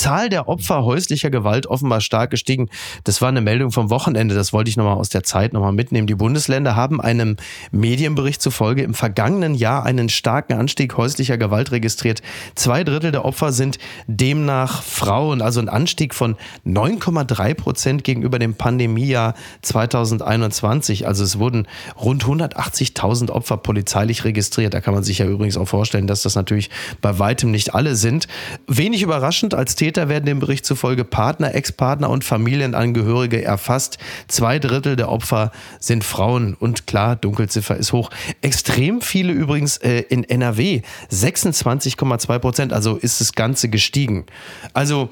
Zahl 0.00 0.30
der 0.30 0.48
Opfer 0.48 0.82
häuslicher 0.82 1.28
Gewalt 1.28 1.66
offenbar 1.66 2.00
stark 2.00 2.30
gestiegen. 2.30 2.70
Das 3.04 3.20
war 3.20 3.28
eine 3.28 3.42
Meldung 3.42 3.70
vom 3.70 3.90
Wochenende, 3.90 4.34
das 4.34 4.54
wollte 4.54 4.70
ich 4.70 4.78
nochmal 4.78 4.96
aus 4.96 5.10
der 5.10 5.24
Zeit 5.24 5.52
nochmal 5.52 5.74
mitnehmen. 5.74 6.06
Die 6.06 6.14
Bundesländer 6.14 6.74
haben 6.74 7.02
einem 7.02 7.36
Medienbericht 7.70 8.40
zufolge 8.40 8.82
im 8.82 8.94
vergangenen 8.94 9.54
Jahr 9.54 9.84
einen 9.84 10.08
starken 10.08 10.54
Anstieg 10.54 10.96
häuslicher 10.96 11.36
Gewalt 11.36 11.70
registriert. 11.70 12.22
Zwei 12.54 12.82
Drittel 12.82 13.12
der 13.12 13.26
Opfer 13.26 13.52
sind 13.52 13.78
demnach 14.06 14.82
Frauen, 14.82 15.42
also 15.42 15.60
ein 15.60 15.68
Anstieg 15.68 16.14
von 16.14 16.36
9,3 16.66 17.52
Prozent 17.52 18.02
gegenüber 18.02 18.38
dem 18.38 18.54
Pandemiejahr 18.54 19.34
2021. 19.60 21.06
Also 21.06 21.24
es 21.24 21.38
wurden 21.38 21.68
rund 22.02 22.24
180.000 22.24 23.30
Opfer 23.30 23.58
polizeilich 23.58 24.24
registriert. 24.24 24.72
Da 24.72 24.80
kann 24.80 24.94
man 24.94 25.02
sich 25.02 25.18
ja 25.18 25.26
übrigens 25.26 25.58
auch 25.58 25.68
vorstellen, 25.68 26.06
dass 26.06 26.22
das 26.22 26.36
natürlich 26.36 26.70
bei 27.02 27.18
weitem 27.18 27.50
nicht 27.50 27.74
alle 27.74 27.96
sind. 27.96 28.28
Wenig 28.66 29.02
überraschend, 29.02 29.52
als 29.52 29.76
Täter 29.90 30.08
werden 30.08 30.24
dem 30.24 30.38
Bericht 30.38 30.64
zufolge 30.64 31.02
Partner, 31.02 31.52
Ex-Partner 31.52 32.10
und 32.10 32.22
Familienangehörige 32.22 33.44
erfasst. 33.44 33.98
Zwei 34.28 34.60
Drittel 34.60 34.94
der 34.94 35.08
Opfer 35.08 35.50
sind 35.80 36.04
Frauen 36.04 36.54
und 36.54 36.86
klar, 36.86 37.16
Dunkelziffer 37.16 37.76
ist 37.76 37.92
hoch. 37.92 38.10
Extrem 38.40 39.00
viele 39.00 39.32
übrigens 39.32 39.78
äh, 39.78 40.02
in 40.02 40.22
NRW, 40.22 40.82
26,2 41.10 42.38
Prozent, 42.38 42.72
also 42.72 42.98
ist 42.98 43.20
das 43.20 43.32
Ganze 43.32 43.68
gestiegen. 43.68 44.26
Also 44.74 45.10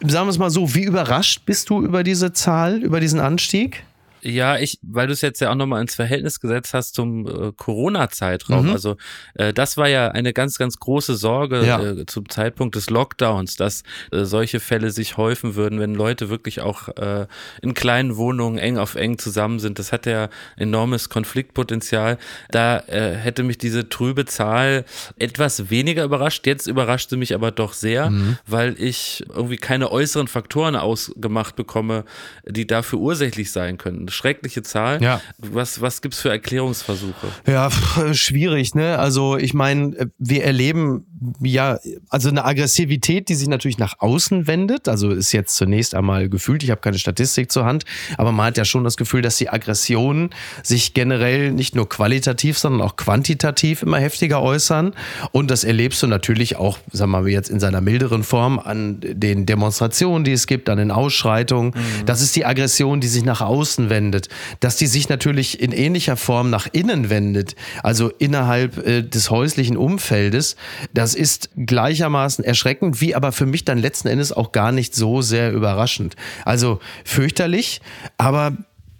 sagen 0.00 0.26
wir 0.26 0.30
es 0.30 0.36
mal 0.36 0.50
so, 0.50 0.74
wie 0.74 0.84
überrascht 0.84 1.46
bist 1.46 1.70
du 1.70 1.82
über 1.82 2.02
diese 2.02 2.34
Zahl, 2.34 2.82
über 2.82 3.00
diesen 3.00 3.18
Anstieg? 3.18 3.85
Ja, 4.22 4.58
ich, 4.58 4.78
weil 4.82 5.06
du 5.06 5.12
es 5.12 5.20
jetzt 5.20 5.40
ja 5.40 5.50
auch 5.50 5.54
nochmal 5.54 5.80
ins 5.80 5.94
Verhältnis 5.94 6.40
gesetzt 6.40 6.74
hast 6.74 6.94
zum 6.94 7.26
äh, 7.26 7.52
Corona-Zeitraum. 7.52 8.66
Mhm. 8.66 8.72
Also 8.72 8.96
äh, 9.34 9.52
das 9.52 9.76
war 9.76 9.88
ja 9.88 10.08
eine 10.08 10.32
ganz, 10.32 10.58
ganz 10.58 10.78
große 10.78 11.14
Sorge 11.14 11.64
ja. 11.64 11.80
äh, 11.80 12.06
zum 12.06 12.28
Zeitpunkt 12.28 12.74
des 12.74 12.90
Lockdowns, 12.90 13.56
dass 13.56 13.82
äh, 14.10 14.24
solche 14.24 14.60
Fälle 14.60 14.90
sich 14.90 15.16
häufen 15.16 15.54
würden, 15.54 15.78
wenn 15.80 15.94
Leute 15.94 16.28
wirklich 16.28 16.60
auch 16.60 16.88
äh, 16.96 17.26
in 17.62 17.74
kleinen 17.74 18.16
Wohnungen 18.16 18.58
eng 18.58 18.78
auf 18.78 18.94
eng 18.94 19.18
zusammen 19.18 19.58
sind. 19.58 19.78
Das 19.78 19.92
hat 19.92 20.06
ja 20.06 20.28
enormes 20.56 21.08
Konfliktpotenzial. 21.08 22.18
Da 22.50 22.80
äh, 22.86 23.14
hätte 23.14 23.42
mich 23.42 23.58
diese 23.58 23.88
trübe 23.88 24.24
Zahl 24.24 24.84
etwas 25.18 25.70
weniger 25.70 26.04
überrascht. 26.04 26.46
Jetzt 26.46 26.66
überraschte 26.66 27.16
mich 27.16 27.34
aber 27.34 27.50
doch 27.50 27.72
sehr, 27.72 28.10
mhm. 28.10 28.38
weil 28.46 28.74
ich 28.80 29.24
irgendwie 29.28 29.56
keine 29.56 29.90
äußeren 29.92 30.28
Faktoren 30.28 30.76
ausgemacht 30.76 31.56
bekomme, 31.56 32.04
die 32.44 32.66
dafür 32.66 32.98
ursächlich 32.98 33.52
sein 33.52 33.78
können 34.06 34.08
schreckliche 34.08 34.62
Zahl. 34.62 35.02
Ja. 35.02 35.20
Was, 35.38 35.80
was 35.80 36.02
gibt 36.02 36.14
es 36.14 36.20
für 36.20 36.30
Erklärungsversuche? 36.30 37.28
Ja, 37.46 37.70
schwierig, 38.12 38.74
ne? 38.74 38.98
Also 38.98 39.36
ich 39.36 39.54
meine, 39.54 40.10
wir 40.18 40.44
erleben 40.44 41.06
ja, 41.40 41.78
also 42.08 42.28
eine 42.28 42.44
Aggressivität, 42.44 43.28
die 43.28 43.34
sich 43.34 43.48
natürlich 43.48 43.78
nach 43.78 44.00
außen 44.00 44.46
wendet. 44.46 44.88
Also 44.88 45.10
ist 45.10 45.32
jetzt 45.32 45.56
zunächst 45.56 45.94
einmal 45.94 46.28
gefühlt, 46.28 46.62
ich 46.62 46.70
habe 46.70 46.80
keine 46.80 46.98
Statistik 46.98 47.50
zur 47.50 47.64
Hand, 47.64 47.84
aber 48.18 48.32
man 48.32 48.46
hat 48.46 48.58
ja 48.58 48.64
schon 48.64 48.84
das 48.84 48.96
Gefühl, 48.96 49.22
dass 49.22 49.36
die 49.36 49.48
Aggressionen 49.48 50.30
sich 50.62 50.94
generell 50.94 51.52
nicht 51.52 51.74
nur 51.74 51.88
qualitativ, 51.88 52.58
sondern 52.58 52.82
auch 52.82 52.96
quantitativ 52.96 53.82
immer 53.82 53.98
heftiger 53.98 54.42
äußern. 54.42 54.92
Und 55.32 55.50
das 55.50 55.64
erlebst 55.64 56.02
du 56.02 56.06
natürlich 56.06 56.56
auch, 56.56 56.78
sagen 56.92 57.10
wir 57.12 57.22
mal, 57.22 57.28
jetzt 57.28 57.48
in 57.48 57.60
seiner 57.60 57.80
milderen 57.80 58.22
Form 58.22 58.58
an 58.58 58.98
den 59.00 59.46
Demonstrationen, 59.46 60.24
die 60.24 60.32
es 60.32 60.46
gibt, 60.46 60.68
an 60.68 60.78
den 60.78 60.90
Ausschreitungen. 60.90 61.72
Mhm. 61.74 62.06
Das 62.06 62.20
ist 62.20 62.36
die 62.36 62.44
Aggression, 62.44 63.00
die 63.00 63.08
sich 63.08 63.24
nach 63.24 63.40
außen 63.40 63.88
wendet. 63.88 64.28
Dass 64.60 64.76
die 64.76 64.86
sich 64.86 65.08
natürlich 65.08 65.60
in 65.60 65.72
ähnlicher 65.72 66.16
Form 66.16 66.50
nach 66.50 66.68
innen 66.72 67.08
wendet, 67.08 67.56
also 67.82 68.10
innerhalb 68.18 68.86
äh, 68.86 69.02
des 69.02 69.30
häuslichen 69.30 69.76
Umfeldes. 69.76 70.56
Das 70.92 71.05
ist 71.14 71.50
gleichermaßen 71.56 72.44
erschreckend, 72.44 73.00
wie 73.00 73.14
aber 73.14 73.32
für 73.32 73.46
mich 73.46 73.64
dann 73.64 73.78
letzten 73.78 74.08
Endes 74.08 74.32
auch 74.32 74.52
gar 74.52 74.72
nicht 74.72 74.94
so 74.94 75.22
sehr 75.22 75.52
überraschend. 75.52 76.16
Also 76.44 76.80
fürchterlich, 77.04 77.80
aber 78.18 78.56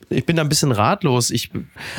ich 0.08 0.24
bin 0.24 0.36
da 0.36 0.42
ein 0.42 0.48
bisschen 0.48 0.72
ratlos. 0.72 1.30
Ich, 1.30 1.50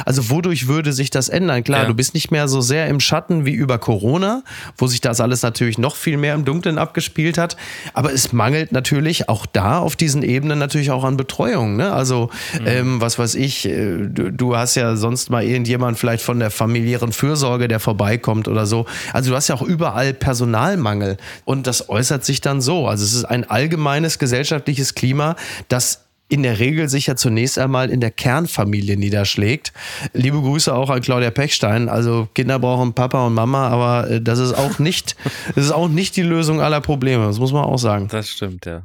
also 0.05 0.29
wodurch 0.29 0.67
würde 0.67 0.93
sich 0.93 1.09
das 1.09 1.27
ändern? 1.27 1.63
Klar, 1.63 1.81
ja. 1.81 1.87
du 1.87 1.93
bist 1.93 2.13
nicht 2.13 2.31
mehr 2.31 2.47
so 2.47 2.61
sehr 2.61 2.87
im 2.87 2.99
Schatten 2.99 3.45
wie 3.45 3.51
über 3.51 3.77
Corona, 3.79 4.43
wo 4.77 4.87
sich 4.87 5.01
das 5.01 5.19
alles 5.19 5.41
natürlich 5.41 5.77
noch 5.77 5.95
viel 5.95 6.17
mehr 6.17 6.33
im 6.33 6.45
Dunkeln 6.45 6.77
abgespielt 6.77 7.37
hat. 7.37 7.57
Aber 7.93 8.13
es 8.13 8.31
mangelt 8.31 8.71
natürlich 8.71 9.27
auch 9.27 9.45
da 9.45 9.79
auf 9.79 9.95
diesen 9.95 10.23
Ebenen 10.23 10.57
natürlich 10.57 10.91
auch 10.91 11.03
an 11.03 11.17
Betreuung. 11.17 11.75
Ne? 11.75 11.91
Also 11.91 12.29
mhm. 12.59 12.67
ähm, 12.67 13.01
was 13.01 13.19
weiß 13.19 13.35
ich, 13.35 13.65
äh, 13.65 14.07
du, 14.07 14.31
du, 14.31 14.55
hast 14.55 14.75
ja 14.75 14.95
sonst 14.95 15.29
mal 15.29 15.43
irgendjemand 15.43 15.99
vielleicht 15.99 16.23
von 16.23 16.39
der 16.39 16.49
familiären 16.49 17.11
Fürsorge, 17.11 17.67
der 17.67 17.79
vorbeikommt 17.79 18.47
oder 18.47 18.65
so. 18.65 18.85
Also 19.11 19.31
du 19.31 19.35
hast 19.35 19.49
ja 19.49 19.55
auch 19.55 19.61
überall 19.61 20.13
Personalmangel 20.13 21.17
und 21.43 21.67
das 21.67 21.89
äußert 21.89 22.23
sich 22.23 22.39
dann 22.39 22.61
so. 22.61 22.87
Also 22.87 23.03
es 23.03 23.13
ist 23.13 23.25
ein 23.25 23.43
allgemeines 23.49 24.17
gesellschaftliches 24.17 24.95
Klima, 24.95 25.35
das 25.67 26.06
in 26.29 26.43
der 26.43 26.59
Regel 26.59 26.89
sich 26.89 27.07
ja 27.07 27.15
zunächst 27.15 27.57
einmal 27.57 27.89
in 27.89 28.01
der 28.01 28.11
Kernfamilie 28.11 28.97
niederschlägt. 28.97 29.71
Liebe 30.13 30.39
Grüße 30.41 30.73
auch 30.73 30.89
an 30.89 31.01
Claudia 31.01 31.31
Pechstein. 31.31 31.89
Also 31.89 32.27
Kinder 32.33 32.59
brauchen 32.59 32.93
Papa 32.93 33.25
und 33.25 33.33
Mama, 33.33 33.67
aber 33.69 34.09
äh, 34.09 34.21
das 34.21 34.39
ist 34.39 34.53
auch 34.53 34.79
nicht, 34.79 35.15
das 35.55 35.65
ist 35.65 35.71
auch 35.71 35.87
nicht 35.87 36.15
die 36.15 36.23
Lösung 36.23 36.61
aller 36.61 36.81
Probleme. 36.81 37.25
Das 37.25 37.39
muss 37.39 37.53
man 37.53 37.63
auch 37.63 37.77
sagen. 37.77 38.07
Das 38.09 38.29
stimmt, 38.29 38.65
ja. 38.65 38.83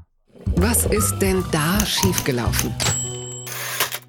Was 0.57 0.87
ist 0.87 1.19
denn 1.19 1.45
da 1.53 1.85
schiefgelaufen? 1.85 2.75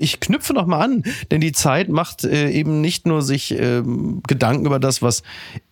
ich 0.03 0.19
knüpfe 0.19 0.53
noch 0.53 0.65
mal 0.65 0.79
an, 0.79 1.03
denn 1.31 1.39
die 1.39 1.53
Zeit 1.53 1.87
macht 1.87 2.25
äh, 2.25 2.49
eben 2.49 2.81
nicht 2.81 3.07
nur 3.07 3.21
sich 3.21 3.51
äh, 3.57 3.81
Gedanken 4.27 4.65
über 4.65 4.79
das, 4.79 5.01
was 5.01 5.23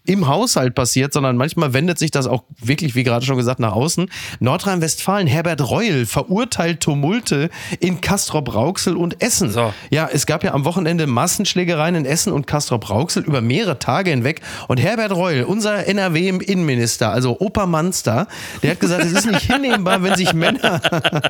im 0.05 0.27
Haushalt 0.27 0.73
passiert, 0.73 1.13
sondern 1.13 1.37
manchmal 1.37 1.73
wendet 1.73 1.99
sich 1.99 2.09
das 2.09 2.25
auch 2.25 2.43
wirklich, 2.59 2.95
wie 2.95 3.03
gerade 3.03 3.25
schon 3.25 3.37
gesagt, 3.37 3.59
nach 3.59 3.73
außen. 3.73 4.09
Nordrhein-Westfalen, 4.39 5.27
Herbert 5.27 5.69
Reul 5.69 6.05
verurteilt 6.05 6.81
Tumulte 6.81 7.49
in 7.79 8.01
Castrop-Rauxel 8.01 8.97
und 8.97 9.21
Essen. 9.21 9.51
So. 9.51 9.73
Ja, 9.91 10.09
es 10.11 10.25
gab 10.25 10.43
ja 10.43 10.53
am 10.53 10.65
Wochenende 10.65 11.05
Massenschlägereien 11.05 11.93
in 11.93 12.05
Essen 12.05 12.33
und 12.33 12.47
Castrop-Rauxel 12.47 13.23
über 13.23 13.41
mehrere 13.41 13.77
Tage 13.77 14.09
hinweg. 14.09 14.41
Und 14.67 14.77
Herbert 14.77 15.11
Reul, 15.11 15.43
unser 15.43 15.87
NRW-Innenminister, 15.87 17.11
also 17.11 17.39
Opa 17.39 17.67
Manster, 17.67 18.27
der 18.63 18.71
hat 18.71 18.79
gesagt, 18.79 19.03
es 19.03 19.11
ist 19.11 19.27
nicht 19.27 19.51
hinnehmbar, 19.51 20.01
wenn 20.01 20.15
sich 20.15 20.33
Männer, 20.33 20.81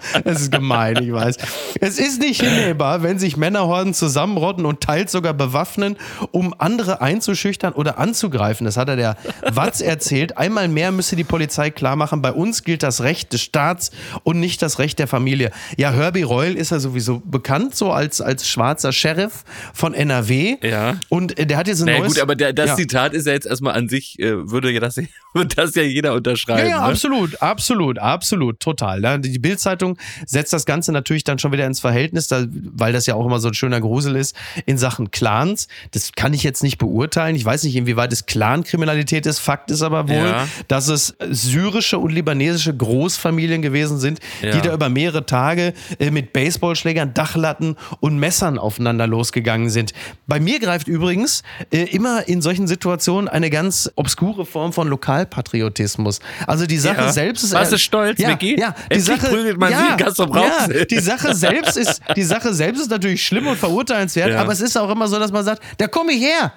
das 0.23 0.41
ist 0.41 0.51
gemein, 0.51 1.03
ich 1.03 1.11
weiß, 1.11 1.37
es 1.81 1.99
ist 1.99 2.21
nicht 2.21 2.41
hinnehmbar, 2.41 3.03
wenn 3.03 3.19
sich 3.19 3.35
Männerhorden 3.35 3.93
zusammenrotten 3.93 4.65
und 4.65 4.81
teils 4.81 5.11
sogar 5.11 5.33
bewaffnen, 5.33 5.97
um 6.31 6.55
andere 6.57 7.01
einzuschüchtern 7.01 7.73
oder 7.73 7.97
anzugreifen 7.97 8.60
greifen. 8.61 8.65
Das 8.65 8.77
hat 8.77 8.89
er 8.89 8.95
der 8.95 9.17
Watz 9.53 9.81
erzählt. 9.81 10.37
Einmal 10.37 10.67
mehr 10.67 10.91
müsse 10.91 11.15
die 11.15 11.23
Polizei 11.23 11.69
klar 11.69 11.95
machen, 11.95 12.21
bei 12.21 12.31
uns 12.31 12.63
gilt 12.63 12.83
das 12.83 13.01
Recht 13.01 13.33
des 13.33 13.41
Staats 13.41 13.91
und 14.23 14.39
nicht 14.39 14.61
das 14.61 14.79
Recht 14.79 14.99
der 14.99 15.07
Familie. 15.07 15.51
Ja, 15.77 15.91
Herbie 15.91 16.23
Reul 16.23 16.55
ist 16.55 16.71
ja 16.71 16.79
sowieso 16.79 17.21
bekannt 17.25 17.75
so 17.75 17.91
als, 17.91 18.21
als 18.21 18.47
schwarzer 18.47 18.91
Sheriff 18.91 19.43
von 19.73 19.93
NRW. 19.93 20.57
Ja. 20.61 20.97
Und 21.09 21.37
der 21.37 21.57
hat 21.57 21.67
jetzt 21.67 21.81
ein 21.81 21.85
naja, 21.85 21.99
neues... 21.99 22.13
gut, 22.13 22.21
aber 22.21 22.35
der, 22.35 22.53
das 22.53 22.69
ja. 22.69 22.75
Zitat 22.75 23.13
ist 23.13 23.27
ja 23.27 23.33
jetzt 23.33 23.47
erstmal 23.47 23.73
an 23.73 23.89
sich, 23.89 24.19
äh, 24.19 24.49
würde 24.49 24.71
ja 24.71 24.79
das, 24.79 24.97
würde 25.33 25.55
das 25.55 25.75
ja 25.75 25.83
jeder 25.83 26.13
unterschreiben. 26.13 26.69
Ja, 26.69 26.77
ja 26.77 26.81
ne? 26.81 26.85
absolut, 26.87 27.41
absolut, 27.41 27.99
absolut, 27.99 28.59
total. 28.59 29.19
Die 29.19 29.39
Bildzeitung 29.39 29.97
setzt 30.25 30.53
das 30.53 30.65
Ganze 30.65 30.91
natürlich 30.91 31.23
dann 31.23 31.39
schon 31.39 31.51
wieder 31.51 31.65
ins 31.65 31.79
Verhältnis, 31.79 32.29
weil 32.31 32.93
das 32.93 33.05
ja 33.05 33.15
auch 33.15 33.25
immer 33.25 33.39
so 33.39 33.49
ein 33.49 33.53
schöner 33.53 33.81
Grusel 33.81 34.15
ist, 34.15 34.35
in 34.65 34.77
Sachen 34.77 35.11
Clans. 35.11 35.67
Das 35.91 36.11
kann 36.13 36.33
ich 36.33 36.43
jetzt 36.43 36.63
nicht 36.63 36.77
beurteilen. 36.77 37.35
Ich 37.35 37.45
weiß 37.45 37.63
nicht, 37.63 37.75
inwieweit 37.75 38.11
es 38.13 38.25
Clans 38.25 38.50
Clankriminalität 38.51 39.25
ist. 39.25 39.39
Fakt 39.39 39.71
ist 39.71 39.81
aber 39.81 40.09
wohl, 40.09 40.15
ja. 40.15 40.47
dass 40.67 40.89
es 40.89 41.15
syrische 41.29 41.97
und 41.97 42.11
libanesische 42.11 42.75
Großfamilien 42.75 43.61
gewesen 43.61 43.97
sind, 43.97 44.19
ja. 44.41 44.51
die 44.51 44.61
da 44.61 44.73
über 44.73 44.89
mehrere 44.89 45.25
Tage 45.25 45.73
äh, 45.99 46.11
mit 46.11 46.33
Baseballschlägern, 46.33 47.13
Dachlatten 47.13 47.77
und 48.01 48.19
Messern 48.19 48.59
aufeinander 48.59 49.07
losgegangen 49.07 49.69
sind. 49.69 49.93
Bei 50.27 50.41
mir 50.41 50.59
greift 50.59 50.89
übrigens 50.89 51.43
äh, 51.71 51.83
immer 51.83 52.27
in 52.27 52.41
solchen 52.41 52.67
Situationen 52.67 53.29
eine 53.29 53.49
ganz 53.49 53.89
obskure 53.95 54.45
Form 54.45 54.73
von 54.73 54.89
Lokalpatriotismus. 54.89 56.19
Also 56.45 56.65
die 56.65 56.77
Sache 56.77 57.01
ja. 57.01 57.11
selbst 57.13 57.43
ist. 57.43 57.53
Warst 57.53 57.71
du 57.71 57.77
stolz, 57.77 58.19
ja, 58.19 58.29
Micky? 58.29 58.59
Ja, 58.59 58.75
die 58.93 58.99
Sache, 58.99 59.27
prügelt 59.27 59.57
man 59.57 59.71
ja, 59.71 59.97
ja, 59.97 60.85
die 60.85 60.99
Sache 60.99 61.33
selbst 61.35 61.77
ist, 61.77 62.01
die 62.15 62.23
Sache 62.23 62.53
selbst 62.53 62.81
ist 62.81 62.89
natürlich 62.89 63.25
schlimm 63.25 63.47
und 63.47 63.57
verurteilenswert, 63.57 64.33
aber 64.33 64.51
es 64.51 64.59
ist 64.59 64.77
auch 64.77 64.89
immer 64.89 65.07
so, 65.07 65.19
dass 65.19 65.31
man 65.31 65.45
sagt, 65.45 65.63
da 65.77 65.87
komme 65.87 66.11
ich 66.11 66.21
her. 66.21 66.51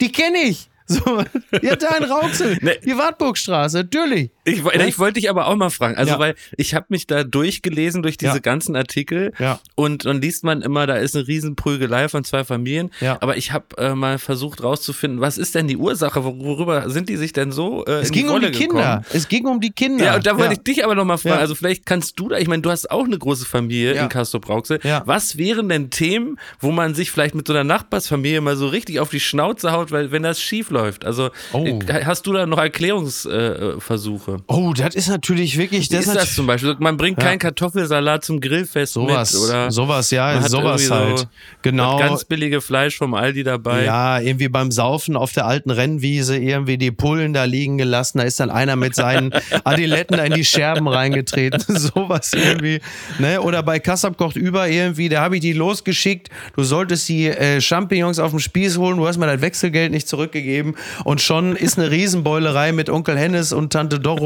Die 0.00 0.10
kenne 0.10 0.38
ich. 0.38 0.69
So, 0.90 1.22
ja, 1.62 1.76
da 1.76 1.96
in 1.96 2.04
Rauxel, 2.04 2.58
nee. 2.62 2.78
die 2.84 2.96
Wartburgstraße, 2.96 3.78
natürlich. 3.78 4.30
Ich, 4.44 4.64
ja? 4.64 4.86
ich 4.86 4.98
wollte 4.98 5.20
dich 5.20 5.28
aber 5.28 5.46
auch 5.46 5.56
mal 5.56 5.70
fragen, 5.70 5.96
also 5.96 6.12
ja. 6.12 6.18
weil 6.18 6.34
ich 6.56 6.74
habe 6.74 6.86
mich 6.88 7.06
da 7.06 7.24
durchgelesen 7.24 8.02
durch 8.02 8.16
diese 8.16 8.34
ja. 8.34 8.38
ganzen 8.38 8.74
Artikel 8.74 9.32
und 9.74 10.06
dann 10.06 10.20
liest 10.20 10.44
man 10.44 10.62
immer, 10.62 10.86
da 10.86 10.96
ist 10.96 11.14
eine 11.14 11.26
Riesenprügelei 11.26 12.08
von 12.08 12.24
zwei 12.24 12.44
Familien, 12.44 12.90
aber 13.20 13.36
ich 13.36 13.52
habe 13.52 13.76
äh, 13.76 13.94
mal 13.94 14.18
versucht 14.18 14.62
rauszufinden, 14.62 15.20
was 15.20 15.38
ist 15.38 15.54
denn 15.54 15.68
die 15.68 15.76
Ursache, 15.76 16.24
worüber 16.24 16.88
sind 16.88 17.08
die 17.08 17.16
sich 17.16 17.32
denn 17.32 17.52
so 17.52 17.84
äh, 17.84 18.00
Es 18.00 18.10
ging 18.10 18.28
um 18.28 18.40
die 18.40 18.50
Kinder, 18.50 18.96
gekommen? 18.96 19.04
es 19.12 19.28
ging 19.28 19.46
um 19.46 19.60
die 19.60 19.70
Kinder. 19.70 20.04
Ja, 20.04 20.16
und 20.16 20.26
da 20.26 20.38
wollte 20.38 20.54
ich 20.54 20.62
dich 20.62 20.84
aber 20.84 20.94
noch 20.94 21.04
mal 21.04 21.18
fragen, 21.18 21.38
also 21.38 21.54
vielleicht 21.54 21.84
kannst 21.84 22.18
du 22.18 22.28
da, 22.28 22.38
ich 22.38 22.48
meine, 22.48 22.62
du 22.62 22.70
hast 22.70 22.90
auch 22.90 23.04
eine 23.04 23.18
große 23.18 23.44
Familie 23.44 23.92
in 23.92 24.08
Castro 24.08 24.40
Brauxel, 24.40 24.80
was 25.04 25.36
wären 25.36 25.68
denn 25.68 25.90
Themen, 25.90 26.38
wo 26.60 26.72
man 26.72 26.94
sich 26.94 27.10
vielleicht 27.10 27.34
mit 27.34 27.46
so 27.46 27.52
einer 27.52 27.64
Nachbarsfamilie 27.64 28.40
mal 28.40 28.56
so 28.56 28.68
richtig 28.68 29.00
auf 29.00 29.10
die 29.10 29.20
Schnauze 29.20 29.72
haut, 29.72 29.92
weil 29.92 30.12
wenn 30.12 30.22
das 30.22 30.40
schief 30.40 30.70
läuft? 30.70 31.04
Also 31.04 31.30
oh. 31.52 31.64
Äh, 31.64 32.04
hast 32.04 32.26
du 32.26 32.32
da 32.32 32.46
noch 32.46 32.58
Erklärungsversuche? 32.58 34.39
Oh, 34.46 34.72
das 34.72 34.94
ist 34.94 35.08
natürlich 35.08 35.58
wirklich. 35.58 35.88
Das 35.88 36.06
ist 36.06 36.14
das 36.14 36.34
zum 36.34 36.46
Beispiel. 36.46 36.76
Man 36.78 36.96
bringt 36.96 37.18
ja. 37.18 37.28
keinen 37.28 37.38
Kartoffelsalat 37.38 38.24
zum 38.24 38.40
Grillfest 38.40 38.92
sowas, 38.92 39.32
mit 39.32 39.42
oder 39.42 39.70
sowas, 39.70 40.10
ja, 40.10 40.40
sowas 40.48 40.90
halt. 40.90 41.18
So 41.18 41.24
genau. 41.62 41.98
Ganz 41.98 42.24
billige 42.24 42.60
Fleisch 42.60 42.96
vom 42.96 43.14
Aldi 43.14 43.42
dabei. 43.42 43.84
Ja, 43.84 44.20
irgendwie 44.20 44.48
beim 44.48 44.70
Saufen 44.70 45.16
auf 45.16 45.32
der 45.32 45.46
alten 45.46 45.70
Rennwiese 45.70 46.36
irgendwie 46.36 46.78
die 46.78 46.90
Pullen 46.90 47.32
da 47.32 47.44
liegen 47.44 47.78
gelassen. 47.78 48.18
Da 48.18 48.24
ist 48.24 48.40
dann 48.40 48.50
einer 48.50 48.76
mit 48.76 48.94
seinen 48.94 49.32
Adiletten 49.64 50.16
da 50.16 50.24
in 50.24 50.34
die 50.34 50.44
Scherben 50.44 50.86
reingetreten. 50.88 51.60
sowas 51.68 52.32
irgendwie. 52.32 52.80
Ne? 53.18 53.40
Oder 53.40 53.62
bei 53.62 53.78
Kassab 53.78 54.16
kocht 54.16 54.36
über 54.36 54.68
irgendwie, 54.68 55.08
da 55.08 55.22
habe 55.22 55.36
ich 55.36 55.40
die 55.40 55.52
losgeschickt. 55.52 56.28
Du 56.56 56.62
solltest 56.62 57.08
die 57.08 57.26
äh, 57.26 57.60
Champignons 57.60 58.18
auf 58.18 58.30
dem 58.30 58.40
Spieß 58.40 58.78
holen. 58.78 58.96
Du 58.96 59.06
hast 59.06 59.18
mir 59.18 59.26
das 59.26 59.40
Wechselgeld 59.40 59.92
nicht 59.92 60.08
zurückgegeben. 60.08 60.76
Und 61.04 61.20
schon 61.20 61.56
ist 61.56 61.78
eine 61.78 61.90
Riesenbeulerei 61.90 62.72
mit 62.72 62.90
Onkel 62.90 63.18
Hennes 63.18 63.52
und 63.52 63.72
Tante 63.72 63.98
Doro. 63.98 64.19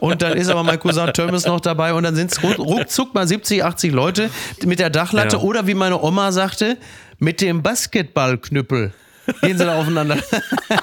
Und 0.00 0.22
dann 0.22 0.36
ist 0.36 0.48
aber 0.48 0.62
mein 0.62 0.78
Cousin 0.78 1.12
Thomas 1.12 1.46
noch 1.46 1.60
dabei. 1.60 1.94
Und 1.94 2.04
dann 2.04 2.14
sind 2.14 2.32
es 2.32 2.42
ruckzuck 2.42 3.14
mal 3.14 3.26
70, 3.26 3.64
80 3.64 3.92
Leute 3.92 4.30
mit 4.64 4.78
der 4.78 4.90
Dachlatte. 4.90 5.36
Ja. 5.36 5.42
Oder 5.42 5.66
wie 5.66 5.74
meine 5.74 6.00
Oma 6.02 6.32
sagte, 6.32 6.76
mit 7.18 7.40
dem 7.40 7.62
Basketballknüppel. 7.62 8.92
Gehen 9.42 9.58
sie 9.58 9.64
da 9.64 9.78
aufeinander. 9.78 10.18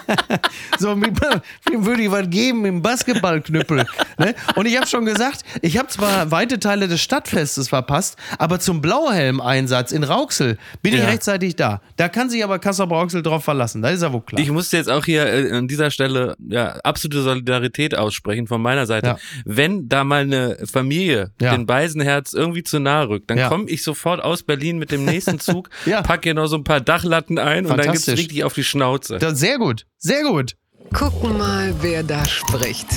so, 0.79 0.99
wem 0.99 1.85
würde 1.85 2.03
ich 2.03 2.11
was 2.11 2.29
geben 2.29 2.65
im 2.65 2.81
Basketballknüppel? 2.81 3.85
Ne? 4.17 4.35
Und 4.55 4.65
ich 4.65 4.77
habe 4.77 4.87
schon 4.87 5.05
gesagt, 5.05 5.43
ich 5.61 5.77
habe 5.77 5.87
zwar 5.89 6.31
weite 6.31 6.59
Teile 6.59 6.87
des 6.87 7.01
Stadtfestes 7.01 7.69
verpasst, 7.69 8.17
aber 8.37 8.59
zum 8.59 8.81
Blauhelm-Einsatz 8.81 9.91
in 9.91 10.03
Rauxel 10.03 10.57
bin 10.81 10.93
ja. 10.93 10.99
ich 10.99 11.07
rechtzeitig 11.07 11.55
da. 11.55 11.81
Da 11.97 12.09
kann 12.09 12.29
sich 12.29 12.43
aber 12.43 12.59
Kassel 12.59 12.85
Rauxel 12.85 13.21
drauf 13.21 13.43
verlassen. 13.43 13.81
Da 13.81 13.89
ist 13.89 14.01
er 14.01 14.13
wohl 14.13 14.21
klar. 14.21 14.41
Ich 14.41 14.51
musste 14.51 14.77
jetzt 14.77 14.89
auch 14.89 15.05
hier 15.05 15.25
äh, 15.25 15.51
an 15.51 15.67
dieser 15.67 15.91
Stelle 15.91 16.35
ja, 16.47 16.69
absolute 16.83 17.21
Solidarität 17.21 17.95
aussprechen 17.95 18.47
von 18.47 18.61
meiner 18.61 18.85
Seite. 18.85 19.07
Ja. 19.07 19.17
Wenn 19.45 19.87
da 19.87 20.03
mal 20.03 20.21
eine 20.21 20.57
Familie 20.71 21.31
den 21.39 21.65
Beisenherz 21.65 22.33
irgendwie 22.33 22.63
zu 22.63 22.79
nahe 22.79 23.09
rückt, 23.09 23.29
dann 23.29 23.49
komme 23.49 23.69
ich 23.69 23.83
sofort 23.83 24.23
aus 24.23 24.43
Berlin 24.43 24.77
mit 24.77 24.91
dem 24.91 25.05
nächsten 25.05 25.39
Zug, 25.39 25.69
ja. 25.85 26.01
pack 26.01 26.23
hier 26.23 26.33
noch 26.33 26.47
so 26.47 26.57
ein 26.57 26.63
paar 26.63 26.81
Dachlatten 26.81 27.37
ein 27.37 27.65
und 27.65 27.77
dann 27.77 27.91
gibt's 27.91 28.07
richtig 28.31 28.43
auf 28.45 28.53
die 28.53 28.63
Schnauze. 28.63 29.17
Das, 29.19 29.39
sehr 29.39 29.57
gut, 29.57 29.85
sehr 29.97 30.23
gut. 30.23 30.55
Gucken 30.93 31.37
mal, 31.37 31.73
wer 31.81 32.03
da 32.03 32.25
spricht. 32.25 32.87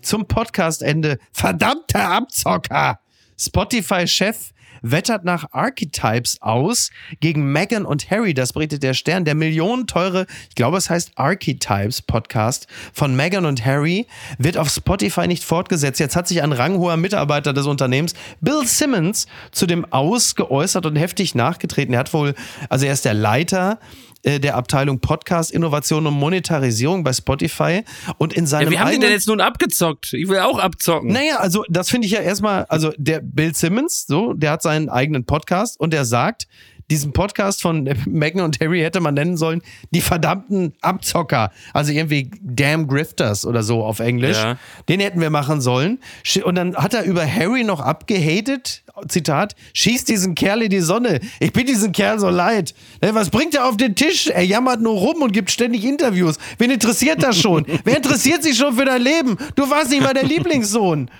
Zum 0.00 0.26
Podcastende. 0.26 1.18
Verdammter 1.32 2.08
Abzocker! 2.08 3.00
Spotify-Chef 3.38 4.52
wettert 4.82 5.24
nach 5.24 5.52
Archetypes 5.52 6.40
aus 6.40 6.90
gegen 7.20 7.52
Meghan 7.52 7.84
und 7.84 8.10
Harry. 8.10 8.34
Das 8.34 8.52
berichtet 8.52 8.82
der 8.82 8.94
Stern. 8.94 9.24
Der 9.24 9.34
millionenteure, 9.34 10.26
ich 10.48 10.54
glaube, 10.54 10.76
es 10.76 10.90
heißt 10.90 11.12
Archetypes 11.16 12.02
Podcast 12.02 12.66
von 12.92 13.16
Meghan 13.16 13.46
und 13.46 13.64
Harry 13.64 14.06
wird 14.38 14.56
auf 14.56 14.70
Spotify 14.70 15.26
nicht 15.26 15.44
fortgesetzt. 15.44 16.00
Jetzt 16.00 16.16
hat 16.16 16.28
sich 16.28 16.42
ein 16.42 16.52
ranghoher 16.52 16.96
Mitarbeiter 16.96 17.52
des 17.52 17.66
Unternehmens, 17.66 18.14
Bill 18.40 18.66
Simmons, 18.66 19.26
zu 19.52 19.66
dem 19.66 19.90
Aus 19.92 20.34
geäußert 20.34 20.86
und 20.86 20.96
heftig 20.96 21.34
nachgetreten. 21.34 21.94
Er 21.94 22.00
hat 22.00 22.12
wohl, 22.12 22.34
also 22.68 22.86
er 22.86 22.92
ist 22.92 23.04
der 23.04 23.14
Leiter 23.14 23.78
äh, 24.22 24.40
der 24.40 24.56
Abteilung 24.56 25.00
Podcast, 25.00 25.50
Innovation 25.50 26.06
und 26.06 26.14
Monetarisierung 26.14 27.04
bei 27.04 27.12
Spotify 27.12 27.84
und 28.18 28.32
in 28.32 28.46
seinem 28.46 28.64
ja, 28.64 28.70
Wie 28.70 28.78
haben 28.78 28.90
die 28.92 28.98
denn 28.98 29.12
jetzt 29.12 29.28
nun 29.28 29.40
abgezockt? 29.40 30.12
Ich 30.12 30.28
will 30.28 30.40
auch 30.40 30.58
abzocken. 30.58 31.12
Naja, 31.12 31.36
also 31.36 31.64
das 31.68 31.90
finde 31.90 32.06
ich 32.06 32.12
ja 32.12 32.20
erstmal, 32.20 32.64
also 32.66 32.92
der 32.96 33.20
Bill 33.20 33.54
Simmons, 33.54 34.06
so, 34.06 34.32
der 34.32 34.52
hat 34.52 34.62
seinen 34.62 34.88
eigenen 34.88 35.24
Podcast 35.24 35.78
und 35.78 35.92
der 35.92 36.04
sagt, 36.04 36.48
diesen 36.90 37.12
Podcast 37.12 37.62
von 37.62 37.84
Meghan 38.06 38.42
und 38.42 38.60
Harry 38.60 38.80
hätte 38.80 39.00
man 39.00 39.14
nennen 39.14 39.36
sollen, 39.36 39.62
die 39.90 40.00
verdammten 40.00 40.72
Abzocker. 40.80 41.50
Also 41.72 41.92
irgendwie 41.92 42.30
Damn 42.42 42.88
Grifters 42.88 43.44
oder 43.46 43.62
so 43.62 43.84
auf 43.84 44.00
Englisch. 44.00 44.38
Ja. 44.38 44.58
Den 44.88 45.00
hätten 45.00 45.20
wir 45.20 45.30
machen 45.30 45.60
sollen. 45.60 45.98
Und 46.44 46.54
dann 46.54 46.76
hat 46.76 46.94
er 46.94 47.04
über 47.04 47.26
Harry 47.26 47.64
noch 47.64 47.80
abgehatet. 47.80 48.82
Zitat, 49.06 49.54
schieß 49.74 50.04
diesen 50.04 50.34
Kerl 50.34 50.62
in 50.62 50.70
die 50.70 50.80
Sonne. 50.80 51.20
Ich 51.38 51.52
bin 51.52 51.66
diesen 51.66 51.92
Kerl 51.92 52.18
so 52.18 52.28
leid. 52.28 52.74
Ne, 53.00 53.14
was 53.14 53.30
bringt 53.30 53.54
er 53.54 53.66
auf 53.66 53.76
den 53.76 53.94
Tisch? 53.94 54.26
Er 54.26 54.42
jammert 54.42 54.80
nur 54.80 54.94
rum 54.94 55.22
und 55.22 55.32
gibt 55.32 55.50
ständig 55.50 55.84
Interviews. 55.84 56.36
Wen 56.58 56.70
interessiert 56.70 57.22
das 57.22 57.38
schon? 57.38 57.64
Wer 57.84 57.96
interessiert 57.96 58.42
sich 58.42 58.56
schon 58.56 58.74
für 58.74 58.84
dein 58.84 59.02
Leben? 59.02 59.36
Du 59.54 59.70
warst 59.70 59.90
nicht 59.90 60.02
mal 60.02 60.14
der 60.14 60.24
Lieblingssohn. 60.24 61.10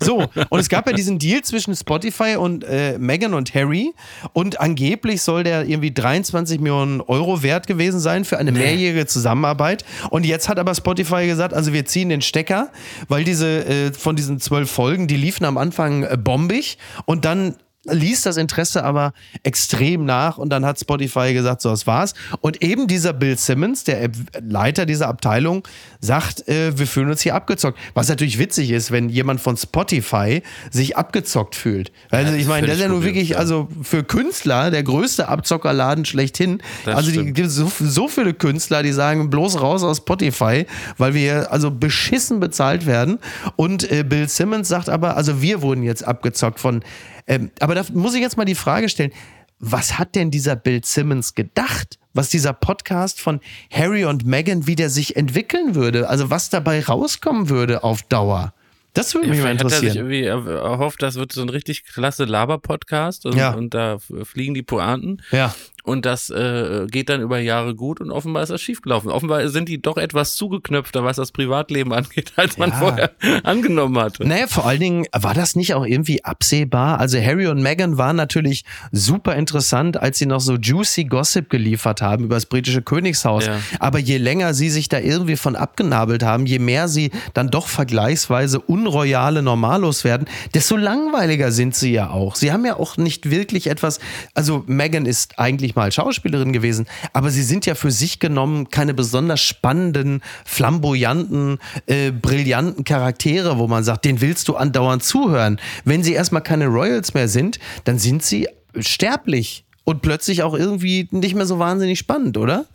So, 0.00 0.24
und 0.48 0.60
es 0.60 0.68
gab 0.68 0.86
ja 0.86 0.92
diesen 0.92 1.18
Deal 1.18 1.42
zwischen 1.42 1.74
Spotify 1.74 2.36
und 2.36 2.64
äh, 2.64 2.98
Meghan 2.98 3.34
und 3.34 3.54
Harry 3.54 3.92
und 4.32 4.60
angeblich 4.60 5.22
soll 5.22 5.44
der 5.44 5.66
irgendwie 5.66 5.92
23 5.92 6.60
Millionen 6.60 7.00
Euro 7.00 7.42
wert 7.42 7.66
gewesen 7.66 8.00
sein 8.00 8.24
für 8.24 8.38
eine 8.38 8.52
nee. 8.52 8.58
mehrjährige 8.58 9.06
Zusammenarbeit. 9.06 9.84
Und 10.10 10.26
jetzt 10.26 10.48
hat 10.48 10.58
aber 10.58 10.74
Spotify 10.74 11.26
gesagt, 11.26 11.54
also 11.54 11.72
wir 11.72 11.84
ziehen 11.84 12.08
den 12.08 12.22
Stecker, 12.22 12.70
weil 13.08 13.24
diese 13.24 13.64
äh, 13.66 13.92
von 13.92 14.16
diesen 14.16 14.40
zwölf 14.40 14.70
Folgen, 14.70 15.06
die 15.06 15.16
liefen 15.16 15.44
am 15.44 15.58
Anfang 15.58 16.04
äh, 16.04 16.16
bombig 16.16 16.78
und 17.06 17.24
dann 17.24 17.56
ließ 17.84 18.22
das 18.22 18.36
Interesse 18.36 18.84
aber 18.84 19.12
extrem 19.42 20.04
nach 20.04 20.38
und 20.38 20.50
dann 20.50 20.64
hat 20.64 20.78
Spotify 20.78 21.32
gesagt, 21.32 21.62
so, 21.62 21.70
das 21.70 21.86
war's. 21.86 22.14
Und 22.40 22.62
eben 22.62 22.86
dieser 22.86 23.12
Bill 23.12 23.36
Simmons, 23.36 23.84
der 23.84 24.10
Leiter 24.40 24.86
dieser 24.86 25.08
Abteilung, 25.08 25.66
sagt, 26.00 26.48
äh, 26.48 26.76
wir 26.78 26.86
fühlen 26.86 27.10
uns 27.10 27.20
hier 27.20 27.34
abgezockt. 27.34 27.78
Was 27.94 28.08
natürlich 28.08 28.38
witzig 28.38 28.70
ist, 28.70 28.90
wenn 28.90 29.08
jemand 29.08 29.40
von 29.40 29.56
Spotify 29.56 30.42
sich 30.70 30.96
abgezockt 30.96 31.54
fühlt. 31.54 31.92
Also 32.10 32.34
ich 32.34 32.46
meine, 32.46 32.66
das 32.66 32.76
ist 32.76 32.82
ja 32.82 32.88
nun 32.88 33.04
wirklich, 33.04 33.38
also 33.38 33.68
für 33.82 34.04
Künstler 34.04 34.70
der 34.70 34.82
größte 34.82 35.28
Abzockerladen 35.28 36.04
schlechthin. 36.04 36.62
Das 36.84 36.96
also 36.96 37.10
die 37.10 37.32
gibt 37.32 37.50
so, 37.50 37.70
so 37.80 38.08
viele 38.08 38.34
Künstler, 38.34 38.82
die 38.82 38.92
sagen, 38.92 39.30
bloß 39.30 39.60
raus 39.60 39.82
aus 39.82 39.98
Spotify, 39.98 40.66
weil 40.98 41.14
wir 41.14 41.52
also 41.52 41.70
beschissen 41.70 42.40
bezahlt 42.40 42.86
werden. 42.86 43.18
Und 43.56 43.90
äh, 43.90 44.04
Bill 44.04 44.28
Simmons 44.28 44.68
sagt 44.68 44.88
aber, 44.88 45.16
also 45.16 45.42
wir 45.42 45.62
wurden 45.62 45.82
jetzt 45.82 46.06
abgezockt 46.06 46.60
von 46.60 46.82
ähm, 47.26 47.50
aber 47.60 47.74
da 47.74 47.84
muss 47.92 48.14
ich 48.14 48.20
jetzt 48.20 48.36
mal 48.36 48.44
die 48.44 48.54
Frage 48.54 48.88
stellen, 48.88 49.12
was 49.58 49.98
hat 49.98 50.14
denn 50.14 50.30
dieser 50.30 50.56
Bill 50.56 50.84
Simmons 50.84 51.34
gedacht? 51.34 51.98
Was 52.12 52.28
dieser 52.28 52.52
Podcast 52.52 53.20
von 53.20 53.40
Harry 53.72 54.04
und 54.04 54.24
Meghan, 54.24 54.66
wie 54.66 54.76
der 54.76 54.90
sich 54.90 55.16
entwickeln 55.16 55.74
würde? 55.74 56.08
Also 56.08 56.30
was 56.30 56.50
dabei 56.50 56.80
rauskommen 56.82 57.48
würde 57.48 57.82
auf 57.82 58.02
Dauer? 58.02 58.52
Das 58.92 59.12
würde 59.14 59.28
mich 59.28 59.38
ja, 59.38 59.44
mal 59.44 59.50
interessieren. 59.50 59.80
Hat 59.80 59.84
er 59.84 59.90
sich 59.90 59.98
irgendwie 59.98 60.24
erhofft, 60.24 61.02
das 61.02 61.16
wird 61.16 61.32
so 61.32 61.42
ein 61.42 61.48
richtig 61.48 61.84
klasse 61.84 62.24
Laber-Podcast 62.24 63.26
und, 63.26 63.36
ja. 63.36 63.52
und 63.52 63.74
da 63.74 63.98
fliegen 63.98 64.54
die 64.54 64.62
Pointen. 64.62 65.20
Ja. 65.32 65.52
Und 65.84 66.06
das 66.06 66.30
äh, 66.30 66.86
geht 66.90 67.10
dann 67.10 67.20
über 67.20 67.38
Jahre 67.38 67.74
gut 67.74 68.00
und 68.00 68.10
offenbar 68.10 68.42
ist 68.42 68.48
das 68.48 68.62
schiefgelaufen. 68.62 69.10
Offenbar 69.10 69.46
sind 69.50 69.68
die 69.68 69.82
doch 69.82 69.98
etwas 69.98 70.34
zugeknöpfter, 70.34 71.04
was 71.04 71.16
das 71.16 71.30
Privatleben 71.30 71.92
angeht, 71.92 72.32
als 72.36 72.56
man 72.56 72.70
ja. 72.70 72.76
vorher 72.76 73.10
angenommen 73.42 73.98
hatte. 73.98 74.26
Naja, 74.26 74.46
vor 74.46 74.66
allen 74.66 74.80
Dingen 74.80 75.06
war 75.12 75.34
das 75.34 75.56
nicht 75.56 75.74
auch 75.74 75.84
irgendwie 75.84 76.24
absehbar. 76.24 77.00
Also 77.00 77.20
Harry 77.20 77.48
und 77.48 77.60
Meghan 77.60 77.98
waren 77.98 78.16
natürlich 78.16 78.64
super 78.92 79.36
interessant, 79.36 79.98
als 79.98 80.16
sie 80.16 80.24
noch 80.24 80.40
so 80.40 80.54
juicy 80.54 81.04
Gossip 81.04 81.50
geliefert 81.50 82.00
haben 82.00 82.24
über 82.24 82.36
das 82.36 82.46
britische 82.46 82.80
Königshaus. 82.80 83.44
Ja. 83.44 83.60
Aber 83.78 83.98
je 83.98 84.16
länger 84.16 84.54
sie 84.54 84.70
sich 84.70 84.88
da 84.88 84.98
irgendwie 84.98 85.36
von 85.36 85.54
abgenabelt 85.54 86.22
haben, 86.22 86.46
je 86.46 86.60
mehr 86.60 86.88
sie 86.88 87.10
dann 87.34 87.50
doch 87.50 87.66
vergleichsweise 87.66 88.58
unroyale 88.58 89.42
Normalos 89.42 90.02
werden, 90.02 90.28
desto 90.54 90.78
langweiliger 90.78 91.52
sind 91.52 91.74
sie 91.74 91.92
ja 91.92 92.08
auch. 92.08 92.36
Sie 92.36 92.52
haben 92.52 92.64
ja 92.64 92.76
auch 92.78 92.96
nicht 92.96 93.30
wirklich 93.30 93.66
etwas, 93.66 94.00
also 94.32 94.64
Meghan 94.66 95.04
ist 95.04 95.38
eigentlich 95.38 95.73
mal 95.76 95.92
Schauspielerin 95.92 96.52
gewesen, 96.52 96.86
aber 97.12 97.30
sie 97.30 97.42
sind 97.42 97.66
ja 97.66 97.74
für 97.74 97.90
sich 97.90 98.18
genommen 98.20 98.70
keine 98.70 98.94
besonders 98.94 99.40
spannenden, 99.40 100.22
flamboyanten, 100.44 101.58
äh, 101.86 102.10
brillanten 102.10 102.84
Charaktere, 102.84 103.58
wo 103.58 103.66
man 103.66 103.84
sagt, 103.84 104.04
den 104.04 104.20
willst 104.20 104.48
du 104.48 104.56
andauernd 104.56 105.02
zuhören. 105.02 105.60
Wenn 105.84 106.02
sie 106.02 106.12
erstmal 106.12 106.42
keine 106.42 106.66
Royals 106.66 107.14
mehr 107.14 107.28
sind, 107.28 107.58
dann 107.84 107.98
sind 107.98 108.22
sie 108.22 108.48
sterblich 108.78 109.64
und 109.84 110.02
plötzlich 110.02 110.42
auch 110.42 110.54
irgendwie 110.54 111.08
nicht 111.10 111.34
mehr 111.34 111.46
so 111.46 111.58
wahnsinnig 111.58 111.98
spannend, 111.98 112.36
oder? 112.36 112.66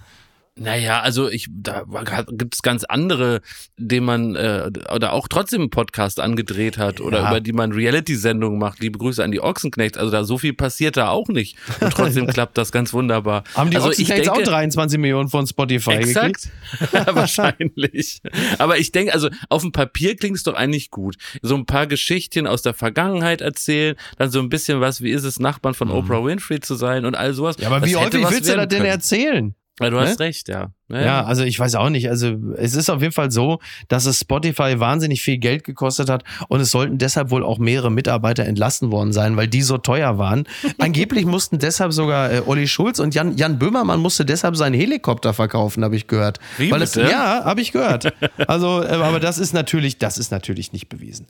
Naja, 0.59 0.99
also 0.99 1.29
ich, 1.29 1.47
da 1.49 1.85
gibt 2.27 2.55
es 2.55 2.61
ganz 2.61 2.83
andere, 2.83 3.41
denen 3.77 4.05
man 4.05 4.35
äh, 4.35 4.69
oder 4.93 5.13
auch 5.13 5.27
trotzdem 5.27 5.61
einen 5.61 5.69
Podcast 5.69 6.19
angedreht 6.19 6.77
hat 6.77 6.99
oder 6.99 7.21
ja. 7.21 7.29
über 7.29 7.41
die 7.41 7.53
man 7.53 7.71
Reality-Sendungen 7.71 8.59
macht. 8.59 8.79
Liebe 8.79 8.99
Grüße 8.99 9.23
an 9.23 9.31
die 9.31 9.41
Ochsenknechts. 9.41 9.97
Also 9.97 10.11
da 10.11 10.23
so 10.25 10.37
viel 10.37 10.53
passiert 10.53 10.97
da 10.97 11.09
auch 11.09 11.29
nicht. 11.29 11.55
Und 11.79 11.93
trotzdem 11.93 12.27
klappt 12.39 12.57
das 12.57 12.71
ganz 12.71 12.91
wunderbar. 12.91 13.43
Haben 13.55 13.69
die 13.69 13.77
also 13.77 13.89
Ochsenknechts 13.89 14.27
auch 14.27 14.41
23 14.41 14.99
Millionen 14.99 15.29
von 15.29 15.47
Spotify 15.47 15.91
exakt? 15.91 16.49
gekriegt? 16.71 17.07
Wahrscheinlich. 17.15 18.21
Aber 18.57 18.77
ich 18.77 18.91
denke, 18.91 19.13
also 19.13 19.29
auf 19.47 19.61
dem 19.61 19.71
Papier 19.71 20.17
klingt 20.17 20.37
es 20.37 20.43
doch 20.43 20.55
eigentlich 20.55 20.91
gut. 20.91 21.15
So 21.41 21.55
ein 21.55 21.65
paar 21.65 21.87
Geschichten 21.87 22.47
aus 22.47 22.61
der 22.61 22.73
Vergangenheit 22.73 23.41
erzählen, 23.41 23.95
dann 24.17 24.29
so 24.29 24.39
ein 24.39 24.49
bisschen 24.49 24.81
was, 24.81 25.01
wie 25.01 25.11
ist 25.11 25.23
es, 25.23 25.39
Nachbarn 25.39 25.73
von 25.73 25.87
mhm. 25.87 25.95
Oprah 25.95 26.23
Winfrey 26.25 26.59
zu 26.59 26.75
sein 26.75 27.05
und 27.05 27.15
all 27.15 27.33
sowas. 27.33 27.55
Ja, 27.59 27.67
aber 27.67 27.85
wie 27.85 27.95
häufig 27.95 28.29
willst 28.29 28.49
du 28.49 28.55
das 28.55 28.67
denn 28.67 28.85
erzählen? 28.85 29.55
Ja, 29.79 29.89
du 29.89 29.95
ne? 29.97 30.01
hast 30.03 30.19
recht, 30.19 30.49
ja. 30.49 30.71
ja. 30.89 31.01
Ja, 31.01 31.23
also 31.23 31.43
ich 31.43 31.59
weiß 31.59 31.75
auch 31.75 31.89
nicht. 31.89 32.09
Also 32.09 32.35
es 32.57 32.75
ist 32.75 32.89
auf 32.89 33.01
jeden 33.01 33.13
Fall 33.13 33.31
so, 33.31 33.59
dass 33.87 34.05
es 34.05 34.19
Spotify 34.19 34.79
wahnsinnig 34.79 35.21
viel 35.21 35.37
Geld 35.37 35.63
gekostet 35.63 36.09
hat 36.09 36.23
und 36.47 36.59
es 36.59 36.71
sollten 36.71 36.97
deshalb 36.97 37.31
wohl 37.31 37.43
auch 37.43 37.59
mehrere 37.59 37.91
Mitarbeiter 37.91 38.45
entlassen 38.45 38.91
worden 38.91 39.13
sein, 39.13 39.37
weil 39.37 39.47
die 39.47 39.61
so 39.61 39.77
teuer 39.77 40.17
waren. 40.17 40.45
Angeblich 40.79 41.25
mussten 41.25 41.59
deshalb 41.59 41.93
sogar 41.93 42.31
äh, 42.31 42.41
Olli 42.45 42.67
Schulz 42.67 42.99
und 42.99 43.15
Jan, 43.15 43.37
Jan 43.37 43.59
Böhmermann 43.59 43.99
musste 43.99 44.25
deshalb 44.25 44.55
seinen 44.55 44.75
Helikopter 44.75 45.33
verkaufen, 45.33 45.83
habe 45.83 45.95
ich 45.95 46.07
gehört. 46.07 46.39
Wie 46.57 46.71
weil 46.71 46.81
es, 46.81 46.95
ja, 46.95 47.43
habe 47.45 47.61
ich 47.61 47.71
gehört. 47.71 48.13
Also, 48.47 48.83
äh, 48.83 48.87
aber 48.87 49.19
das 49.19 49.37
ist 49.37 49.53
natürlich, 49.53 49.97
das 49.97 50.17
ist 50.17 50.31
natürlich 50.31 50.71
nicht 50.71 50.87
bewiesen. 50.87 51.27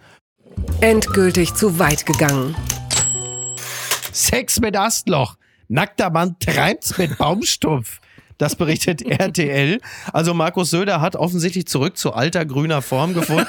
Endgültig 0.82 1.54
zu 1.56 1.80
weit 1.80 2.06
gegangen. 2.06 2.56
Sex 4.12 4.60
mit 4.60 4.78
Astloch. 4.78 5.38
Nackter 5.68 6.10
Mann 6.10 6.36
treibt's 6.40 6.98
mit 6.98 7.18
Baumstumpf. 7.18 8.00
Das 8.40 8.56
berichtet 8.56 9.02
RTL. 9.06 9.80
Also 10.12 10.34
Markus 10.34 10.72
Söder 10.72 11.02
hat 11.02 11.16
offensichtlich 11.16 11.68
zurück 11.68 11.98
zu 11.98 12.14
alter 12.14 12.46
grüner 12.46 12.82
Form 12.82 13.14
gefunden. 13.14 13.46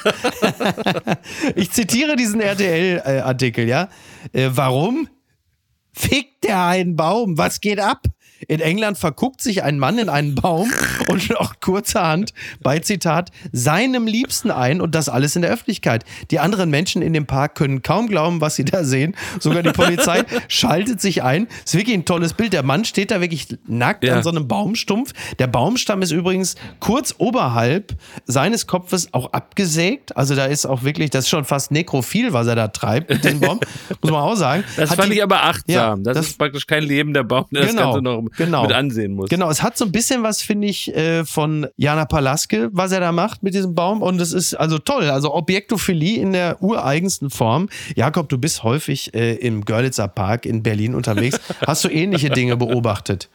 ich 1.54 1.70
zitiere 1.70 2.16
diesen 2.16 2.40
RTL-Artikel, 2.40 3.66
ja. 3.66 3.88
Äh, 4.32 4.50
warum? 4.52 5.08
Fickt 5.92 6.44
der 6.44 6.66
einen 6.66 6.96
Baum? 6.96 7.38
Was 7.38 7.60
geht 7.60 7.80
ab? 7.80 8.02
In 8.48 8.60
England 8.60 8.98
verguckt 8.98 9.42
sich 9.42 9.62
ein 9.62 9.78
Mann 9.78 9.98
in 9.98 10.08
einen 10.08 10.34
Baum 10.34 10.70
und 11.08 11.36
auch 11.40 11.54
kurzerhand 11.60 12.32
bei 12.62 12.78
Zitat 12.78 13.30
seinem 13.52 14.06
Liebsten 14.06 14.50
ein 14.50 14.80
und 14.80 14.94
das 14.94 15.08
alles 15.08 15.36
in 15.36 15.42
der 15.42 15.50
Öffentlichkeit. 15.50 16.04
Die 16.30 16.38
anderen 16.38 16.70
Menschen 16.70 17.02
in 17.02 17.12
dem 17.12 17.26
Park 17.26 17.54
können 17.54 17.82
kaum 17.82 18.08
glauben, 18.08 18.40
was 18.40 18.56
sie 18.56 18.64
da 18.64 18.84
sehen. 18.84 19.14
Sogar 19.38 19.62
die 19.62 19.72
Polizei 19.72 20.24
schaltet 20.48 21.00
sich 21.00 21.22
ein. 21.22 21.48
Ist 21.64 21.74
wirklich 21.74 21.96
ein 21.96 22.04
tolles 22.04 22.32
Bild. 22.32 22.52
Der 22.52 22.62
Mann 22.62 22.84
steht 22.84 23.10
da 23.10 23.20
wirklich 23.20 23.48
nackt 23.66 24.04
ja. 24.04 24.16
an 24.16 24.22
so 24.22 24.30
einem 24.30 24.48
Baumstumpf. 24.48 25.12
Der 25.38 25.46
Baumstamm 25.46 26.02
ist 26.02 26.10
übrigens 26.10 26.54
kurz 26.78 27.14
oberhalb 27.18 27.94
seines 28.24 28.66
Kopfes 28.66 29.12
auch 29.12 29.32
abgesägt. 29.32 30.16
Also 30.16 30.34
da 30.34 30.46
ist 30.46 30.66
auch 30.66 30.82
wirklich, 30.82 31.10
das 31.10 31.24
ist 31.24 31.30
schon 31.30 31.44
fast 31.44 31.70
nekrophil, 31.70 32.32
was 32.32 32.46
er 32.46 32.56
da 32.56 32.68
treibt 32.68 33.10
mit 33.10 33.24
diesem 33.24 33.40
Baum. 33.40 33.60
Muss 34.02 34.10
man 34.10 34.20
auch 34.20 34.36
sagen. 34.36 34.64
Das 34.76 34.90
Hat 34.90 34.98
fand 34.98 35.12
die, 35.12 35.16
ich 35.16 35.22
aber 35.22 35.44
achtsam. 35.44 35.74
Ja, 35.74 35.96
das, 35.96 36.16
das, 36.16 36.26
ist 36.28 36.38
praktisch 36.38 36.66
kein 36.66 36.82
lebender 36.82 37.24
Baum, 37.24 37.46
der 37.52 37.66
genau, 37.66 37.72
das 37.72 37.84
Ganze 37.94 38.02
noch 38.02 38.29
genau. 38.36 38.62
mit 38.62 38.72
ansehen 38.72 39.14
muss. 39.14 39.28
Genau, 39.28 39.50
es 39.50 39.62
hat 39.62 39.76
so 39.76 39.84
ein 39.84 39.92
bisschen 39.92 40.22
was, 40.22 40.42
finde 40.42 40.68
ich, 40.68 40.94
äh, 40.94 41.24
von 41.24 41.66
Jana 41.76 42.04
Palaske, 42.04 42.68
was 42.72 42.92
er 42.92 43.00
da 43.00 43.12
macht 43.12 43.42
mit 43.42 43.54
diesem 43.54 43.74
Baum. 43.74 44.02
Und 44.02 44.20
es 44.20 44.32
ist 44.32 44.54
also 44.54 44.78
toll. 44.78 45.10
Also 45.10 45.34
Objektophilie 45.34 46.20
in 46.20 46.32
der 46.32 46.62
ureigensten 46.62 47.30
Form. 47.30 47.68
Jakob, 47.96 48.28
du 48.28 48.38
bist 48.38 48.62
häufig 48.62 49.14
äh, 49.14 49.34
im 49.34 49.64
Görlitzer 49.64 50.08
Park 50.08 50.46
in 50.46 50.62
Berlin 50.62 50.94
unterwegs. 50.94 51.40
Hast 51.66 51.84
du 51.84 51.88
ähnliche 51.88 52.30
Dinge 52.30 52.56
beobachtet? 52.56 53.28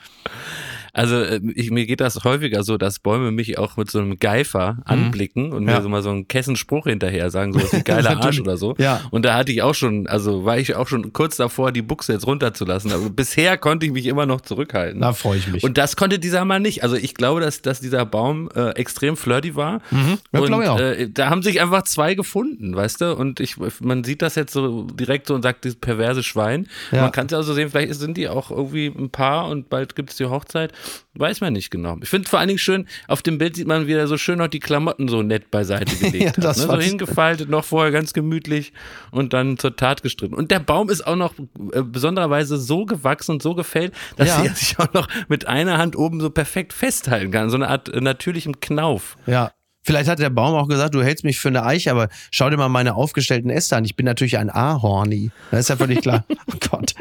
Also 0.96 1.18
äh, 1.18 1.42
ich, 1.56 1.72
mir 1.72 1.86
geht 1.86 2.00
das 2.00 2.24
häufiger 2.24 2.64
so, 2.64 2.78
dass 2.78 3.00
Bäume 3.00 3.32
mich 3.32 3.58
auch 3.58 3.76
mit 3.76 3.92
so 3.92 4.00
einem 4.00 4.18
Geifer 4.18 4.76
mhm. 4.76 4.84
anblicken 4.86 5.52
und 5.52 5.68
ja. 5.68 5.76
mir 5.76 5.82
so 5.84 5.90
mal 5.90 6.02
so 6.02 6.10
einen 6.10 6.30
Kessenspruch 6.30 6.86
hinterher 6.86 7.30
sagen, 7.30 7.52
so 7.52 7.60
wie 7.74 7.84
geiler 7.84 8.22
Arsch 8.24 8.40
oder 8.40 8.56
so. 8.56 8.76
Ja. 8.78 9.02
Und 9.12 9.26
da 9.26 9.34
hatte 9.34 9.52
ich 9.52 9.62
auch 9.62 9.76
schon, 9.76 10.08
also 10.08 10.46
war 10.46 10.58
ich 10.58 10.74
auch 10.74 10.88
schon 10.88 11.12
kurz 11.12 11.36
davor, 11.36 11.74
die 11.74 11.82
Buchse 11.82 12.14
jetzt 12.14 12.26
runterzulassen. 12.26 12.94
Aber 12.94 13.10
bisher 13.10 13.58
konnte 13.58 13.86
ich 13.86 13.92
mich 13.92 14.06
immer 14.06 14.26
noch 14.26 14.40
zurückhalten. 14.40 15.02
Da 15.02 15.12
freue 15.12 15.38
ich 15.38 15.48
mich. 15.48 15.64
Und 15.66 15.78
das 15.78 15.98
konnte 15.98 16.18
dieser 16.18 16.46
Mann 16.46 16.62
nicht. 16.62 16.84
Also 16.84 16.96
ich 16.96 17.14
glaube, 17.14 17.42
dass, 17.42 17.62
dass 17.62 17.82
dieser 17.82 18.06
Baum 18.06 18.50
äh, 18.56 18.70
extrem 18.72 19.18
flirty 19.18 19.58
war. 19.58 19.82
Mhm. 19.92 20.18
Ja, 20.32 20.40
und 20.40 20.48
ich 20.48 20.70
auch. 20.70 20.80
Äh, 20.80 21.10
da 21.10 21.30
haben 21.30 21.44
sich 21.44 21.60
einfach 21.60 21.84
zwei 21.84 22.14
gefunden, 22.14 22.74
weißt 22.74 23.02
du? 23.02 23.18
Und 23.18 23.42
ich, 23.42 23.58
man 23.82 24.06
sieht 24.06 24.22
das 24.22 24.36
jetzt 24.36 24.54
so 24.54 24.84
direkt 24.84 25.28
so 25.28 25.36
und 25.36 25.42
sagt, 25.42 25.66
dieses 25.66 25.78
perverse 25.78 26.24
Schwein. 26.24 26.68
Ja. 26.94 27.02
Man 27.02 27.12
kann 27.12 27.26
es 27.26 27.34
ja 27.34 27.38
also 27.40 27.54
sehen, 27.54 27.70
vielleicht 27.70 27.96
sind 27.96 28.16
die 28.16 28.30
auch 28.30 28.50
irgendwie 28.50 28.86
ein 28.88 29.10
Paar 29.10 29.50
und 29.50 29.70
bald 29.70 29.98
gibt 29.98 30.12
es 30.12 30.16
die 30.16 30.26
Hochzeit. 30.28 30.72
Weiß 31.14 31.42
man 31.42 31.54
nicht 31.54 31.72
genau. 31.72 31.98
Ich 32.02 32.10
finde 32.10 32.30
vor 32.30 32.40
allen 32.40 32.50
Dingen 32.50 32.60
schön, 32.60 32.88
auf 33.08 33.22
dem 33.22 33.38
Bild 33.38 33.56
sieht 33.56 33.68
man 33.68 33.88
wieder 33.88 34.08
so 34.08 34.18
schön 34.18 34.40
noch 34.40 34.48
die 34.48 34.60
Klamotten 34.60 35.08
so 35.08 35.22
nett 35.22 35.50
beiseite 35.50 35.96
gelegt. 36.00 36.38
ja, 36.38 36.44
das 36.44 36.62
hat, 36.62 36.68
ne? 36.68 36.82
So 36.82 36.90
hingefaltet, 36.90 37.50
noch 37.50 37.64
vorher 37.64 37.92
ganz 37.92 38.14
gemütlich 38.14 38.74
und 39.12 39.34
dann 39.34 39.58
zur 39.58 39.76
Tat 39.76 40.04
gestritten. 40.04 40.36
Und 40.36 40.52
der 40.52 40.60
Baum 40.60 40.90
ist 40.90 41.06
auch 41.08 41.16
noch 41.16 41.34
äh, 41.72 41.82
besondererweise 41.82 42.58
so 42.58 42.86
gewachsen 42.86 43.32
und 43.32 43.42
so 43.42 43.56
gefällt, 43.56 43.94
dass 44.18 44.28
ja. 44.28 44.44
er 44.44 44.54
sich 44.54 44.78
auch 44.80 44.92
noch 44.94 45.08
mit 45.28 45.48
einer 45.48 45.78
Hand 45.78 45.96
oben 45.96 46.20
so 46.20 46.30
perfekt 46.30 46.74
festhalten 46.74 47.32
kann. 47.32 47.50
So 47.50 47.56
eine 47.56 47.70
Art 47.70 47.90
äh, 47.90 48.02
natürlichem 48.02 48.60
Knauf. 48.60 49.16
Ja. 49.26 49.52
Vielleicht 49.86 50.10
hat 50.10 50.18
der 50.18 50.32
Baum 50.32 50.56
auch 50.56 50.68
gesagt, 50.68 50.96
du 50.96 51.04
hältst 51.04 51.24
mich 51.24 51.38
für 51.38 51.50
eine 51.50 51.64
Eiche, 51.64 51.92
aber 51.92 52.10
schau 52.32 52.50
dir 52.50 52.58
mal 52.58 52.70
meine 52.70 52.96
aufgestellten 52.96 53.52
Äste 53.52 53.78
an. 53.78 53.86
Ich 53.86 53.96
bin 53.96 54.08
natürlich 54.08 54.40
ein 54.40 54.50
Ahorni. 54.50 55.30
Das 55.52 55.62
ist 55.62 55.70
ja 55.70 55.76
völlig 55.78 56.02
klar. 56.02 56.26
Oh 56.48 56.58
Gott. 56.70 56.94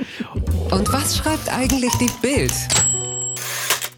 Und 0.71 0.93
was 0.93 1.17
schreibt 1.17 1.49
eigentlich 1.51 1.93
die 1.99 2.11
Bild? 2.21 2.53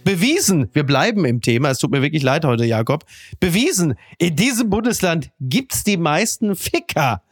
Bewiesen, 0.07 0.71
wir 0.73 0.85
bleiben 0.85 1.25
im 1.25 1.41
Thema, 1.41 1.71
es 1.71 1.79
tut 1.79 1.91
mir 1.91 2.01
wirklich 2.01 2.23
leid 2.23 2.45
heute, 2.45 2.65
Jakob. 2.65 3.05
Bewiesen, 3.41 3.95
in 4.19 4.37
diesem 4.37 4.71
Bundesland 4.71 5.33
gibt's 5.41 5.83
die 5.83 5.97
meisten 5.97 6.55
Ficker. 6.55 7.23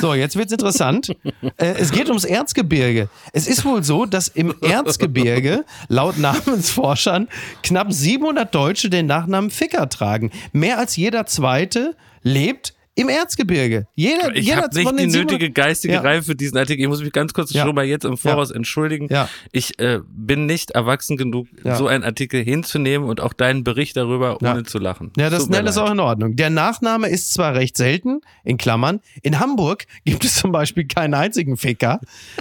So, 0.00 0.14
jetzt 0.14 0.34
wird's 0.34 0.50
interessant. 0.50 1.14
äh, 1.58 1.74
es 1.78 1.92
geht 1.92 2.08
ums 2.08 2.24
Erzgebirge. 2.24 3.10
Es 3.34 3.46
ist 3.46 3.66
wohl 3.66 3.84
so, 3.84 4.06
dass 4.06 4.28
im 4.28 4.54
Erzgebirge 4.62 5.66
laut 5.88 6.16
Namensforschern 6.16 7.28
knapp 7.62 7.92
700 7.92 8.54
Deutsche 8.54 8.88
den 8.88 9.04
Nachnamen 9.04 9.50
Ficker 9.50 9.86
tragen. 9.90 10.30
Mehr 10.52 10.78
als 10.78 10.96
jeder 10.96 11.26
zweite 11.26 11.96
lebt 12.22 12.75
im 12.96 13.10
Erzgebirge. 13.10 13.86
Jeder, 13.94 14.34
ich 14.34 14.56
habe 14.56 14.74
nicht 14.74 14.98
die 14.98 15.18
nötige 15.18 15.50
geistige 15.50 15.94
ja. 15.94 16.00
Reife 16.00 16.22
für 16.24 16.34
diesen 16.34 16.56
Artikel. 16.56 16.82
Ich 16.82 16.88
muss 16.88 17.02
mich 17.02 17.12
ganz 17.12 17.34
kurz 17.34 17.52
ja. 17.52 17.64
schon 17.64 17.74
mal 17.74 17.84
jetzt 17.84 18.06
im 18.06 18.16
Voraus 18.16 18.48
ja. 18.48 18.56
entschuldigen. 18.56 19.06
Ja. 19.10 19.28
Ich 19.52 19.78
äh, 19.78 20.00
bin 20.08 20.46
nicht 20.46 20.70
erwachsen 20.70 21.18
genug, 21.18 21.46
so 21.62 21.86
einen 21.86 22.04
Artikel 22.04 22.42
hinzunehmen 22.42 23.06
und 23.06 23.20
auch 23.20 23.34
deinen 23.34 23.64
Bericht 23.64 23.98
darüber 23.98 24.38
ohne 24.42 24.64
zu 24.64 24.78
lachen. 24.78 25.12
Ja, 25.18 25.28
das, 25.28 25.48
ne, 25.48 25.58
ist 25.60 25.76
auch 25.76 25.90
in 25.90 26.00
Ordnung. 26.00 26.36
Der 26.36 26.48
Nachname 26.48 27.08
ist 27.08 27.34
zwar 27.34 27.54
recht 27.54 27.76
selten, 27.76 28.22
in 28.44 28.56
Klammern. 28.56 29.00
In 29.22 29.40
Hamburg 29.40 29.84
gibt 30.06 30.24
es 30.24 30.34
zum 30.36 30.50
Beispiel 30.50 30.86
keinen 30.86 31.12
einzigen 31.12 31.58
Ficker, 31.58 32.00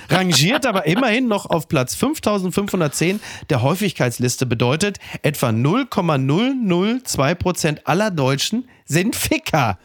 rangiert 0.10 0.65
aber 0.65 0.86
immerhin 0.88 1.28
noch 1.28 1.46
auf 1.46 1.68
Platz 1.68 1.96
5510 1.96 3.20
der 3.50 3.62
Häufigkeitsliste 3.62 4.46
bedeutet, 4.46 5.00
etwa 5.22 5.52
0,002 5.52 7.36
Prozent 7.36 7.88
aller 7.88 8.10
Deutschen 8.10 8.70
sind 8.86 9.18
Ficker. 9.18 9.78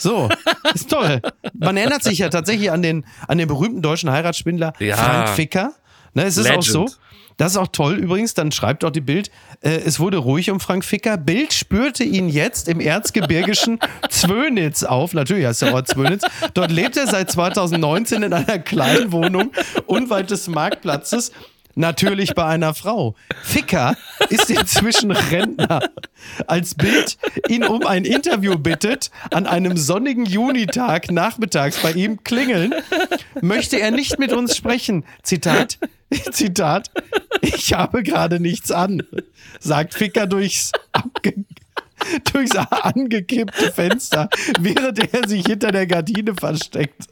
So, 0.00 0.28
ist 0.74 0.90
toll. 0.90 1.20
Man 1.52 1.76
erinnert 1.76 2.02
sich 2.02 2.18
ja 2.18 2.28
tatsächlich 2.28 2.70
an 2.70 2.82
den, 2.82 3.04
an 3.28 3.38
den 3.38 3.48
berühmten 3.48 3.82
deutschen 3.82 4.10
Heiratsspindler 4.10 4.72
ja. 4.78 4.96
Frank 4.96 5.28
Ficker. 5.30 5.74
Ne, 6.14 6.24
es 6.24 6.36
ist 6.36 6.44
Legend. 6.44 6.58
auch 6.58 6.62
so. 6.62 6.86
Das 7.36 7.52
ist 7.52 7.56
auch 7.56 7.68
toll 7.68 7.94
übrigens, 7.94 8.34
dann 8.34 8.52
schreibt 8.52 8.84
auch 8.84 8.90
die 8.90 9.00
Bild, 9.00 9.30
äh, 9.62 9.70
es 9.70 9.98
wurde 9.98 10.18
ruhig 10.18 10.50
um 10.50 10.60
Frank 10.60 10.84
Ficker. 10.84 11.16
Bild 11.16 11.54
spürte 11.54 12.04
ihn 12.04 12.28
jetzt 12.28 12.68
im 12.68 12.80
erzgebirgischen 12.80 13.78
Zwönitz 14.10 14.82
auf. 14.82 15.14
Natürlich 15.14 15.46
heißt 15.46 15.62
der 15.62 15.72
Ort 15.72 15.88
Zwönitz. 15.88 16.22
Dort 16.52 16.70
lebt 16.70 16.98
er 16.98 17.06
seit 17.06 17.30
2019 17.30 18.24
in 18.24 18.34
einer 18.34 18.58
kleinen 18.58 19.10
Wohnung 19.12 19.52
unweit 19.86 20.30
des 20.30 20.48
Marktplatzes 20.48 21.32
Natürlich 21.80 22.34
bei 22.34 22.44
einer 22.44 22.74
Frau. 22.74 23.14
Ficker 23.42 23.96
ist 24.28 24.50
inzwischen 24.50 25.12
Rentner. 25.12 25.80
Als 26.46 26.74
Bild 26.74 27.16
ihn 27.48 27.64
um 27.64 27.86
ein 27.86 28.04
Interview 28.04 28.58
bittet, 28.58 29.10
an 29.30 29.46
einem 29.46 29.78
sonnigen 29.78 30.26
Junitag 30.26 31.10
nachmittags 31.10 31.78
bei 31.78 31.92
ihm 31.92 32.22
klingeln, 32.22 32.74
möchte 33.40 33.80
er 33.80 33.92
nicht 33.92 34.18
mit 34.18 34.34
uns 34.34 34.58
sprechen. 34.58 35.06
Zitat, 35.22 35.78
Zitat, 36.32 36.90
ich 37.40 37.72
habe 37.72 38.02
gerade 38.02 38.40
nichts 38.40 38.70
an, 38.70 39.02
sagt 39.58 39.94
Ficker 39.94 40.26
durchs 40.26 40.72
abge 40.92 41.32
durchs 42.32 42.56
angekippte 42.56 43.72
Fenster, 43.72 44.28
während 44.60 45.12
er 45.12 45.28
sich 45.28 45.46
hinter 45.46 45.72
der 45.72 45.86
Gardine 45.86 46.34
versteckt. 46.34 47.06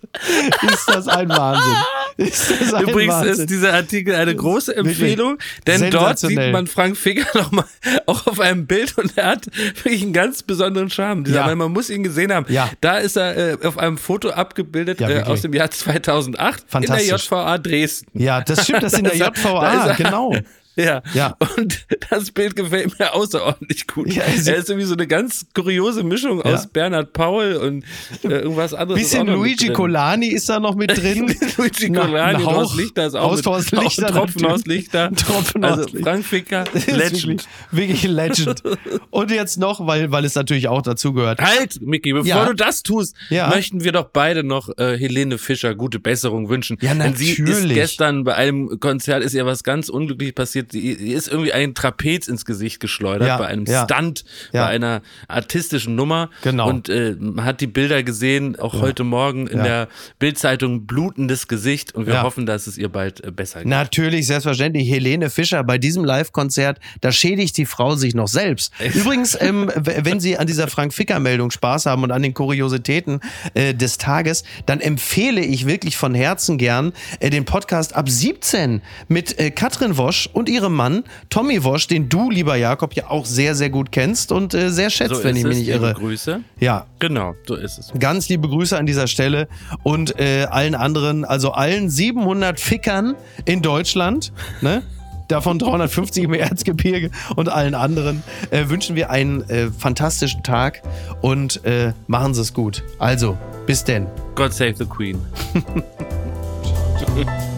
Ist 0.72 0.88
das 0.88 1.08
ein 1.08 1.28
Wahnsinn. 1.28 1.76
Ist 2.16 2.50
das 2.50 2.74
ein 2.74 2.82
Übrigens 2.88 3.14
Wahnsinn. 3.14 3.32
ist 3.32 3.50
dieser 3.50 3.74
Artikel 3.74 4.14
eine 4.14 4.34
große 4.34 4.74
Empfehlung, 4.74 5.38
denn 5.66 5.90
dort 5.90 6.18
sieht 6.18 6.52
man 6.52 6.66
Frank 6.66 6.96
Finger 6.96 7.26
nochmal 7.34 7.64
auch 8.06 8.26
auf 8.26 8.40
einem 8.40 8.66
Bild 8.66 8.96
und 8.98 9.16
er 9.16 9.26
hat 9.26 9.46
wirklich 9.56 10.02
einen 10.02 10.12
ganz 10.12 10.42
besonderen 10.42 10.90
Charme. 10.90 11.24
Dieser, 11.24 11.46
ja. 11.46 11.54
Man 11.54 11.72
muss 11.72 11.90
ihn 11.90 12.02
gesehen 12.02 12.32
haben. 12.32 12.46
Ja. 12.52 12.70
Da 12.80 12.98
ist 12.98 13.16
er 13.16 13.62
äh, 13.62 13.66
auf 13.66 13.78
einem 13.78 13.98
Foto 13.98 14.30
abgebildet 14.30 15.00
ja, 15.00 15.08
äh, 15.08 15.22
aus 15.22 15.42
dem 15.42 15.52
Jahr 15.52 15.70
2008 15.70 16.64
in 16.74 16.82
der 16.82 17.04
JVA 17.04 17.58
Dresden. 17.58 18.18
Ja, 18.18 18.40
das 18.40 18.64
stimmt, 18.64 18.82
das 18.82 18.92
ist 18.92 18.98
in 18.98 19.04
der 19.04 19.16
JVA, 19.16 19.94
genau. 19.94 20.34
Ja. 20.78 21.02
ja. 21.12 21.36
Und 21.56 21.86
das 22.10 22.30
Bild 22.30 22.54
gefällt 22.54 22.98
mir 22.98 23.12
außerordentlich 23.12 23.86
gut. 23.88 24.12
Ja, 24.12 24.22
er 24.22 24.34
ist 24.34 24.70
irgendwie 24.70 24.86
so 24.86 24.94
eine 24.94 25.06
ganz 25.06 25.46
kuriose 25.54 26.04
Mischung 26.04 26.38
ja. 26.38 26.54
aus 26.54 26.68
Bernhard 26.68 27.12
Paul 27.12 27.54
und 27.56 27.84
äh, 28.22 28.40
irgendwas 28.40 28.74
anderes. 28.74 29.02
Bisschen 29.02 29.26
Luigi 29.26 29.72
Colani 29.72 30.28
ist 30.28 30.48
da 30.48 30.60
noch 30.60 30.76
mit 30.76 30.90
drin. 30.96 31.34
Luigi 31.56 31.90
Colani, 31.90 32.44
Horst 32.44 32.76
Lichter 32.76 33.06
ist 33.06 33.16
auch 33.16 33.44
Haus 33.44 33.72
mit, 33.72 33.82
Lichter 33.82 34.06
Tropfen 34.06 34.46
aus 34.46 34.66
Lichter. 34.66 35.10
Tropfen 35.12 35.64
also 35.64 35.82
aus 35.82 35.90
Frank 36.00 36.24
Ficker, 36.24 36.64
Legend. 36.86 37.44
Wirklich, 37.70 38.02
wirklich, 38.02 38.02
Legend. 38.04 38.62
Und 39.10 39.30
jetzt 39.32 39.58
noch, 39.58 39.84
weil, 39.86 40.12
weil 40.12 40.24
es 40.24 40.36
natürlich 40.36 40.68
auch 40.68 40.82
dazugehört. 40.82 41.40
Halt, 41.40 41.82
Micky, 41.82 42.12
bevor 42.12 42.26
ja. 42.26 42.46
du 42.46 42.54
das 42.54 42.84
tust, 42.84 43.16
möchten 43.30 43.82
wir 43.82 43.92
doch 43.92 44.06
beide 44.12 44.44
noch 44.44 44.68
äh, 44.78 44.96
Helene 44.96 45.38
Fischer 45.38 45.74
gute 45.74 45.98
Besserung 45.98 46.48
wünschen. 46.48 46.78
Ja, 46.80 46.94
natürlich. 46.94 47.36
Denn 47.36 47.46
sie 47.46 47.52
ist 47.52 47.74
gestern 47.74 48.24
bei 48.24 48.36
einem 48.36 48.78
Konzert, 48.78 49.24
ist 49.24 49.34
ihr 49.34 49.44
was 49.44 49.64
ganz 49.64 49.88
unglücklich 49.88 50.34
passiert 50.34 50.67
ihr 50.74 51.16
ist 51.16 51.28
irgendwie 51.28 51.52
ein 51.52 51.74
Trapez 51.74 52.28
ins 52.28 52.44
Gesicht 52.44 52.80
geschleudert 52.80 53.28
ja, 53.28 53.36
bei 53.38 53.46
einem 53.46 53.64
ja, 53.64 53.84
Stunt, 53.84 54.24
ja. 54.52 54.64
bei 54.64 54.70
einer 54.70 55.02
artistischen 55.28 55.94
Nummer. 55.94 56.30
Genau. 56.42 56.68
Und 56.68 56.88
äh, 56.88 57.16
man 57.18 57.44
hat 57.44 57.60
die 57.60 57.66
Bilder 57.66 58.02
gesehen, 58.02 58.58
auch 58.58 58.74
heute 58.80 59.04
Morgen 59.04 59.46
in 59.46 59.62
der 59.62 59.88
Bildzeitung 60.18 60.86
blutendes 60.86 61.48
Gesicht 61.48 61.94
und 61.94 62.06
wir 62.06 62.22
hoffen, 62.22 62.46
dass 62.46 62.66
es 62.66 62.78
ihr 62.78 62.88
bald 62.88 63.24
äh, 63.24 63.30
besser 63.30 63.60
geht. 63.60 63.68
Natürlich, 63.68 64.26
selbstverständlich. 64.26 64.88
Helene 64.90 65.30
Fischer 65.30 65.62
bei 65.64 65.78
diesem 65.78 66.04
Live-Konzert, 66.04 66.78
da 67.00 67.12
schädigt 67.12 67.56
die 67.56 67.66
Frau 67.66 67.94
sich 67.94 68.14
noch 68.14 68.28
selbst. 68.28 68.72
Übrigens, 68.94 69.36
ähm, 69.40 69.70
wenn 69.74 70.20
Sie 70.20 70.36
an 70.36 70.46
dieser 70.46 70.68
Frank-Ficker-Meldung 70.68 71.50
Spaß 71.50 71.86
haben 71.86 72.02
und 72.02 72.10
an 72.10 72.22
den 72.22 72.34
Kuriositäten 72.34 73.20
äh, 73.54 73.74
des 73.74 73.98
Tages, 73.98 74.44
dann 74.66 74.80
empfehle 74.80 75.40
ich 75.40 75.66
wirklich 75.66 75.96
von 75.96 76.14
Herzen 76.14 76.58
gern 76.58 76.92
äh, 77.20 77.30
den 77.30 77.44
Podcast 77.44 77.94
ab 77.94 78.08
17 78.08 78.82
mit 79.08 79.38
äh, 79.38 79.50
Katrin 79.50 79.96
Wosch 79.96 80.28
und 80.32 80.48
ihrem 80.58 80.74
Mann 80.74 81.04
Tommy 81.30 81.62
Wosch, 81.64 81.86
den 81.86 82.08
du, 82.08 82.30
lieber 82.30 82.56
Jakob, 82.56 82.94
ja 82.94 83.08
auch 83.08 83.24
sehr, 83.24 83.54
sehr 83.54 83.70
gut 83.70 83.92
kennst 83.92 84.32
und 84.32 84.54
äh, 84.54 84.70
sehr 84.70 84.90
schätzt, 84.90 85.16
so 85.16 85.24
wenn 85.24 85.36
ich 85.36 85.44
mich 85.44 85.58
nicht 85.58 85.68
irre. 85.68 85.94
Grüße. 85.94 86.40
Ja. 86.58 86.86
Genau, 86.98 87.34
so 87.46 87.54
ist 87.54 87.78
es. 87.78 87.92
Ganz 87.98 88.28
liebe 88.28 88.48
Grüße 88.48 88.76
an 88.76 88.86
dieser 88.86 89.06
Stelle 89.06 89.48
und 89.82 90.18
äh, 90.18 90.46
allen 90.50 90.74
anderen, 90.74 91.24
also 91.24 91.52
allen 91.52 91.88
700 91.88 92.58
Fickern 92.58 93.14
in 93.44 93.62
Deutschland, 93.62 94.32
ne? 94.60 94.82
davon 95.28 95.58
350 95.58 96.24
im 96.24 96.34
Erzgebirge 96.34 97.10
und 97.36 97.48
allen 97.48 97.74
anderen 97.74 98.22
äh, 98.50 98.68
wünschen 98.68 98.96
wir 98.96 99.10
einen 99.10 99.48
äh, 99.48 99.70
fantastischen 99.70 100.42
Tag 100.42 100.82
und 101.20 101.64
äh, 101.64 101.92
machen 102.06 102.34
Sie 102.34 102.40
es 102.40 102.54
gut. 102.54 102.82
Also, 102.98 103.36
bis 103.66 103.84
denn. 103.84 104.06
God 104.34 104.52
save 104.52 104.74
the 104.76 104.86
Queen. 104.86 105.20